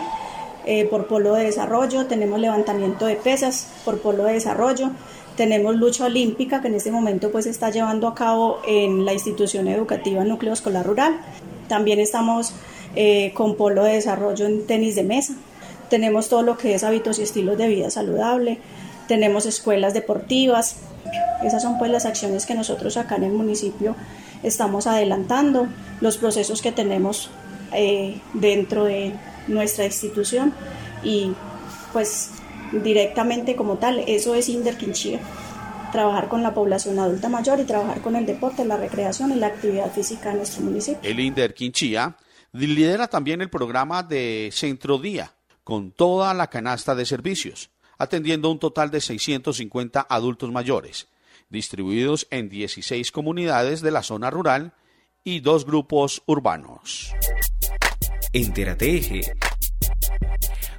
eh, 0.65 0.85
por 0.85 1.07
polo 1.07 1.33
de 1.33 1.45
desarrollo, 1.45 2.05
tenemos 2.07 2.39
levantamiento 2.39 3.05
de 3.05 3.15
pesas 3.15 3.67
por 3.83 3.99
polo 3.99 4.23
de 4.23 4.33
desarrollo, 4.33 4.91
tenemos 5.35 5.75
lucha 5.75 6.05
olímpica 6.05 6.61
que 6.61 6.69
en 6.69 6.75
este 6.75 6.91
momento 6.91 7.31
pues 7.31 7.45
está 7.45 7.69
llevando 7.69 8.07
a 8.07 8.15
cabo 8.15 8.59
en 8.65 9.03
la 9.03 9.13
institución 9.13 9.67
educativa 9.67 10.23
Núcleo 10.23 10.53
Escolar 10.53 10.85
Rural. 10.85 11.19
También 11.67 11.99
estamos 11.99 12.53
eh, 12.95 13.33
con 13.33 13.55
polo 13.55 13.83
de 13.83 13.93
desarrollo 13.93 14.45
en 14.45 14.65
tenis 14.65 14.95
de 14.95 15.03
mesa. 15.03 15.35
Tenemos 15.89 16.29
todo 16.29 16.41
lo 16.41 16.57
que 16.57 16.73
es 16.73 16.83
hábitos 16.83 17.19
y 17.19 17.23
estilos 17.23 17.57
de 17.57 17.67
vida 17.67 17.89
saludable. 17.89 18.59
Tenemos 19.07 19.45
escuelas 19.45 19.93
deportivas. 19.93 20.77
Esas 21.43 21.61
son 21.61 21.77
pues 21.77 21.91
las 21.91 22.05
acciones 22.05 22.45
que 22.45 22.55
nosotros 22.55 22.95
acá 22.97 23.17
en 23.17 23.25
el 23.25 23.33
municipio 23.33 23.95
estamos 24.45 24.87
adelantando 24.87 25.67
los 26.01 26.17
procesos 26.17 26.61
que 26.61 26.71
tenemos 26.71 27.29
eh, 27.73 28.21
dentro 28.33 28.85
de 28.85 29.13
nuestra 29.47 29.85
institución 29.85 30.53
y 31.03 31.33
pues 31.91 32.31
directamente 32.71 33.55
como 33.55 33.77
tal, 33.77 33.99
eso 34.07 34.35
es 34.35 34.49
Inder 34.49 34.77
trabajar 35.91 36.27
con 36.27 36.43
la 36.43 36.53
población 36.53 36.99
adulta 36.99 37.29
mayor 37.29 37.59
y 37.59 37.63
trabajar 37.63 38.01
con 38.01 38.15
el 38.15 38.25
deporte, 38.25 38.65
la 38.65 38.75
recreación 38.75 39.31
y 39.31 39.35
la 39.35 39.47
actividad 39.47 39.91
física 39.93 40.31
en 40.31 40.37
nuestro 40.37 40.61
municipio. 40.63 40.99
El 41.09 41.19
Inder 41.19 41.53
Quinchía 41.53 42.17
lidera 42.51 43.07
también 43.07 43.41
el 43.41 43.49
programa 43.49 44.03
de 44.03 44.49
Centro 44.51 44.97
Día, 44.97 45.31
con 45.63 45.91
toda 45.91 46.33
la 46.33 46.47
canasta 46.47 46.95
de 46.95 47.05
servicios, 47.05 47.69
atendiendo 47.97 48.51
un 48.51 48.59
total 48.59 48.91
de 48.91 48.99
650 48.99 50.05
adultos 50.09 50.51
mayores 50.51 51.07
distribuidos 51.49 52.27
en 52.31 52.49
16 52.49 53.11
comunidades 53.11 53.81
de 53.81 53.91
la 53.91 54.03
zona 54.03 54.29
rural 54.29 54.73
y 55.23 55.39
dos 55.39 55.65
grupos 55.65 56.23
urbanos. 56.25 57.13
Entérate 58.33 58.97
Eje 58.97 59.33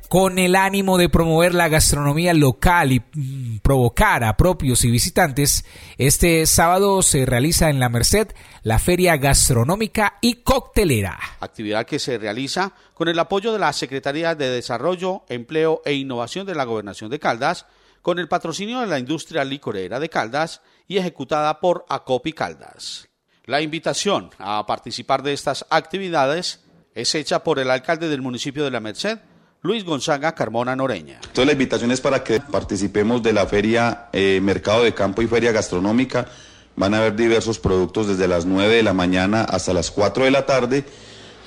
con 0.08 0.38
el 0.38 0.54
ánimo 0.54 0.98
de 0.98 1.08
promover 1.08 1.54
la 1.54 1.68
gastronomía 1.68 2.32
local 2.32 2.92
y 2.92 3.00
mm, 3.00 3.58
provocar 3.58 4.24
a 4.24 4.36
propios 4.36 4.84
y 4.84 4.90
visitantes, 4.90 5.64
este 5.98 6.46
sábado 6.46 7.02
se 7.02 7.26
realiza 7.26 7.70
en 7.70 7.80
La 7.80 7.88
Merced 7.88 8.28
la 8.62 8.78
Feria 8.78 9.16
Gastronómica 9.16 10.18
y 10.20 10.34
Coctelera. 10.42 11.18
Actividad 11.40 11.86
que 11.86 11.98
se 11.98 12.18
realiza 12.18 12.72
con 12.94 13.08
el 13.08 13.18
apoyo 13.18 13.52
de 13.52 13.58
la 13.58 13.72
Secretaría 13.72 14.34
de 14.34 14.48
Desarrollo, 14.48 15.24
Empleo 15.28 15.82
e 15.84 15.94
Innovación 15.94 16.46
de 16.46 16.54
la 16.54 16.64
Gobernación 16.64 17.10
de 17.10 17.18
Caldas, 17.18 17.66
con 18.06 18.20
el 18.20 18.28
patrocinio 18.28 18.78
de 18.78 18.86
la 18.86 19.00
industria 19.00 19.44
licorera 19.44 19.98
de 19.98 20.08
Caldas 20.08 20.60
y 20.86 20.96
ejecutada 20.96 21.58
por 21.58 21.84
Acopi 21.88 22.32
Caldas. 22.32 23.08
La 23.46 23.60
invitación 23.60 24.30
a 24.38 24.64
participar 24.64 25.24
de 25.24 25.32
estas 25.32 25.66
actividades 25.70 26.60
es 26.94 27.12
hecha 27.16 27.42
por 27.42 27.58
el 27.58 27.68
alcalde 27.68 28.08
del 28.08 28.22
municipio 28.22 28.62
de 28.62 28.70
La 28.70 28.78
Merced, 28.78 29.18
Luis 29.62 29.82
Gonzaga 29.82 30.36
Carmona 30.36 30.76
Noreña. 30.76 31.14
Entonces 31.16 31.46
la 31.46 31.52
invitación 31.52 31.90
es 31.90 32.00
para 32.00 32.22
que 32.22 32.38
participemos 32.38 33.24
de 33.24 33.32
la 33.32 33.44
feria 33.48 34.08
eh, 34.12 34.38
Mercado 34.40 34.84
de 34.84 34.94
Campo 34.94 35.20
y 35.22 35.26
Feria 35.26 35.50
Gastronómica. 35.50 36.28
Van 36.76 36.94
a 36.94 36.98
haber 36.98 37.16
diversos 37.16 37.58
productos 37.58 38.06
desde 38.06 38.28
las 38.28 38.46
9 38.46 38.72
de 38.72 38.82
la 38.84 38.92
mañana 38.92 39.42
hasta 39.42 39.74
las 39.74 39.90
4 39.90 40.26
de 40.26 40.30
la 40.30 40.46
tarde. 40.46 40.84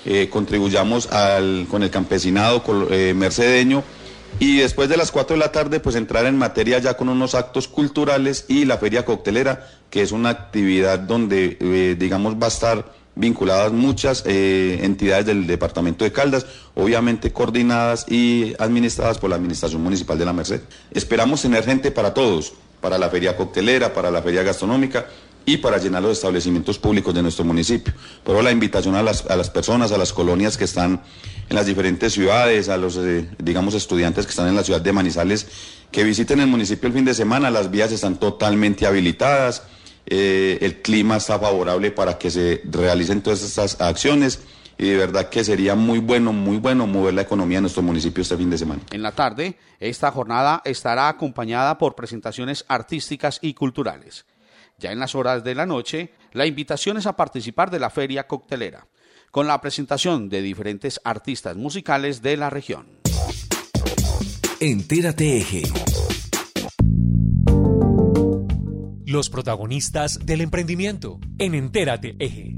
Eh, 0.03 0.27
contribuyamos 0.29 1.07
con 1.07 1.83
el 1.83 1.89
campesinado 1.89 2.61
eh, 2.91 3.13
mercedeño 3.15 3.81
y 4.37 4.57
después 4.57 4.89
de 4.89 4.97
las 4.97 5.11
4 5.11 5.35
de 5.35 5.39
la 5.39 5.51
tarde 5.51 5.79
pues 5.79 5.95
entrar 5.95 6.25
en 6.25 6.37
materia 6.37 6.79
ya 6.79 6.95
con 6.95 7.09
unos 7.09 7.35
actos 7.35 7.67
culturales 7.67 8.45
y 8.47 8.65
la 8.65 8.77
feria 8.77 9.05
coctelera 9.05 9.67
que 9.89 10.01
es 10.01 10.11
una 10.11 10.29
actividad 10.29 10.99
donde 10.99 11.95
digamos 11.97 12.35
va 12.35 12.45
a 12.45 12.49
estar 12.49 12.99
vinculadas 13.19 13.73
muchas 13.73 14.23
eh, 14.25 14.79
entidades 14.81 15.25
del 15.25 15.45
departamento 15.45 16.05
de 16.05 16.11
Caldas, 16.11 16.45
obviamente 16.73 17.33
coordinadas 17.33 18.05
y 18.09 18.53
administradas 18.59 19.17
por 19.17 19.29
la 19.29 19.35
Administración 19.35 19.83
Municipal 19.83 20.17
de 20.17 20.25
la 20.25 20.31
Merced. 20.31 20.61
Esperamos 20.91 21.41
tener 21.41 21.65
gente 21.65 21.91
para 21.91 22.13
todos, 22.13 22.53
para 22.79 22.97
la 22.97 23.09
feria 23.09 23.35
coctelera, 23.35 23.93
para 23.93 24.09
la 24.09 24.21
feria 24.21 24.43
gastronómica 24.43 25.07
y 25.53 25.57
para 25.57 25.77
llenar 25.77 26.01
los 26.01 26.13
establecimientos 26.13 26.79
públicos 26.79 27.13
de 27.13 27.21
nuestro 27.21 27.45
municipio. 27.45 27.93
Pero 28.23 28.41
la 28.41 28.51
invitación 28.51 28.95
a 28.95 29.03
las, 29.03 29.25
a 29.25 29.35
las 29.35 29.49
personas, 29.49 29.91
a 29.91 29.97
las 29.97 30.13
colonias 30.13 30.57
que 30.57 30.65
están 30.65 31.01
en 31.49 31.55
las 31.55 31.65
diferentes 31.65 32.13
ciudades, 32.13 32.69
a 32.69 32.77
los, 32.77 32.97
eh, 32.97 33.27
digamos, 33.37 33.73
estudiantes 33.73 34.25
que 34.25 34.31
están 34.31 34.47
en 34.47 34.55
la 34.55 34.63
ciudad 34.63 34.81
de 34.81 34.91
Manizales, 34.91 35.47
que 35.91 36.03
visiten 36.03 36.39
el 36.39 36.47
municipio 36.47 36.87
el 36.87 36.93
fin 36.93 37.05
de 37.05 37.13
semana, 37.13 37.49
las 37.49 37.71
vías 37.71 37.91
están 37.91 38.17
totalmente 38.17 38.85
habilitadas 38.85 39.63
eh, 40.11 40.57
el 40.61 40.81
clima 40.81 41.17
está 41.17 41.37
favorable 41.37 41.91
para 41.91 42.17
que 42.17 42.31
se 42.31 42.61
realicen 42.65 43.21
todas 43.21 43.43
estas 43.43 43.79
acciones 43.79 44.41
y 44.75 44.89
de 44.89 44.97
verdad 44.97 45.29
que 45.29 45.43
sería 45.43 45.75
muy 45.75 45.99
bueno, 45.99 46.33
muy 46.33 46.57
bueno 46.57 46.87
mover 46.87 47.13
la 47.13 47.21
economía 47.21 47.57
de 47.57 47.61
nuestro 47.61 47.83
municipio 47.83 48.23
este 48.23 48.35
fin 48.35 48.49
de 48.49 48.57
semana. 48.57 48.81
En 48.91 49.03
la 49.03 49.11
tarde, 49.11 49.57
esta 49.79 50.09
jornada 50.09 50.63
estará 50.65 51.09
acompañada 51.09 51.77
por 51.77 51.93
presentaciones 51.93 52.65
artísticas 52.67 53.37
y 53.43 53.53
culturales. 53.53 54.25
Ya 54.79 54.91
en 54.91 54.99
las 54.99 55.15
horas 55.15 55.43
de 55.43 55.55
la 55.55 55.65
noche, 55.65 56.13
la 56.31 56.45
invitación 56.45 56.97
es 56.97 57.05
a 57.05 57.15
participar 57.15 57.69
de 57.69 57.79
la 57.79 57.89
feria 57.89 58.27
coctelera, 58.27 58.87
con 59.31 59.47
la 59.47 59.59
presentación 59.61 60.29
de 60.29 60.41
diferentes 60.41 61.01
artistas 61.03 61.55
musicales 61.55 62.21
de 62.21 62.37
la 62.37 62.49
región. 62.49 62.99
Entérate 64.59 65.37
Eje 65.37 65.63
los 69.09 69.29
protagonistas 69.31 70.19
del 70.23 70.41
emprendimiento 70.41 71.19
en 71.39 71.55
Entérate 71.55 72.15
Eje. 72.19 72.55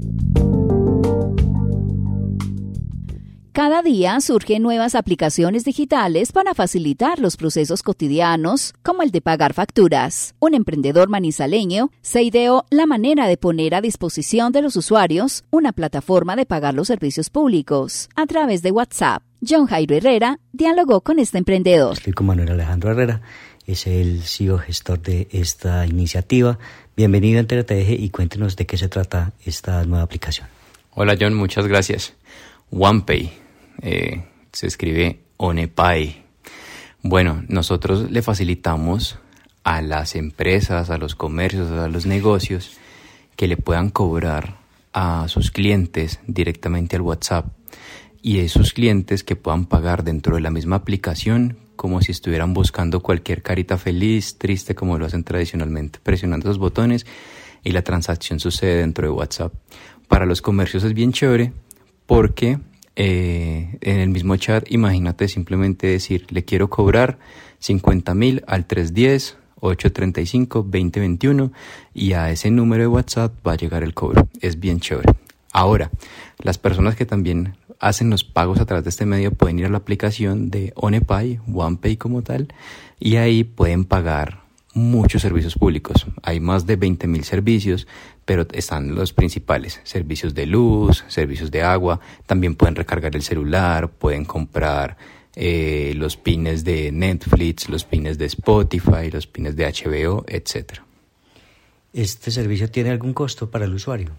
Cada 3.54 3.82
día 3.82 4.18
surgen 4.22 4.62
nuevas 4.62 4.94
aplicaciones 4.94 5.62
digitales 5.64 6.32
para 6.32 6.54
facilitar 6.54 7.18
los 7.18 7.36
procesos 7.36 7.82
cotidianos, 7.82 8.72
como 8.82 9.02
el 9.02 9.10
de 9.10 9.20
pagar 9.20 9.52
facturas. 9.52 10.34
Un 10.40 10.54
emprendedor 10.54 11.10
manizaleño 11.10 11.90
se 12.00 12.22
ideó 12.22 12.64
la 12.70 12.86
manera 12.86 13.26
de 13.26 13.36
poner 13.36 13.74
a 13.74 13.82
disposición 13.82 14.52
de 14.52 14.62
los 14.62 14.76
usuarios 14.76 15.44
una 15.50 15.72
plataforma 15.72 16.34
de 16.34 16.46
pagar 16.46 16.72
los 16.72 16.88
servicios 16.88 17.28
públicos 17.28 18.08
a 18.16 18.24
través 18.24 18.62
de 18.62 18.70
WhatsApp. 18.70 19.22
John 19.46 19.66
Jairo 19.66 19.96
Herrera 19.96 20.38
dialogó 20.52 21.02
con 21.02 21.18
este 21.18 21.36
emprendedor. 21.36 21.92
Estoy 21.92 22.14
con 22.14 22.28
Manuel 22.28 22.52
Alejandro 22.52 22.92
Herrera 22.92 23.20
es 23.66 23.86
el 23.86 24.22
CEO 24.22 24.56
gestor 24.56 25.02
de 25.02 25.28
esta 25.30 25.86
iniciativa. 25.86 26.58
Bienvenido 26.96 27.36
a 27.36 27.40
Entérate 27.40 27.96
y 27.98 28.08
cuéntenos 28.08 28.56
de 28.56 28.64
qué 28.64 28.78
se 28.78 28.88
trata 28.88 29.32
esta 29.44 29.84
nueva 29.84 30.04
aplicación. 30.04 30.48
Hola 30.94 31.16
John, 31.20 31.34
muchas 31.34 31.66
gracias. 31.66 32.14
OnePay, 32.70 33.41
eh, 33.82 34.24
se 34.52 34.66
escribe 34.66 35.20
OnePay. 35.36 36.22
Bueno, 37.02 37.44
nosotros 37.48 38.10
le 38.10 38.22
facilitamos 38.22 39.18
a 39.64 39.82
las 39.82 40.14
empresas, 40.14 40.90
a 40.90 40.98
los 40.98 41.14
comercios, 41.14 41.70
a 41.72 41.88
los 41.88 42.06
negocios 42.06 42.78
que 43.36 43.48
le 43.48 43.56
puedan 43.56 43.90
cobrar 43.90 44.56
a 44.92 45.26
sus 45.28 45.50
clientes 45.50 46.20
directamente 46.26 46.96
al 46.96 47.02
WhatsApp 47.02 47.46
y 48.22 48.38
esos 48.38 48.72
clientes 48.72 49.24
que 49.24 49.36
puedan 49.36 49.66
pagar 49.66 50.04
dentro 50.04 50.36
de 50.36 50.42
la 50.42 50.50
misma 50.50 50.76
aplicación 50.76 51.56
como 51.76 52.00
si 52.00 52.12
estuvieran 52.12 52.54
buscando 52.54 53.00
cualquier 53.00 53.42
carita 53.42 53.78
feliz, 53.78 54.38
triste, 54.38 54.74
como 54.74 54.98
lo 54.98 55.06
hacen 55.06 55.24
tradicionalmente, 55.24 55.98
presionando 56.00 56.46
esos 56.46 56.58
botones 56.58 57.06
y 57.64 57.72
la 57.72 57.82
transacción 57.82 58.38
sucede 58.38 58.76
dentro 58.76 59.06
de 59.06 59.12
WhatsApp. 59.12 59.52
Para 60.06 60.26
los 60.26 60.42
comercios 60.42 60.84
es 60.84 60.94
bien 60.94 61.12
chévere 61.12 61.52
porque 62.06 62.58
eh, 62.96 63.78
en 63.80 63.98
el 63.98 64.08
mismo 64.10 64.36
chat, 64.36 64.70
imagínate 64.70 65.28
simplemente 65.28 65.86
decir, 65.86 66.26
le 66.30 66.44
quiero 66.44 66.68
cobrar 66.68 67.18
50 67.58 68.14
mil 68.14 68.42
al 68.46 68.66
310 68.66 69.38
835 69.62 70.62
2021 70.62 71.52
y 71.94 72.12
a 72.14 72.30
ese 72.30 72.50
número 72.50 72.82
de 72.82 72.88
WhatsApp 72.88 73.32
va 73.46 73.52
a 73.52 73.56
llegar 73.56 73.82
el 73.82 73.94
cobro. 73.94 74.28
Es 74.40 74.58
bien 74.58 74.80
chévere. 74.80 75.14
Ahora, 75.52 75.90
las 76.38 76.58
personas 76.58 76.96
que 76.96 77.06
también 77.06 77.56
hacen 77.78 78.10
los 78.10 78.24
pagos 78.24 78.60
a 78.60 78.66
través 78.66 78.84
de 78.84 78.90
este 78.90 79.06
medio 79.06 79.32
pueden 79.32 79.58
ir 79.58 79.66
a 79.66 79.68
la 79.68 79.78
aplicación 79.78 80.50
de 80.50 80.72
OnePay, 80.76 81.40
OnePay 81.52 81.96
como 81.96 82.22
tal, 82.22 82.48
y 82.98 83.16
ahí 83.16 83.44
pueden 83.44 83.84
pagar 83.84 84.41
muchos 84.74 85.22
servicios 85.22 85.54
públicos. 85.54 86.06
Hay 86.22 86.40
más 86.40 86.66
de 86.66 86.78
20.000 86.78 87.22
servicios, 87.22 87.86
pero 88.24 88.46
están 88.52 88.94
los 88.94 89.12
principales, 89.12 89.80
servicios 89.84 90.34
de 90.34 90.46
luz, 90.46 91.04
servicios 91.08 91.50
de 91.50 91.62
agua, 91.62 92.00
también 92.26 92.54
pueden 92.54 92.76
recargar 92.76 93.14
el 93.14 93.22
celular, 93.22 93.90
pueden 93.90 94.24
comprar 94.24 94.96
eh, 95.34 95.94
los 95.96 96.16
pines 96.16 96.64
de 96.64 96.92
Netflix, 96.92 97.68
los 97.68 97.84
pines 97.84 98.18
de 98.18 98.26
Spotify, 98.26 99.10
los 99.10 99.26
pines 99.26 99.56
de 99.56 99.66
HBO, 99.66 100.24
etc. 100.28 100.80
¿Este 101.92 102.30
servicio 102.30 102.70
tiene 102.70 102.90
algún 102.90 103.12
costo 103.12 103.50
para 103.50 103.64
el 103.64 103.74
usuario? 103.74 104.10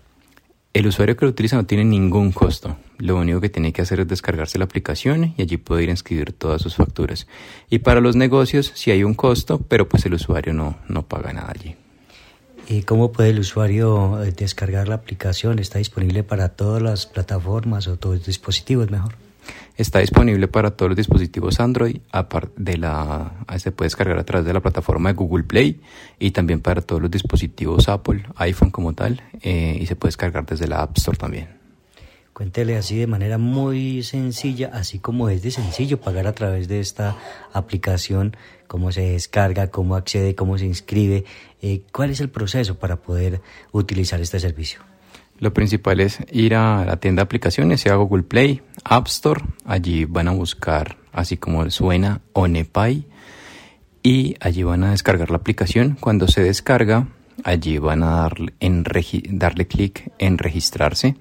El 0.73 0.87
usuario 0.87 1.15
que 1.15 1.25
lo 1.25 1.29
utiliza 1.29 1.55
no 1.55 1.67
tiene 1.67 1.85
ningún 1.85 2.31
costo. 2.31 2.77
Lo 2.97 3.17
único 3.17 3.39
que 3.39 3.49
tiene 3.49 3.71
que 3.71 3.83
hacer 3.83 3.99
es 3.99 4.07
descargarse 4.07 4.57
la 4.57 4.65
aplicación 4.65 5.35
y 5.37 5.43
allí 5.43 5.61
a 5.69 5.91
inscribir 5.91 6.33
todas 6.33 6.63
sus 6.63 6.75
facturas. 6.75 7.27
Y 7.69 7.79
para 7.79 8.01
los 8.01 8.15
negocios 8.15 8.71
sí 8.73 8.89
hay 8.89 9.03
un 9.03 9.13
costo, 9.13 9.59
pero 9.59 9.87
pues 9.87 10.03
el 10.07 10.15
usuario 10.15 10.51
no, 10.51 10.79
no 10.87 11.03
paga 11.07 11.31
nada 11.31 11.53
allí. 11.53 11.75
¿Y 12.67 12.81
cómo 12.83 13.11
puede 13.11 13.29
el 13.29 13.39
usuario 13.39 14.23
eh, 14.23 14.31
descargar 14.31 14.87
la 14.87 14.95
aplicación? 14.95 15.59
¿Está 15.59 15.77
disponible 15.77 16.23
para 16.23 16.49
todas 16.49 16.81
las 16.81 17.05
plataformas 17.05 17.87
o 17.87 17.97
todos 17.97 18.17
los 18.17 18.25
dispositivos 18.25 18.89
mejor? 18.89 19.13
Está 19.75 19.99
disponible 19.99 20.47
para 20.47 20.71
todos 20.71 20.91
los 20.91 20.97
dispositivos 20.97 21.59
Android, 21.59 21.97
de 22.57 22.77
la, 22.77 23.45
se 23.57 23.71
puede 23.71 23.87
descargar 23.87 24.19
a 24.19 24.23
través 24.23 24.45
de 24.45 24.53
la 24.53 24.59
plataforma 24.59 25.09
de 25.09 25.15
Google 25.15 25.45
Play 25.45 25.81
y 26.19 26.29
también 26.29 26.61
para 26.61 26.81
todos 26.81 27.01
los 27.01 27.09
dispositivos 27.09 27.89
Apple, 27.89 28.23
iPhone 28.35 28.69
como 28.69 28.93
tal, 28.93 29.23
eh, 29.41 29.77
y 29.81 29.87
se 29.87 29.95
puede 29.95 30.09
descargar 30.09 30.45
desde 30.45 30.67
la 30.67 30.83
App 30.83 30.95
Store 30.97 31.17
también. 31.17 31.63
Cuéntele 32.33 32.77
así 32.77 32.97
de 32.97 33.07
manera 33.07 33.39
muy 33.39 34.03
sencilla, 34.03 34.69
así 34.73 34.99
como 34.99 35.29
es 35.29 35.41
de 35.41 35.49
sencillo 35.49 35.99
pagar 35.99 36.27
a 36.27 36.33
través 36.33 36.67
de 36.67 36.79
esta 36.79 37.15
aplicación, 37.51 38.37
cómo 38.67 38.91
se 38.91 39.01
descarga, 39.01 39.71
cómo 39.71 39.95
accede, 39.95 40.35
cómo 40.35 40.59
se 40.59 40.65
inscribe, 40.65 41.25
eh, 41.63 41.81
cuál 41.91 42.11
es 42.11 42.19
el 42.19 42.29
proceso 42.29 42.77
para 42.77 42.97
poder 42.97 43.41
utilizar 43.71 44.21
este 44.21 44.39
servicio. 44.39 44.92
Lo 45.43 45.53
principal 45.53 45.99
es 45.99 46.19
ir 46.31 46.55
a 46.55 46.85
la 46.85 46.95
tienda 47.01 47.19
de 47.19 47.25
aplicaciones, 47.25 47.81
sea 47.81 47.95
Google 47.95 48.23
Play, 48.23 48.61
App 48.85 49.07
Store. 49.07 49.41
Allí 49.65 50.05
van 50.05 50.29
a 50.29 50.31
buscar, 50.31 50.95
así 51.11 51.35
como 51.35 51.69
suena, 51.69 52.21
Onepay. 52.31 53.05
Y 54.03 54.37
allí 54.39 54.63
van 54.63 54.85
a 54.85 54.91
descargar 54.91 55.31
la 55.31 55.35
aplicación. 55.35 55.97
Cuando 55.99 56.29
se 56.29 56.41
descarga, 56.41 57.09
allí 57.43 57.77
van 57.77 58.03
a 58.03 58.21
darle, 58.21 58.53
en 58.61 58.85
darle 59.31 59.67
clic 59.67 60.13
en 60.17 60.37
registrarse. 60.37 61.17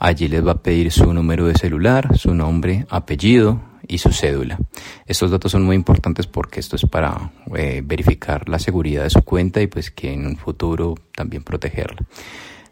Allí 0.00 0.26
les 0.26 0.44
va 0.44 0.50
a 0.50 0.62
pedir 0.62 0.90
su 0.90 1.14
número 1.14 1.46
de 1.46 1.54
celular, 1.54 2.18
su 2.18 2.34
nombre, 2.34 2.84
apellido 2.90 3.60
y 3.86 3.98
su 3.98 4.10
cédula. 4.10 4.58
Estos 5.06 5.30
datos 5.30 5.52
son 5.52 5.62
muy 5.62 5.76
importantes 5.76 6.26
porque 6.26 6.58
esto 6.58 6.74
es 6.74 6.82
para 6.82 7.30
eh, 7.54 7.80
verificar 7.84 8.48
la 8.48 8.58
seguridad 8.58 9.04
de 9.04 9.10
su 9.10 9.22
cuenta 9.22 9.62
y 9.62 9.68
pues 9.68 9.92
que 9.92 10.12
en 10.12 10.26
un 10.26 10.36
futuro 10.36 10.96
también 11.14 11.44
protegerla. 11.44 12.04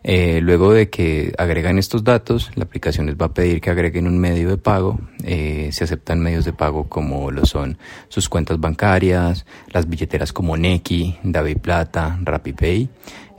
Eh, 0.03 0.41
luego 0.43 0.73
de 0.73 0.89
que 0.89 1.35
agregan 1.37 1.79
estos 1.79 2.05
datos, 2.05 2.51
la 2.55 2.65
aplicación 2.65 3.07
les 3.07 3.17
va 3.17 3.27
a 3.27 3.35
pedir 3.35 3.61
que 3.61 3.71
agreguen 3.71 4.07
un 4.07 4.19
medio 4.19 4.49
de 4.49 4.57
pago. 4.57 4.99
Eh, 5.25 5.69
se 5.73 5.85
aceptan 5.85 6.21
medios 6.21 6.45
de 6.45 6.53
pago 6.53 6.89
como 6.89 7.31
lo 7.31 7.45
son 7.45 7.77
sus 8.09 8.29
cuentas 8.29 8.59
bancarias, 8.59 9.45
las 9.69 9.89
billeteras 9.89 10.33
como 10.33 10.57
Nequi, 10.57 11.19
David 11.23 11.59
Plata, 11.59 12.19
RappiPay. 12.23 12.89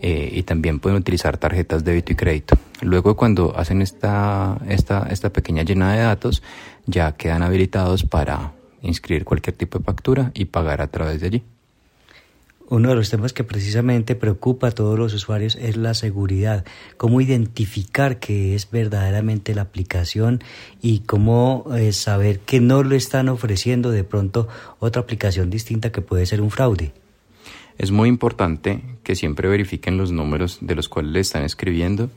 Eh, 0.04 0.32
y 0.34 0.44
también 0.44 0.80
pueden 0.80 0.98
utilizar 0.98 1.38
tarjetas 1.38 1.84
débito 1.84 2.12
y 2.12 2.16
crédito. 2.16 2.58
Luego 2.82 3.16
cuando 3.16 3.56
hacen 3.56 3.84
esta, 3.84 4.58
esta, 4.68 5.08
esta 5.12 5.30
pequeña 5.32 5.62
llena 5.62 5.94
de 5.94 6.02
datos, 6.02 6.42
ya 6.88 7.12
quedan 7.12 7.44
habilitados 7.44 8.04
para 8.04 8.54
inscribir 8.82 9.26
cualquier 9.26 9.56
tipo 9.56 9.78
de 9.78 9.84
factura 9.84 10.32
y 10.34 10.46
pagar 10.46 10.82
a 10.82 10.88
través 10.88 11.22
de 11.22 11.28
allí. 11.28 11.44
Uno 12.72 12.88
de 12.88 12.96
los 12.96 13.10
temas 13.10 13.34
que 13.34 13.44
precisamente 13.44 14.16
preocupa 14.16 14.68
a 14.68 14.72
todos 14.72 14.98
los 14.98 15.14
usuarios 15.14 15.58
es 15.58 15.76
la 15.76 15.94
seguridad, 15.94 16.64
cómo 16.96 17.20
identificar 17.20 18.18
que 18.18 18.56
es 18.56 18.72
verdaderamente 18.72 19.54
la 19.54 19.64
aplicación 19.64 20.42
y 20.82 21.00
cómo 21.00 21.66
eh, 21.76 21.92
saber 21.92 22.40
que 22.40 22.62
no 22.62 22.82
lo 22.82 22.96
están 22.96 23.28
ofreciendo 23.28 23.92
de 23.92 24.06
pronto 24.06 24.48
otra 24.80 25.02
aplicación 25.02 25.50
distinta 25.50 25.92
que 25.92 26.00
puede 26.00 26.26
ser 26.26 26.40
un 26.40 26.50
fraude. 26.50 26.94
Es 27.78 27.92
muy 27.92 28.08
importante 28.08 28.82
que 29.04 29.16
siempre 29.18 29.50
verifiquen 29.50 29.98
los 29.98 30.14
números 30.14 30.60
de 30.62 30.76
los 30.76 30.88
cuales 30.88 31.12
le 31.12 31.20
están 31.20 31.44
escribiendo. 31.44 32.10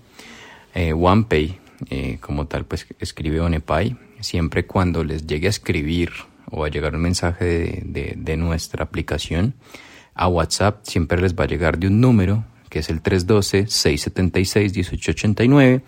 Eh, 0.76 0.92
OnePay, 0.92 1.58
eh, 1.90 2.18
como 2.20 2.46
tal, 2.46 2.64
pues 2.64 2.86
escribe 3.00 3.40
OnePay. 3.40 3.96
Siempre 4.20 4.66
cuando 4.66 5.02
les 5.02 5.26
llegue 5.26 5.48
a 5.48 5.50
escribir 5.50 6.10
o 6.48 6.64
a 6.64 6.68
llegar 6.68 6.94
un 6.94 7.02
mensaje 7.02 7.82
de, 7.84 8.14
de 8.16 8.36
nuestra 8.36 8.84
aplicación, 8.84 9.54
a 10.14 10.28
WhatsApp 10.28 10.80
siempre 10.82 11.20
les 11.20 11.34
va 11.34 11.44
a 11.44 11.48
llegar 11.48 11.78
de 11.78 11.88
un 11.88 12.00
número 12.00 12.44
que 12.74 12.80
es 12.80 12.90
el 12.90 13.02
312-676-1889 13.04 15.82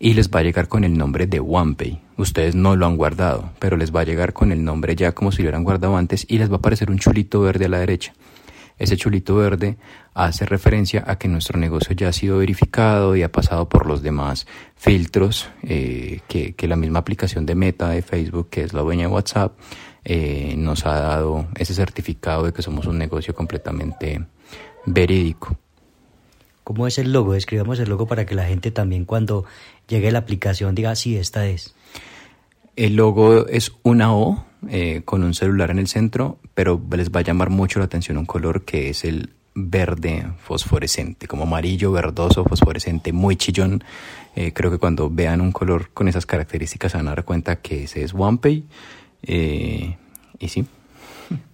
y 0.00 0.14
les 0.14 0.28
va 0.30 0.40
a 0.40 0.42
llegar 0.42 0.66
con 0.66 0.82
el 0.82 0.98
nombre 0.98 1.28
de 1.28 1.38
OnePay. 1.38 2.02
Ustedes 2.16 2.56
no 2.56 2.74
lo 2.74 2.86
han 2.86 2.96
guardado, 2.96 3.50
pero 3.60 3.76
les 3.76 3.94
va 3.94 4.00
a 4.00 4.04
llegar 4.04 4.32
con 4.32 4.50
el 4.50 4.64
nombre 4.64 4.96
ya 4.96 5.12
como 5.12 5.30
si 5.30 5.42
lo 5.42 5.44
hubieran 5.44 5.62
guardado 5.62 5.96
antes 5.96 6.26
y 6.28 6.38
les 6.38 6.50
va 6.50 6.54
a 6.54 6.58
aparecer 6.58 6.90
un 6.90 6.98
chulito 6.98 7.40
verde 7.40 7.66
a 7.66 7.68
la 7.68 7.78
derecha. 7.78 8.14
Ese 8.78 8.96
chulito 8.96 9.36
verde 9.36 9.76
hace 10.12 10.44
referencia 10.44 11.04
a 11.06 11.18
que 11.18 11.28
nuestro 11.28 11.60
negocio 11.60 11.94
ya 11.94 12.08
ha 12.08 12.12
sido 12.12 12.38
verificado 12.38 13.14
y 13.14 13.22
ha 13.22 13.30
pasado 13.30 13.68
por 13.68 13.86
los 13.86 14.02
demás 14.02 14.48
filtros 14.74 15.50
eh, 15.62 16.18
que, 16.26 16.54
que 16.54 16.66
la 16.66 16.74
misma 16.74 16.98
aplicación 16.98 17.46
de 17.46 17.54
Meta 17.54 17.90
de 17.90 18.02
Facebook, 18.02 18.48
que 18.50 18.64
es 18.64 18.72
la 18.72 18.80
dueña 18.80 19.06
de 19.06 19.12
WhatsApp, 19.12 19.56
eh, 20.04 20.54
nos 20.56 20.86
ha 20.86 21.00
dado 21.00 21.46
ese 21.56 21.74
certificado 21.74 22.44
de 22.44 22.52
que 22.52 22.62
somos 22.62 22.86
un 22.86 22.98
negocio 22.98 23.34
completamente 23.34 24.24
verídico. 24.86 25.56
¿Cómo 26.62 26.86
es 26.86 26.98
el 26.98 27.12
logo? 27.12 27.34
Describamos 27.34 27.78
el 27.78 27.88
logo 27.88 28.06
para 28.06 28.24
que 28.24 28.34
la 28.34 28.44
gente 28.44 28.70
también 28.70 29.04
cuando 29.04 29.44
llegue 29.86 30.10
la 30.10 30.20
aplicación 30.20 30.74
diga, 30.74 30.94
sí, 30.96 31.16
esta 31.16 31.46
es. 31.46 31.74
El 32.76 32.96
logo 32.96 33.46
es 33.46 33.72
una 33.82 34.14
O 34.14 34.44
eh, 34.68 35.02
con 35.04 35.22
un 35.22 35.34
celular 35.34 35.70
en 35.70 35.78
el 35.78 35.88
centro, 35.88 36.38
pero 36.54 36.80
les 36.90 37.10
va 37.10 37.20
a 37.20 37.22
llamar 37.22 37.50
mucho 37.50 37.78
la 37.78 37.84
atención 37.84 38.16
un 38.16 38.26
color 38.26 38.64
que 38.64 38.88
es 38.88 39.04
el 39.04 39.30
verde 39.54 40.26
fosforescente, 40.38 41.28
como 41.28 41.44
amarillo, 41.44 41.92
verdoso, 41.92 42.44
fosforescente, 42.44 43.12
muy 43.12 43.36
chillón. 43.36 43.84
Eh, 44.34 44.52
creo 44.52 44.70
que 44.70 44.78
cuando 44.78 45.10
vean 45.10 45.40
un 45.40 45.52
color 45.52 45.90
con 45.94 46.08
esas 46.08 46.26
características 46.26 46.92
se 46.92 46.98
van 46.98 47.06
a 47.08 47.10
dar 47.10 47.24
cuenta 47.24 47.56
que 47.56 47.84
ese 47.84 48.02
es 48.02 48.14
OnePay 48.14 48.64
eh, 49.26 49.96
y 50.38 50.48
sí. 50.48 50.66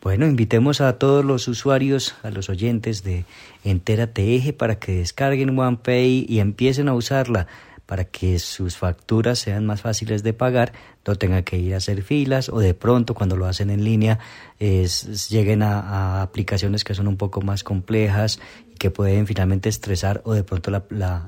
Bueno, 0.03 0.27
invitemos 0.27 0.81
a 0.81 0.99
todos 0.99 1.25
los 1.25 1.47
usuarios, 1.47 2.15
a 2.23 2.31
los 2.31 2.49
oyentes 2.49 3.05
de 3.05 3.25
Entérate 3.65 4.35
Eje 4.35 4.53
para 4.53 4.79
que 4.79 4.97
descarguen 4.97 5.57
OnePay 5.57 6.27
y 6.29 6.41
empiecen 6.41 6.89
a 6.89 6.95
usarla 6.95 7.47
para 7.91 8.05
que 8.05 8.39
sus 8.39 8.77
facturas 8.77 9.41
sean 9.41 9.67
más 9.67 9.81
fáciles 9.81 10.23
de 10.23 10.33
pagar, 10.33 10.73
no 11.05 11.17
tengan 11.17 11.43
que 11.43 11.59
ir 11.59 11.75
a 11.75 11.79
hacer 11.79 12.03
filas 12.03 12.49
o 12.49 12.61
de 12.61 12.73
pronto 12.73 13.15
cuando 13.15 13.37
lo 13.37 13.47
hacen 13.47 13.69
en 13.69 13.83
línea 13.83 14.21
lleguen 14.61 15.63
a, 15.65 16.23
aplicaciones 16.23 16.85
que 16.85 16.95
son 16.95 17.09
un 17.09 17.17
poco 17.17 17.41
más 17.41 17.65
complejas 17.65 18.39
y 18.73 18.77
que 18.77 18.93
pueden 18.93 19.27
finalmente 19.27 19.69
estresar 19.69 20.23
o 20.25 20.35
de 20.35 20.45
pronto 20.45 20.71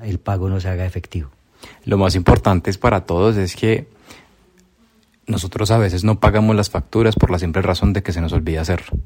el 0.03 0.19
pago 0.21 0.49
no 0.49 0.61
se 0.61 0.69
haga 0.69 0.87
efectivo. 0.87 1.31
Lo 1.85 1.99
más 1.99 2.15
importante 2.15 2.71
es 2.71 2.79
para 2.79 3.07
todos 3.07 3.37
es 3.37 3.57
que 3.57 3.89
nosotros 5.27 5.71
a 5.71 5.79
veces 5.79 6.05
no 6.05 6.21
pagamos 6.21 6.57
las 6.57 6.71
facturas 6.71 7.15
por 7.15 7.31
la 7.31 7.39
simple 7.39 7.63
razón 7.63 7.93
de 7.93 8.03
que 8.03 8.13
se 8.13 8.21
nos 8.21 8.33
olvida 8.33 8.61
hacerlo. 8.61 8.99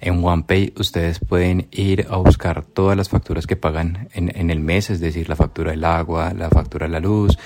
En 0.00 0.24
OnePay 0.24 0.74
ustedes 0.76 1.20
pueden 1.20 1.68
ir 1.70 2.06
a 2.10 2.16
buscar 2.16 2.64
todas 2.64 2.96
las 2.96 3.08
facturas 3.08 3.46
que 3.46 3.56
pagan 3.56 4.08
en, 4.12 4.32
en, 4.36 4.50
el 4.50 4.60
mes, 4.60 4.90
es 4.90 5.00
decir, 5.00 5.28
la 5.28 5.36
factura 5.36 5.70
del 5.70 5.84
agua, 5.84 6.32
la 6.34 6.50
factura 6.50 6.86
de 6.86 6.92
la 6.92 7.00
luz, 7.00 7.38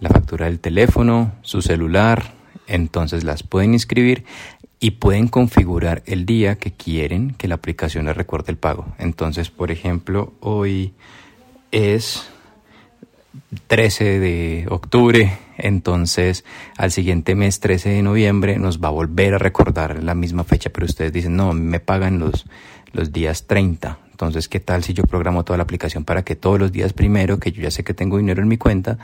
la 0.00 0.10
factura 0.10 0.46
del 0.46 0.60
teléfono, 0.60 1.32
su 1.42 1.62
celular. 1.62 2.34
Entonces 2.66 3.24
las 3.24 3.42
pueden 3.42 3.72
inscribir 3.72 4.24
y 4.78 4.92
pueden 4.92 5.28
configurar 5.28 6.02
el 6.06 6.26
día 6.26 6.56
que 6.56 6.72
quieren 6.72 7.34
que 7.34 7.46
la 7.46 7.54
aplicación 7.54 8.06
les 8.06 8.16
recuerde 8.16 8.50
el 8.50 8.58
pago. 8.58 8.86
Entonces, 8.98 9.48
por 9.48 9.70
ejemplo, 9.70 10.34
hoy 10.40 10.92
es 11.70 12.28
13 13.68 14.18
de 14.18 14.66
octubre, 14.68 15.38
entonces 15.58 16.44
al 16.76 16.90
siguiente 16.90 17.34
mes 17.34 17.60
13 17.60 17.90
de 17.90 18.02
noviembre 18.02 18.58
nos 18.58 18.80
va 18.80 18.88
a 18.88 18.92
volver 18.92 19.34
a 19.34 19.38
recordar 19.38 20.02
la 20.02 20.14
misma 20.14 20.44
fecha, 20.44 20.70
pero 20.70 20.86
ustedes 20.86 21.12
dicen, 21.12 21.36
no, 21.36 21.52
me 21.52 21.80
pagan 21.80 22.18
los, 22.18 22.46
los 22.92 23.12
días 23.12 23.46
30. 23.46 23.98
Entonces, 24.10 24.48
¿qué 24.48 24.60
tal 24.60 24.84
si 24.84 24.94
yo 24.94 25.04
programo 25.04 25.44
toda 25.44 25.56
la 25.56 25.64
aplicación 25.64 26.04
para 26.04 26.22
que 26.22 26.36
todos 26.36 26.58
los 26.58 26.72
días 26.72 26.92
primero, 26.92 27.38
que 27.38 27.52
yo 27.52 27.62
ya 27.62 27.70
sé 27.70 27.82
que 27.82 27.94
tengo 27.94 28.18
dinero 28.18 28.42
en 28.42 28.48
mi 28.48 28.56
cuenta, 28.56 28.98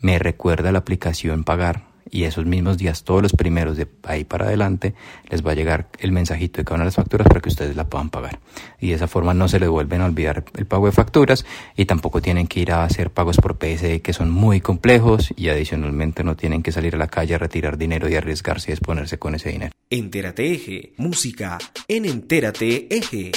me 0.00 0.18
recuerda 0.18 0.72
la 0.72 0.78
aplicación 0.78 1.44
pagar 1.44 1.93
y 2.10 2.24
esos 2.24 2.46
mismos 2.46 2.78
días, 2.78 3.04
todos 3.04 3.22
los 3.22 3.32
primeros 3.32 3.76
de 3.76 3.86
ahí 4.04 4.24
para 4.24 4.46
adelante, 4.46 4.94
les 5.28 5.44
va 5.44 5.52
a 5.52 5.54
llegar 5.54 5.88
el 5.98 6.12
mensajito 6.12 6.58
de 6.58 6.64
cada 6.64 6.76
una 6.76 6.84
de 6.84 6.88
las 6.88 6.96
facturas 6.96 7.26
para 7.28 7.40
que 7.40 7.48
ustedes 7.48 7.76
la 7.76 7.84
puedan 7.88 8.10
pagar. 8.10 8.40
Y 8.80 8.88
de 8.88 8.94
esa 8.94 9.08
forma 9.08 9.34
no 9.34 9.48
se 9.48 9.58
les 9.58 9.68
vuelven 9.68 10.00
a 10.00 10.06
olvidar 10.06 10.44
el 10.56 10.66
pago 10.66 10.86
de 10.86 10.92
facturas 10.92 11.44
y 11.76 11.86
tampoco 11.86 12.20
tienen 12.20 12.46
que 12.46 12.60
ir 12.60 12.72
a 12.72 12.84
hacer 12.84 13.10
pagos 13.10 13.36
por 13.38 13.56
PSE 13.58 14.02
que 14.02 14.12
son 14.12 14.30
muy 14.30 14.60
complejos 14.60 15.32
y 15.36 15.48
adicionalmente 15.48 16.24
no 16.24 16.36
tienen 16.36 16.62
que 16.62 16.72
salir 16.72 16.94
a 16.94 16.98
la 16.98 17.08
calle 17.08 17.34
a 17.34 17.38
retirar 17.38 17.78
dinero 17.78 18.08
y 18.08 18.16
arriesgarse 18.16 18.70
y 18.70 18.74
exponerse 18.74 19.18
con 19.18 19.34
ese 19.34 19.50
dinero. 19.50 19.72
Entérate 19.90 20.52
Eje, 20.52 20.92
música 20.96 21.58
en 21.88 22.04
Entérate 22.04 22.94
Eje. 22.94 23.32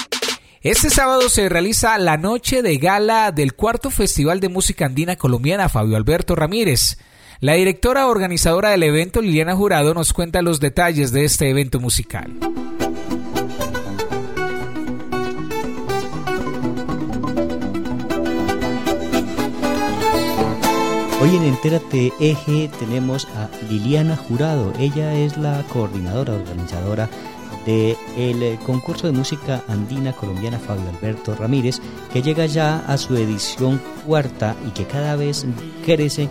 Este 0.61 0.89
sábado 0.89 1.29
se 1.29 1.49
realiza 1.49 1.97
la 1.97 2.17
noche 2.17 2.61
de 2.61 2.77
gala 2.77 3.31
del 3.31 3.53
cuarto 3.53 3.91
Festival 3.91 4.39
de 4.39 4.49
Música 4.49 4.85
Andina 4.85 5.15
Colombiana 5.15 5.69
Fabio 5.69 5.95
Alberto 5.95 6.35
Ramírez. 6.35 6.97
La 7.39 7.53
directora 7.53 8.07
organizadora 8.07 8.71
del 8.71 8.81
evento, 8.81 9.21
Liliana 9.21 9.55
Jurado, 9.55 9.93
nos 9.93 10.11
cuenta 10.11 10.41
los 10.41 10.59
detalles 10.59 11.11
de 11.11 11.23
este 11.23 11.51
evento 11.51 11.79
musical. 11.79 12.33
Hoy 21.21 21.35
en 21.35 21.43
Entérate 21.43 22.11
Eje 22.19 22.71
tenemos 22.79 23.27
a 23.35 23.49
Liliana 23.69 24.17
Jurado. 24.17 24.73
Ella 24.79 25.13
es 25.13 25.37
la 25.37 25.63
coordinadora, 25.71 26.33
organizadora 26.33 27.07
del 27.67 28.57
concurso 28.65 29.05
de 29.05 29.13
música 29.13 29.63
andina 29.67 30.11
colombiana 30.11 30.57
Fabio 30.57 30.89
Alberto 30.89 31.35
Ramírez, 31.35 31.81
que 32.11 32.23
llega 32.23 32.47
ya 32.47 32.79
a 32.87 32.97
su 32.97 33.15
edición 33.15 33.79
cuarta 34.07 34.55
y 34.67 34.71
que 34.71 34.85
cada 34.85 35.15
vez 35.15 35.45
crece 35.85 36.29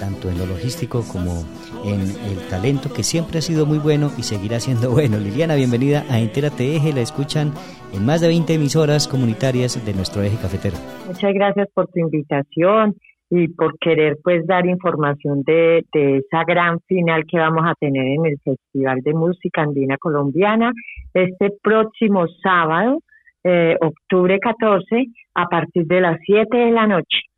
tanto 0.00 0.30
en 0.30 0.38
lo 0.38 0.46
logístico 0.46 1.04
como 1.12 1.44
en 1.84 2.00
el 2.00 2.48
talento 2.48 2.88
que 2.92 3.02
siempre 3.02 3.38
ha 3.38 3.42
sido 3.42 3.66
muy 3.66 3.78
bueno 3.78 4.10
y 4.18 4.22
seguirá 4.22 4.58
siendo 4.58 4.90
bueno. 4.90 5.18
Liliana, 5.18 5.54
bienvenida 5.54 6.04
a 6.10 6.18
Entérate 6.18 6.74
Eje, 6.74 6.92
la 6.92 7.02
escuchan 7.02 7.52
en 7.92 8.06
más 8.06 8.22
de 8.22 8.28
20 8.28 8.54
emisoras 8.54 9.06
comunitarias 9.06 9.84
de 9.84 9.92
nuestro 9.92 10.22
eje 10.22 10.36
cafetero. 10.40 10.76
Muchas 11.06 11.34
gracias 11.34 11.68
por 11.74 11.86
tu 11.88 12.00
invitación 12.00 12.96
y 13.28 13.48
por 13.48 13.78
querer 13.78 14.16
pues 14.24 14.44
dar 14.46 14.66
información 14.66 15.42
de, 15.42 15.84
de 15.92 16.16
esa 16.16 16.42
gran 16.44 16.80
final 16.88 17.24
que 17.30 17.38
vamos 17.38 17.62
a 17.64 17.74
tener 17.78 18.04
en 18.06 18.26
el 18.26 18.38
Festival 18.42 19.00
de 19.02 19.12
Música 19.12 19.62
Andina 19.62 19.96
Colombiana 19.98 20.72
este 21.14 21.50
próximo 21.62 22.26
sábado, 22.42 22.98
eh, 23.44 23.76
octubre 23.80 24.38
14, 24.40 25.06
a 25.34 25.46
partir 25.46 25.86
de 25.86 26.00
las 26.00 26.18
7 26.24 26.56
de 26.56 26.70
la 26.72 26.86
noche. 26.86 27.29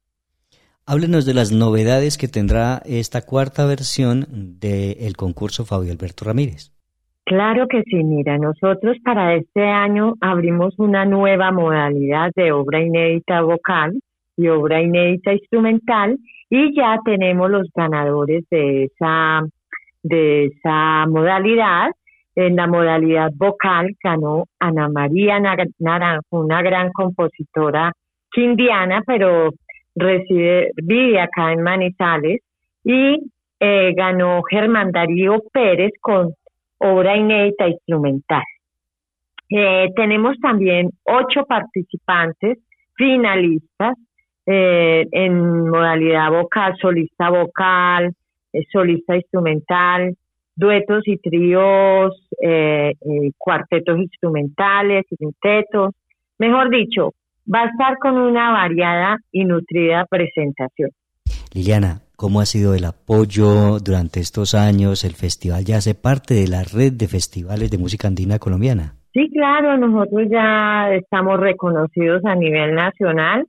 Háblenos 0.85 1.27
de 1.27 1.35
las 1.35 1.53
novedades 1.53 2.19
que 2.19 2.27
tendrá 2.27 2.83
esta 2.85 3.23
cuarta 3.23 3.65
versión 3.67 4.27
del 4.59 5.17
concurso 5.17 5.65
Fabio 5.65 5.93
Alberto 5.93 6.25
Ramírez. 6.25 6.73
Claro 7.25 7.69
que 7.69 7.83
sí, 7.85 8.03
mira, 8.03 8.37
nosotros 8.37 8.97
para 9.05 9.37
este 9.37 9.63
año 9.63 10.15
abrimos 10.21 10.75
una 10.79 11.05
nueva 11.05 11.53
modalidad 11.53 12.33
de 12.35 12.51
obra 12.51 12.83
inédita 12.83 13.43
vocal 13.43 13.93
y 14.37 14.49
obra 14.49 14.83
inédita 14.83 15.33
instrumental 15.33 16.19
y 16.51 16.75
ya 16.77 16.99
tenemos 17.05 17.49
los 17.49 17.69
ganadores 17.75 18.45
de 18.51 18.85
esa 18.85 19.43
de 20.03 20.47
esa 20.47 21.07
modalidad. 21.07 21.91
En 22.35 22.57
la 22.57 22.67
modalidad 22.67 23.31
vocal 23.37 23.95
ganó 24.03 24.47
Ana 24.59 24.89
María 24.89 25.39
Naranjo, 25.39 26.41
una 26.41 26.61
gran 26.61 26.91
compositora 26.93 27.93
quindiana, 28.33 29.03
pero 29.07 29.51
reside, 29.95 30.71
vive 30.77 31.21
acá 31.21 31.53
en 31.53 31.63
Manizales 31.63 32.41
y 32.85 33.19
eh, 33.61 33.93
ganó 33.95 34.43
Germán 34.43 34.91
Darío 34.91 35.43
Pérez 35.53 35.93
con 36.01 36.35
obra 36.79 37.17
inédita 37.17 37.69
instrumental. 37.69 38.43
Eh, 39.49 39.91
tenemos 39.95 40.39
también 40.41 40.91
ocho 41.05 41.45
participantes 41.47 42.59
finalistas 42.97 43.97
eh, 44.47 45.07
en 45.13 45.69
modalidad 45.69 46.31
vocal, 46.31 46.75
solista 46.81 47.31
vocal, 47.31 48.13
solista 48.73 49.15
instrumental, 49.15 50.17
duetos 50.57 51.07
y 51.07 51.19
tríos, 51.19 52.29
cuartetos 53.39 53.99
instrumentales, 53.99 55.05
quintetos, 55.09 55.95
mejor 56.39 56.69
dicho, 56.71 57.13
va 57.53 57.63
a 57.63 57.67
estar 57.67 57.97
con 57.99 58.17
una 58.17 58.51
variada 58.53 59.17
y 59.31 59.45
nutrida 59.45 60.07
presentación. 60.09 60.91
Liliana, 61.55 62.01
¿cómo 62.17 62.41
ha 62.41 62.47
sido 62.47 62.75
el 62.75 62.85
apoyo 62.85 63.79
durante 63.79 64.21
estos 64.21 64.55
años? 64.55 65.05
¿El 65.05 65.13
festival 65.13 65.65
ya 65.65 65.77
hace 65.79 65.95
parte 65.95 66.35
de 66.35 66.49
la 66.49 66.63
red 66.63 66.93
de 66.93 67.09
festivales 67.09 67.71
de 67.71 67.79
música 67.79 68.09
andina 68.09 68.39
colombiana? 68.39 68.95
Sí, 69.13 69.29
claro, 69.31 69.77
nosotros 69.77 70.29
ya 70.31 70.91
estamos 70.95 71.39
reconocidos 71.39 72.25
a 72.25 72.35
nivel 72.35 72.75
nacional 72.75 73.47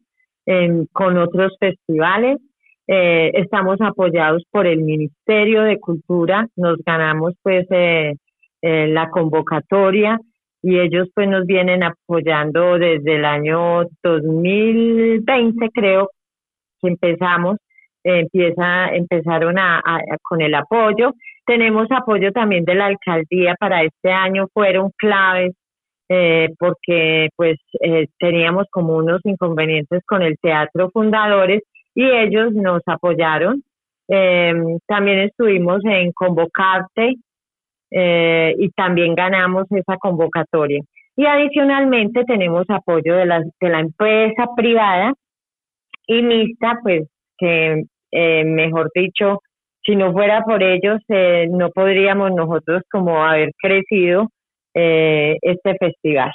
con 0.92 1.18
otros 1.18 1.54
festivales. 1.60 2.40
Eh, 2.86 3.32
estamos 3.36 3.80
apoyados 3.80 4.44
por 4.52 4.68
el 4.68 4.82
Ministerio 4.82 5.64
de 5.64 5.80
Cultura, 5.80 6.48
nos 6.58 6.80
ganamos 6.86 7.34
pues 7.42 7.66
eh, 7.72 8.16
eh, 8.62 8.88
la 8.88 9.10
convocatoria 9.10 10.20
y 10.64 10.80
ellos 10.80 11.10
pues 11.14 11.28
nos 11.30 11.46
vienen 11.46 11.84
apoyando 11.84 12.80
desde 12.80 13.18
el 13.18 13.26
año 13.26 13.84
2020 14.02 15.70
creo 15.74 16.10
que 16.82 16.88
empezamos 16.88 17.58
empieza 18.04 18.90
empezaron 18.90 19.58
a, 19.58 19.82
con 20.22 20.42
el 20.42 20.54
apoyo. 20.56 21.14
Tenemos 21.46 21.88
apoyo 21.92 22.32
también 22.32 22.66
de 22.66 22.76
la 22.76 22.88
alcaldía 22.88 23.56
para 23.60 23.84
este 23.84 24.12
año 24.12 24.48
fueron 24.54 24.92
claves 24.98 25.54
eh, 26.10 26.50
porque 26.60 27.30
pues 27.36 27.58
eh, 27.82 28.08
teníamos 28.20 28.66
como 28.72 28.96
unos 28.98 29.22
inconvenientes 29.24 30.02
con 30.06 30.22
el 30.22 30.38
teatro 30.42 30.90
fundadores 30.92 31.62
y 31.96 32.04
ellos 32.04 32.54
nos 32.54 32.82
apoyaron. 32.86 33.64
Eh, 34.10 34.54
también 34.86 35.20
estuvimos 35.20 35.82
en 35.86 36.12
convocarte 36.12 37.16
eh, 37.96 38.56
y 38.58 38.70
también 38.72 39.14
ganamos 39.14 39.66
esa 39.72 39.98
convocatoria. 39.98 40.82
Y 41.16 41.26
adicionalmente 41.28 42.24
tenemos 42.26 42.66
apoyo 42.70 43.16
de 43.16 43.26
la, 43.26 43.40
de 43.40 43.70
la 43.70 43.80
empresa 43.80 44.48
privada 44.56 45.14
y 46.08 46.24
mixta, 46.24 46.80
pues 46.82 47.08
que 47.38 47.84
eh, 48.12 48.44
mejor 48.46 48.90
dicho, 48.96 49.42
si 49.84 49.96
no 49.96 50.12
fuera 50.12 50.42
por 50.42 50.64
ellos, 50.64 51.02
eh, 51.10 51.48
no 51.52 51.70
podríamos 51.70 52.32
nosotros 52.32 52.82
como 52.92 53.24
haber 53.24 53.52
crecido 53.62 54.28
este 54.76 55.76
festival. 55.80 56.32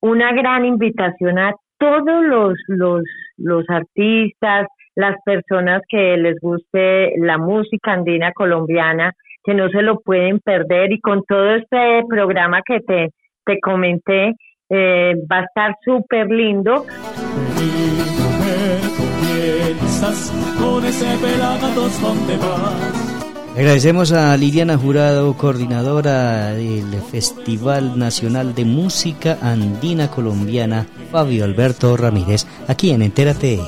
Una 0.00 0.32
gran 0.32 0.64
invitación 0.64 1.38
a 1.38 1.52
todos 1.76 2.24
los, 2.24 2.54
los, 2.68 3.02
los 3.36 3.68
artistas, 3.68 4.66
las 4.94 5.16
personas 5.26 5.82
que 5.88 6.16
les 6.16 6.38
guste 6.40 7.12
la 7.18 7.36
música 7.36 7.92
andina 7.92 8.32
colombiana, 8.32 9.12
que 9.44 9.54
no 9.54 9.68
se 9.68 9.82
lo 9.82 10.00
pueden 10.00 10.40
perder 10.40 10.92
y 10.92 11.00
con 11.00 11.22
todo 11.24 11.54
este 11.54 12.02
programa 12.08 12.60
que 12.64 12.80
te, 12.80 13.08
te 13.44 13.58
comenté, 13.60 14.34
eh, 14.70 15.14
va 15.30 15.40
a 15.40 15.44
estar 15.44 15.76
súper 15.84 16.28
lindo. 16.28 16.84
Agradecemos 23.54 24.12
a 24.12 24.36
Liliana 24.36 24.78
Jurado, 24.78 25.36
coordinadora 25.36 26.54
del 26.54 26.86
Festival 27.10 27.98
Nacional 27.98 28.54
de 28.54 28.64
Música 28.64 29.36
Andina 29.42 30.08
Colombiana, 30.08 30.86
Fabio 31.10 31.44
Alberto 31.44 31.96
Ramírez, 31.96 32.46
aquí 32.66 32.92
en 32.92 33.02
Entérate 33.02 33.60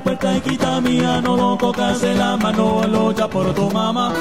puerta 0.00 0.36
y 0.36 0.40
quita 0.40 0.80
mía, 0.80 1.20
no 1.20 1.36
lo 1.36 1.56
tocas 1.56 2.02
la 2.02 2.36
mano, 2.36 2.82
lo 2.86 3.12
ya 3.12 3.28
por 3.28 3.54
tu 3.54 3.70
mamá. 3.70 4.12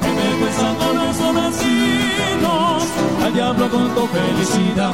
Que 0.00 0.08
me 0.08 0.40
cuesta 0.40 0.74
con 0.78 1.00
esos 1.08 1.34
vecinos, 1.34 2.82
al 3.22 3.34
diablo 3.34 3.70
con 3.70 3.94
tu 3.94 4.06
felicidad. 4.06 4.92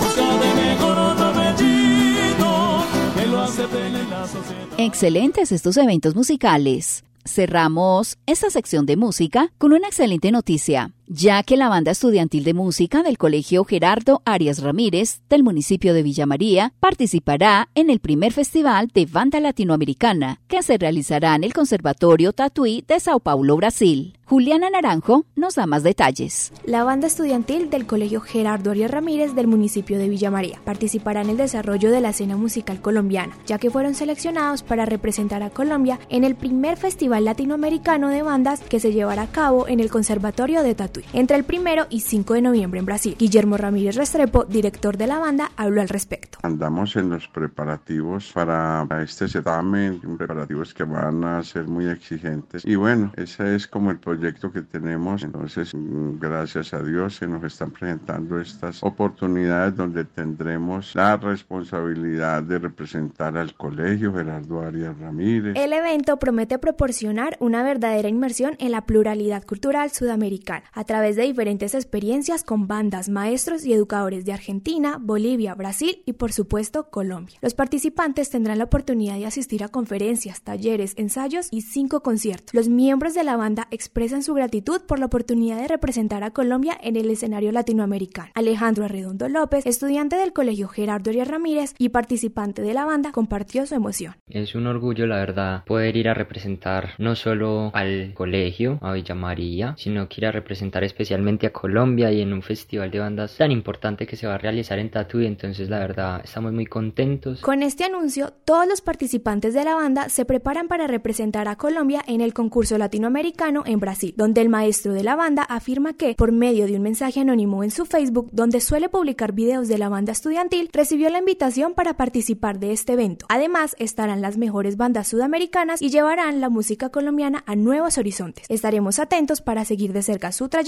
Búscate 0.00 0.54
mejor 0.54 0.98
otro 0.98 1.26
apellido, 1.26 2.84
que 3.16 3.26
lo 3.26 3.40
acepten 3.42 3.96
en 3.96 4.10
la 4.10 4.26
sociedad. 4.26 4.66
Excelentes 4.78 5.52
estos 5.52 5.76
eventos 5.76 6.14
musicales. 6.14 7.04
Cerramos 7.24 8.18
esta 8.26 8.50
sección 8.50 8.84
de 8.84 8.96
música 8.96 9.52
con 9.58 9.72
una 9.72 9.86
excelente 9.86 10.32
noticia 10.32 10.90
ya 11.14 11.42
que 11.42 11.58
la 11.58 11.68
banda 11.68 11.90
estudiantil 11.90 12.42
de 12.42 12.54
música 12.54 13.02
del 13.02 13.18
Colegio 13.18 13.64
Gerardo 13.64 14.22
Arias 14.24 14.62
Ramírez 14.62 15.20
del 15.28 15.42
municipio 15.42 15.92
de 15.92 16.02
Villa 16.02 16.24
María 16.24 16.72
participará 16.80 17.68
en 17.74 17.90
el 17.90 18.00
primer 18.00 18.32
festival 18.32 18.88
de 18.94 19.04
banda 19.04 19.38
latinoamericana 19.38 20.40
que 20.48 20.62
se 20.62 20.78
realizará 20.78 21.34
en 21.34 21.44
el 21.44 21.52
Conservatorio 21.52 22.32
Tatuí 22.32 22.82
de 22.88 22.98
Sao 22.98 23.20
Paulo, 23.20 23.56
Brasil. 23.56 24.14
Juliana 24.24 24.70
Naranjo 24.70 25.26
nos 25.36 25.56
da 25.56 25.66
más 25.66 25.82
detalles. 25.82 26.54
La 26.64 26.84
banda 26.84 27.06
estudiantil 27.06 27.68
del 27.68 27.86
Colegio 27.86 28.22
Gerardo 28.22 28.70
Arias 28.70 28.90
Ramírez 28.90 29.34
del 29.34 29.46
municipio 29.46 29.98
de 29.98 30.08
Villa 30.08 30.30
María 30.30 30.58
participará 30.64 31.20
en 31.20 31.28
el 31.28 31.36
desarrollo 31.36 31.90
de 31.90 32.00
la 32.00 32.10
escena 32.10 32.38
musical 32.38 32.80
colombiana, 32.80 33.36
ya 33.44 33.58
que 33.58 33.70
fueron 33.70 33.94
seleccionados 33.94 34.62
para 34.62 34.86
representar 34.86 35.42
a 35.42 35.50
Colombia 35.50 36.00
en 36.08 36.24
el 36.24 36.34
primer 36.36 36.78
festival 36.78 37.26
latinoamericano 37.26 38.08
de 38.08 38.22
bandas 38.22 38.60
que 38.60 38.80
se 38.80 38.92
llevará 38.92 39.22
a 39.22 39.30
cabo 39.30 39.68
en 39.68 39.80
el 39.80 39.90
Conservatorio 39.90 40.62
de 40.62 40.74
Tatuí 40.74 41.01
entre 41.12 41.36
el 41.36 41.44
primero 41.44 41.86
y 41.90 42.00
5 42.00 42.34
de 42.34 42.42
noviembre 42.42 42.80
en 42.80 42.86
Brasil. 42.86 43.16
Guillermo 43.18 43.56
Ramírez 43.56 43.96
Restrepo, 43.96 44.44
director 44.44 44.96
de 44.96 45.06
la 45.06 45.18
banda, 45.18 45.50
habló 45.56 45.80
al 45.80 45.88
respecto. 45.88 46.38
Andamos 46.42 46.96
en 46.96 47.10
los 47.10 47.28
preparativos 47.28 48.32
para 48.32 48.86
este 49.02 49.28
certamen, 49.28 50.00
preparativos 50.16 50.74
que 50.74 50.84
van 50.84 51.24
a 51.24 51.42
ser 51.42 51.66
muy 51.66 51.86
exigentes. 51.86 52.64
Y 52.64 52.76
bueno, 52.76 53.12
ese 53.16 53.54
es 53.54 53.66
como 53.66 53.90
el 53.90 53.98
proyecto 53.98 54.52
que 54.52 54.62
tenemos. 54.62 55.22
Entonces, 55.22 55.72
gracias 55.74 56.74
a 56.74 56.82
Dios 56.82 57.16
se 57.16 57.26
nos 57.26 57.42
están 57.44 57.70
presentando 57.70 58.40
estas 58.40 58.82
oportunidades 58.82 59.76
donde 59.76 60.04
tendremos 60.04 60.94
la 60.94 61.16
responsabilidad 61.16 62.42
de 62.42 62.58
representar 62.58 63.36
al 63.36 63.54
colegio 63.54 64.14
Gerardo 64.14 64.62
Arias 64.62 64.98
Ramírez. 64.98 65.56
El 65.56 65.72
evento 65.72 66.18
promete 66.18 66.58
proporcionar 66.58 67.36
una 67.40 67.62
verdadera 67.62 68.08
inmersión 68.08 68.56
en 68.58 68.72
la 68.72 68.86
pluralidad 68.86 69.44
cultural 69.44 69.90
sudamericana 69.90 70.64
a 70.72 70.84
través 70.92 71.16
de 71.16 71.22
diferentes 71.22 71.74
experiencias 71.74 72.44
con 72.44 72.66
bandas, 72.66 73.08
maestros 73.08 73.64
y 73.64 73.72
educadores 73.72 74.26
de 74.26 74.34
Argentina, 74.34 74.98
Bolivia, 75.00 75.54
Brasil 75.54 76.02
y 76.04 76.12
por 76.12 76.34
supuesto 76.34 76.90
Colombia. 76.90 77.38
Los 77.40 77.54
participantes 77.54 78.28
tendrán 78.28 78.58
la 78.58 78.64
oportunidad 78.64 79.16
de 79.16 79.24
asistir 79.24 79.64
a 79.64 79.68
conferencias, 79.68 80.42
talleres, 80.42 80.92
ensayos 80.98 81.48
y 81.50 81.62
cinco 81.62 82.02
conciertos. 82.02 82.52
Los 82.52 82.68
miembros 82.68 83.14
de 83.14 83.24
la 83.24 83.38
banda 83.38 83.68
expresan 83.70 84.22
su 84.22 84.34
gratitud 84.34 84.82
por 84.86 84.98
la 84.98 85.06
oportunidad 85.06 85.62
de 85.62 85.68
representar 85.68 86.24
a 86.24 86.30
Colombia 86.32 86.76
en 86.82 86.96
el 86.96 87.08
escenario 87.08 87.52
latinoamericano. 87.52 88.30
Alejandro 88.34 88.84
Arredondo 88.84 89.30
López, 89.30 89.64
estudiante 89.64 90.16
del 90.16 90.34
Colegio 90.34 90.68
Gerardo 90.68 91.08
Arias 91.08 91.28
Ramírez 91.28 91.74
y 91.78 91.88
participante 91.88 92.60
de 92.60 92.74
la 92.74 92.84
banda, 92.84 93.12
compartió 93.12 93.64
su 93.64 93.74
emoción. 93.74 94.12
Es 94.28 94.54
un 94.54 94.66
orgullo, 94.66 95.06
la 95.06 95.16
verdad, 95.16 95.64
poder 95.64 95.96
ir 95.96 96.10
a 96.10 96.12
representar 96.12 96.90
no 96.98 97.16
solo 97.16 97.70
al 97.72 98.12
colegio, 98.12 98.78
a 98.82 98.92
Villa 98.92 99.14
María, 99.14 99.74
sino 99.78 100.06
que 100.06 100.20
ir 100.20 100.26
a 100.26 100.32
representar 100.32 100.71
especialmente 100.80 101.46
a 101.46 101.52
Colombia 101.52 102.10
y 102.10 102.22
en 102.22 102.32
un 102.32 102.42
festival 102.42 102.90
de 102.90 102.98
bandas 102.98 103.36
tan 103.36 103.52
importante 103.52 104.06
que 104.06 104.16
se 104.16 104.26
va 104.26 104.34
a 104.34 104.38
realizar 104.38 104.78
en 104.78 104.90
Tatuí, 104.90 105.26
entonces 105.26 105.68
la 105.68 105.78
verdad 105.78 106.22
estamos 106.24 106.52
muy 106.52 106.64
contentos. 106.64 107.42
Con 107.42 107.62
este 107.62 107.84
anuncio, 107.84 108.32
todos 108.46 108.66
los 108.66 108.80
participantes 108.80 109.52
de 109.52 109.64
la 109.64 109.74
banda 109.74 110.08
se 110.08 110.24
preparan 110.24 110.68
para 110.68 110.86
representar 110.86 111.48
a 111.48 111.56
Colombia 111.56 112.02
en 112.06 112.22
el 112.22 112.32
concurso 112.32 112.78
latinoamericano 112.78 113.62
en 113.66 113.80
Brasil, 113.80 114.14
donde 114.16 114.40
el 114.40 114.48
maestro 114.48 114.94
de 114.94 115.02
la 115.02 115.14
banda 115.14 115.42
afirma 115.42 115.92
que, 115.92 116.14
por 116.14 116.32
medio 116.32 116.66
de 116.66 116.76
un 116.76 116.82
mensaje 116.82 117.20
anónimo 117.20 117.62
en 117.62 117.70
su 117.70 117.84
Facebook, 117.84 118.30
donde 118.32 118.60
suele 118.60 118.88
publicar 118.88 119.32
videos 119.32 119.68
de 119.68 119.76
la 119.76 119.90
banda 119.90 120.12
estudiantil, 120.12 120.70
recibió 120.72 121.10
la 121.10 121.18
invitación 121.18 121.74
para 121.74 121.98
participar 121.98 122.58
de 122.58 122.72
este 122.72 122.94
evento. 122.94 123.26
Además, 123.28 123.76
estarán 123.78 124.22
las 124.22 124.38
mejores 124.38 124.78
bandas 124.78 125.08
sudamericanas 125.08 125.82
y 125.82 125.90
llevarán 125.90 126.40
la 126.40 126.48
música 126.48 126.88
colombiana 126.88 127.44
a 127.46 127.56
nuevos 127.56 127.98
horizontes. 127.98 128.46
Estaremos 128.48 128.98
atentos 128.98 129.42
para 129.42 129.66
seguir 129.66 129.92
de 129.92 130.02
cerca 130.02 130.32
su 130.32 130.48
trayectoria 130.48 130.61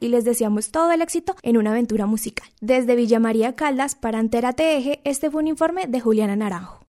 y 0.00 0.08
les 0.08 0.24
deseamos 0.24 0.70
todo 0.70 0.92
el 0.92 1.02
éxito 1.02 1.34
en 1.42 1.56
una 1.56 1.70
aventura 1.70 2.06
musical. 2.06 2.48
Desde 2.60 2.94
Villa 2.94 3.18
María 3.18 3.54
Caldas 3.56 3.94
para 3.94 4.18
Antera 4.18 4.52
TEG, 4.52 5.00
este 5.04 5.30
fue 5.30 5.42
un 5.42 5.48
informe 5.48 5.86
de 5.88 6.00
Juliana 6.00 6.36
Naranjo. 6.36 6.80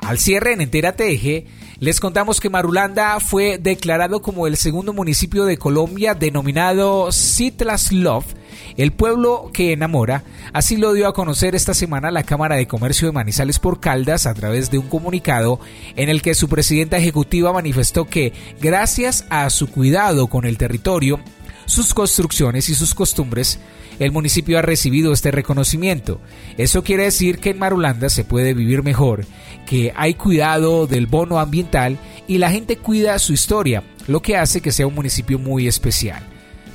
Al 0.00 0.18
cierre 0.18 0.52
en 0.52 0.60
Entera 0.60 0.92
TEG, 0.92 1.46
les 1.78 2.00
contamos 2.00 2.40
que 2.40 2.50
Marulanda 2.50 3.18
fue 3.20 3.58
declarado 3.58 4.20
como 4.20 4.46
el 4.46 4.56
segundo 4.56 4.92
municipio 4.92 5.44
de 5.44 5.56
Colombia 5.56 6.14
denominado 6.14 7.12
Citlas 7.12 7.92
Love 7.92 8.34
El 8.80 8.92
pueblo 8.92 9.50
que 9.52 9.74
enamora, 9.74 10.24
así 10.54 10.78
lo 10.78 10.94
dio 10.94 11.06
a 11.06 11.12
conocer 11.12 11.54
esta 11.54 11.74
semana 11.74 12.10
la 12.10 12.22
Cámara 12.22 12.56
de 12.56 12.66
Comercio 12.66 13.08
de 13.08 13.12
Manizales 13.12 13.58
por 13.58 13.78
Caldas 13.78 14.24
a 14.24 14.32
través 14.32 14.70
de 14.70 14.78
un 14.78 14.88
comunicado 14.88 15.60
en 15.96 16.08
el 16.08 16.22
que 16.22 16.34
su 16.34 16.48
presidenta 16.48 16.96
ejecutiva 16.96 17.52
manifestó 17.52 18.06
que 18.06 18.32
gracias 18.58 19.26
a 19.28 19.50
su 19.50 19.70
cuidado 19.70 20.28
con 20.28 20.46
el 20.46 20.56
territorio, 20.56 21.20
sus 21.66 21.92
construcciones 21.92 22.70
y 22.70 22.74
sus 22.74 22.94
costumbres, 22.94 23.60
el 23.98 24.12
municipio 24.12 24.58
ha 24.58 24.62
recibido 24.62 25.12
este 25.12 25.30
reconocimiento. 25.30 26.18
Eso 26.56 26.82
quiere 26.82 27.02
decir 27.02 27.38
que 27.38 27.50
en 27.50 27.58
Marulanda 27.58 28.08
se 28.08 28.24
puede 28.24 28.54
vivir 28.54 28.82
mejor, 28.82 29.26
que 29.66 29.92
hay 29.94 30.14
cuidado 30.14 30.86
del 30.86 31.06
bono 31.06 31.38
ambiental 31.38 31.98
y 32.26 32.38
la 32.38 32.50
gente 32.50 32.78
cuida 32.78 33.18
su 33.18 33.34
historia, 33.34 33.82
lo 34.06 34.22
que 34.22 34.38
hace 34.38 34.62
que 34.62 34.72
sea 34.72 34.86
un 34.86 34.94
municipio 34.94 35.38
muy 35.38 35.68
especial. 35.68 36.26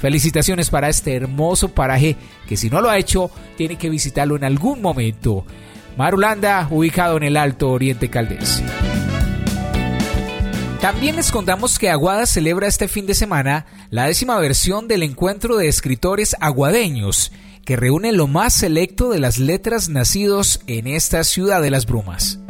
Felicitaciones 0.05 0.69
para 0.69 0.87
este 0.87 1.15
hermoso 1.15 1.69
paraje 1.69 2.15
que 2.47 2.57
si 2.57 2.69
no 2.69 2.79
lo 2.79 2.91
ha 2.91 2.99
hecho 2.99 3.31
tiene 3.57 3.75
que 3.75 3.89
visitarlo 3.89 4.35
en 4.35 4.43
algún 4.43 4.79
momento. 4.79 5.47
Marulanda, 5.97 6.67
ubicado 6.69 7.17
en 7.17 7.23
el 7.23 7.35
Alto 7.35 7.71
Oriente 7.71 8.07
Caldés. 8.07 8.61
También 10.79 11.15
les 11.15 11.31
contamos 11.31 11.79
que 11.79 11.89
Aguada 11.89 12.27
celebra 12.27 12.67
este 12.67 12.87
fin 12.87 13.07
de 13.07 13.15
semana 13.15 13.65
la 13.89 14.05
décima 14.05 14.37
versión 14.37 14.87
del 14.87 15.01
encuentro 15.01 15.57
de 15.57 15.69
escritores 15.69 16.35
aguadeños, 16.39 17.31
que 17.65 17.75
reúne 17.75 18.11
lo 18.11 18.27
más 18.27 18.53
selecto 18.53 19.09
de 19.09 19.17
las 19.17 19.39
letras 19.39 19.89
nacidos 19.89 20.61
en 20.67 20.85
esta 20.85 21.23
ciudad 21.23 21.63
de 21.63 21.71
las 21.71 21.87
brumas. 21.87 22.44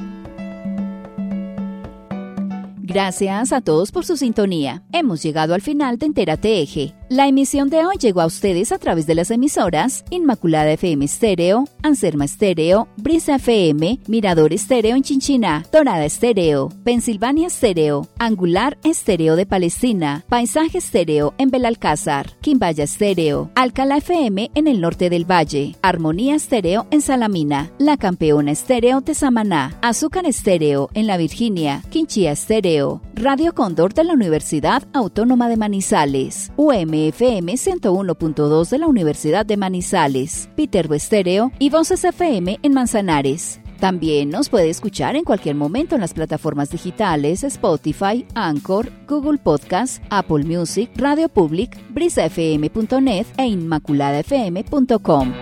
Gracias 2.96 3.52
a 3.52 3.60
todos 3.60 3.92
por 3.92 4.06
su 4.06 4.16
sintonía. 4.16 4.82
Hemos 4.94 5.22
llegado 5.22 5.54
al 5.54 5.62
final 5.62 5.98
de 5.98 6.06
Entérate 6.06 6.62
Eje. 6.62 6.96
La 7.10 7.28
emisión 7.28 7.70
de 7.70 7.86
hoy 7.86 7.98
llegó 8.00 8.22
a 8.22 8.26
ustedes 8.26 8.72
a 8.72 8.80
través 8.80 9.06
de 9.06 9.16
las 9.16 9.32
emisoras 9.32 10.06
Inmaculada 10.10 10.72
FM 10.72 11.04
Estéreo, 11.04 11.66
Anserma 11.84 12.24
Estéreo, 12.24 12.88
Brisa 12.96 13.36
FM, 13.36 14.00
Mirador 14.08 14.54
Estéreo 14.54 14.96
en 14.96 15.04
Chinchina, 15.04 15.66
Dorada 15.74 16.06
Estéreo, 16.06 16.70
Pensilvania 16.86 17.48
Estéreo, 17.48 18.08
Angular 18.18 18.78
Estéreo 18.86 19.36
de 19.36 19.46
Palestina, 19.46 20.24
Paisaje 20.30 20.78
Estéreo 20.78 21.36
en 21.38 21.52
Belalcázar, 21.52 22.32
Quimbaya 22.40 22.86
Estéreo, 22.86 23.52
Alcalá 23.56 23.98
FM 23.98 24.52
en 24.56 24.68
el 24.68 24.80
norte 24.80 25.10
del 25.10 25.30
Valle, 25.30 25.76
Armonía 25.82 26.36
Estéreo 26.36 26.88
en 26.92 27.02
Salamina, 27.02 27.72
La 27.78 27.98
Campeona 27.98 28.52
Estéreo 28.52 29.02
de 29.02 29.14
Samaná, 29.16 29.78
Azúcar 29.82 30.26
Estéreo 30.26 30.90
en 30.94 31.08
La 31.08 31.18
Virginia, 31.18 31.84
Quinchía 31.90 32.32
Estéreo, 32.32 32.85
Radio 33.14 33.54
Cóndor 33.54 33.94
de 33.94 34.04
la 34.04 34.14
Universidad 34.14 34.84
Autónoma 34.94 35.50
de 35.50 35.58
Manizales, 35.58 36.52
UM 36.56 36.94
FM 36.94 37.54
101.2 37.54 38.70
de 38.70 38.78
la 38.78 38.88
Universidad 38.88 39.46
de 39.46 39.58
Manizales, 39.58 40.50
Peter 40.56 40.92
Estéreo 40.92 41.52
y 41.60 41.70
Voces 41.70 42.04
FM 42.04 42.60
en 42.62 42.74
Manzanares. 42.74 43.60
También 43.80 44.30
nos 44.30 44.50
puede 44.50 44.70
escuchar 44.70 45.16
en 45.16 45.24
cualquier 45.24 45.56
momento 45.56 45.96
en 45.96 46.02
las 46.02 46.14
plataformas 46.14 46.70
digitales 46.70 47.44
Spotify, 47.44 48.26
Anchor, 48.34 48.92
Google 49.08 49.38
Podcast, 49.38 50.04
Apple 50.10 50.44
Music, 50.44 50.90
Radio 50.96 51.28
Public, 51.30 51.78
brisafm.net 51.94 53.26
e 53.38 53.46
inmaculadafm.com. 53.46 55.34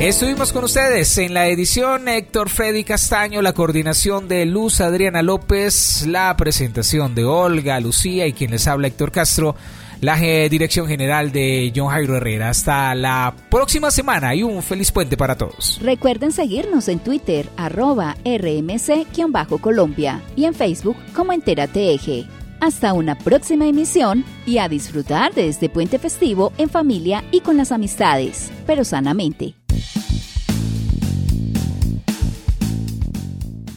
Estuvimos 0.00 0.52
con 0.54 0.64
ustedes 0.64 1.18
en 1.18 1.34
la 1.34 1.48
edición 1.48 2.08
Héctor 2.08 2.48
Freddy 2.48 2.84
Castaño, 2.84 3.42
la 3.42 3.52
coordinación 3.52 4.28
de 4.28 4.46
Luz 4.46 4.80
Adriana 4.80 5.20
López, 5.20 6.06
la 6.06 6.34
presentación 6.38 7.14
de 7.14 7.26
Olga, 7.26 7.78
Lucía 7.80 8.26
y 8.26 8.32
quien 8.32 8.50
les 8.50 8.66
habla 8.66 8.86
Héctor 8.86 9.12
Castro, 9.12 9.56
la 10.00 10.16
dirección 10.16 10.86
general 10.88 11.32
de 11.32 11.70
John 11.76 11.88
Jairo 11.88 12.16
Herrera. 12.16 12.48
Hasta 12.48 12.94
la 12.94 13.36
próxima 13.50 13.90
semana 13.90 14.34
y 14.34 14.42
un 14.42 14.62
feliz 14.62 14.90
puente 14.90 15.18
para 15.18 15.36
todos. 15.36 15.78
Recuerden 15.82 16.32
seguirnos 16.32 16.88
en 16.88 17.00
Twitter, 17.00 17.46
arroba 17.58 18.16
rmc-colombia 18.24 20.22
y 20.34 20.46
en 20.46 20.54
Facebook 20.54 20.96
como 21.14 21.34
Entérate 21.34 21.92
Eje. 21.92 22.24
Hasta 22.58 22.94
una 22.94 23.18
próxima 23.18 23.66
emisión 23.66 24.24
y 24.46 24.56
a 24.58 24.68
disfrutar 24.70 25.34
de 25.34 25.48
este 25.48 25.68
puente 25.68 25.98
festivo 25.98 26.54
en 26.56 26.70
familia 26.70 27.22
y 27.32 27.40
con 27.40 27.58
las 27.58 27.70
amistades, 27.70 28.50
pero 28.66 28.82
sanamente. 28.84 29.59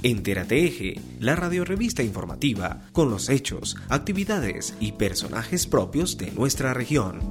Entérate 0.05 0.65
Eje, 0.65 0.99
la 1.21 1.33
radiorevista 1.33 2.03
informativa 2.03 2.81
con 2.91 3.09
los 3.09 3.29
hechos, 3.29 3.77
actividades 3.87 4.75
y 4.81 4.91
personajes 4.91 5.65
propios 5.65 6.17
de 6.17 6.29
nuestra 6.31 6.73
región. 6.73 7.21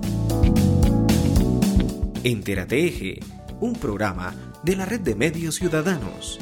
Entérate 2.24 2.86
Eje, 2.86 3.20
un 3.60 3.74
programa 3.74 4.34
de 4.64 4.76
la 4.76 4.86
Red 4.86 5.00
de 5.00 5.14
Medios 5.14 5.56
Ciudadanos. 5.56 6.40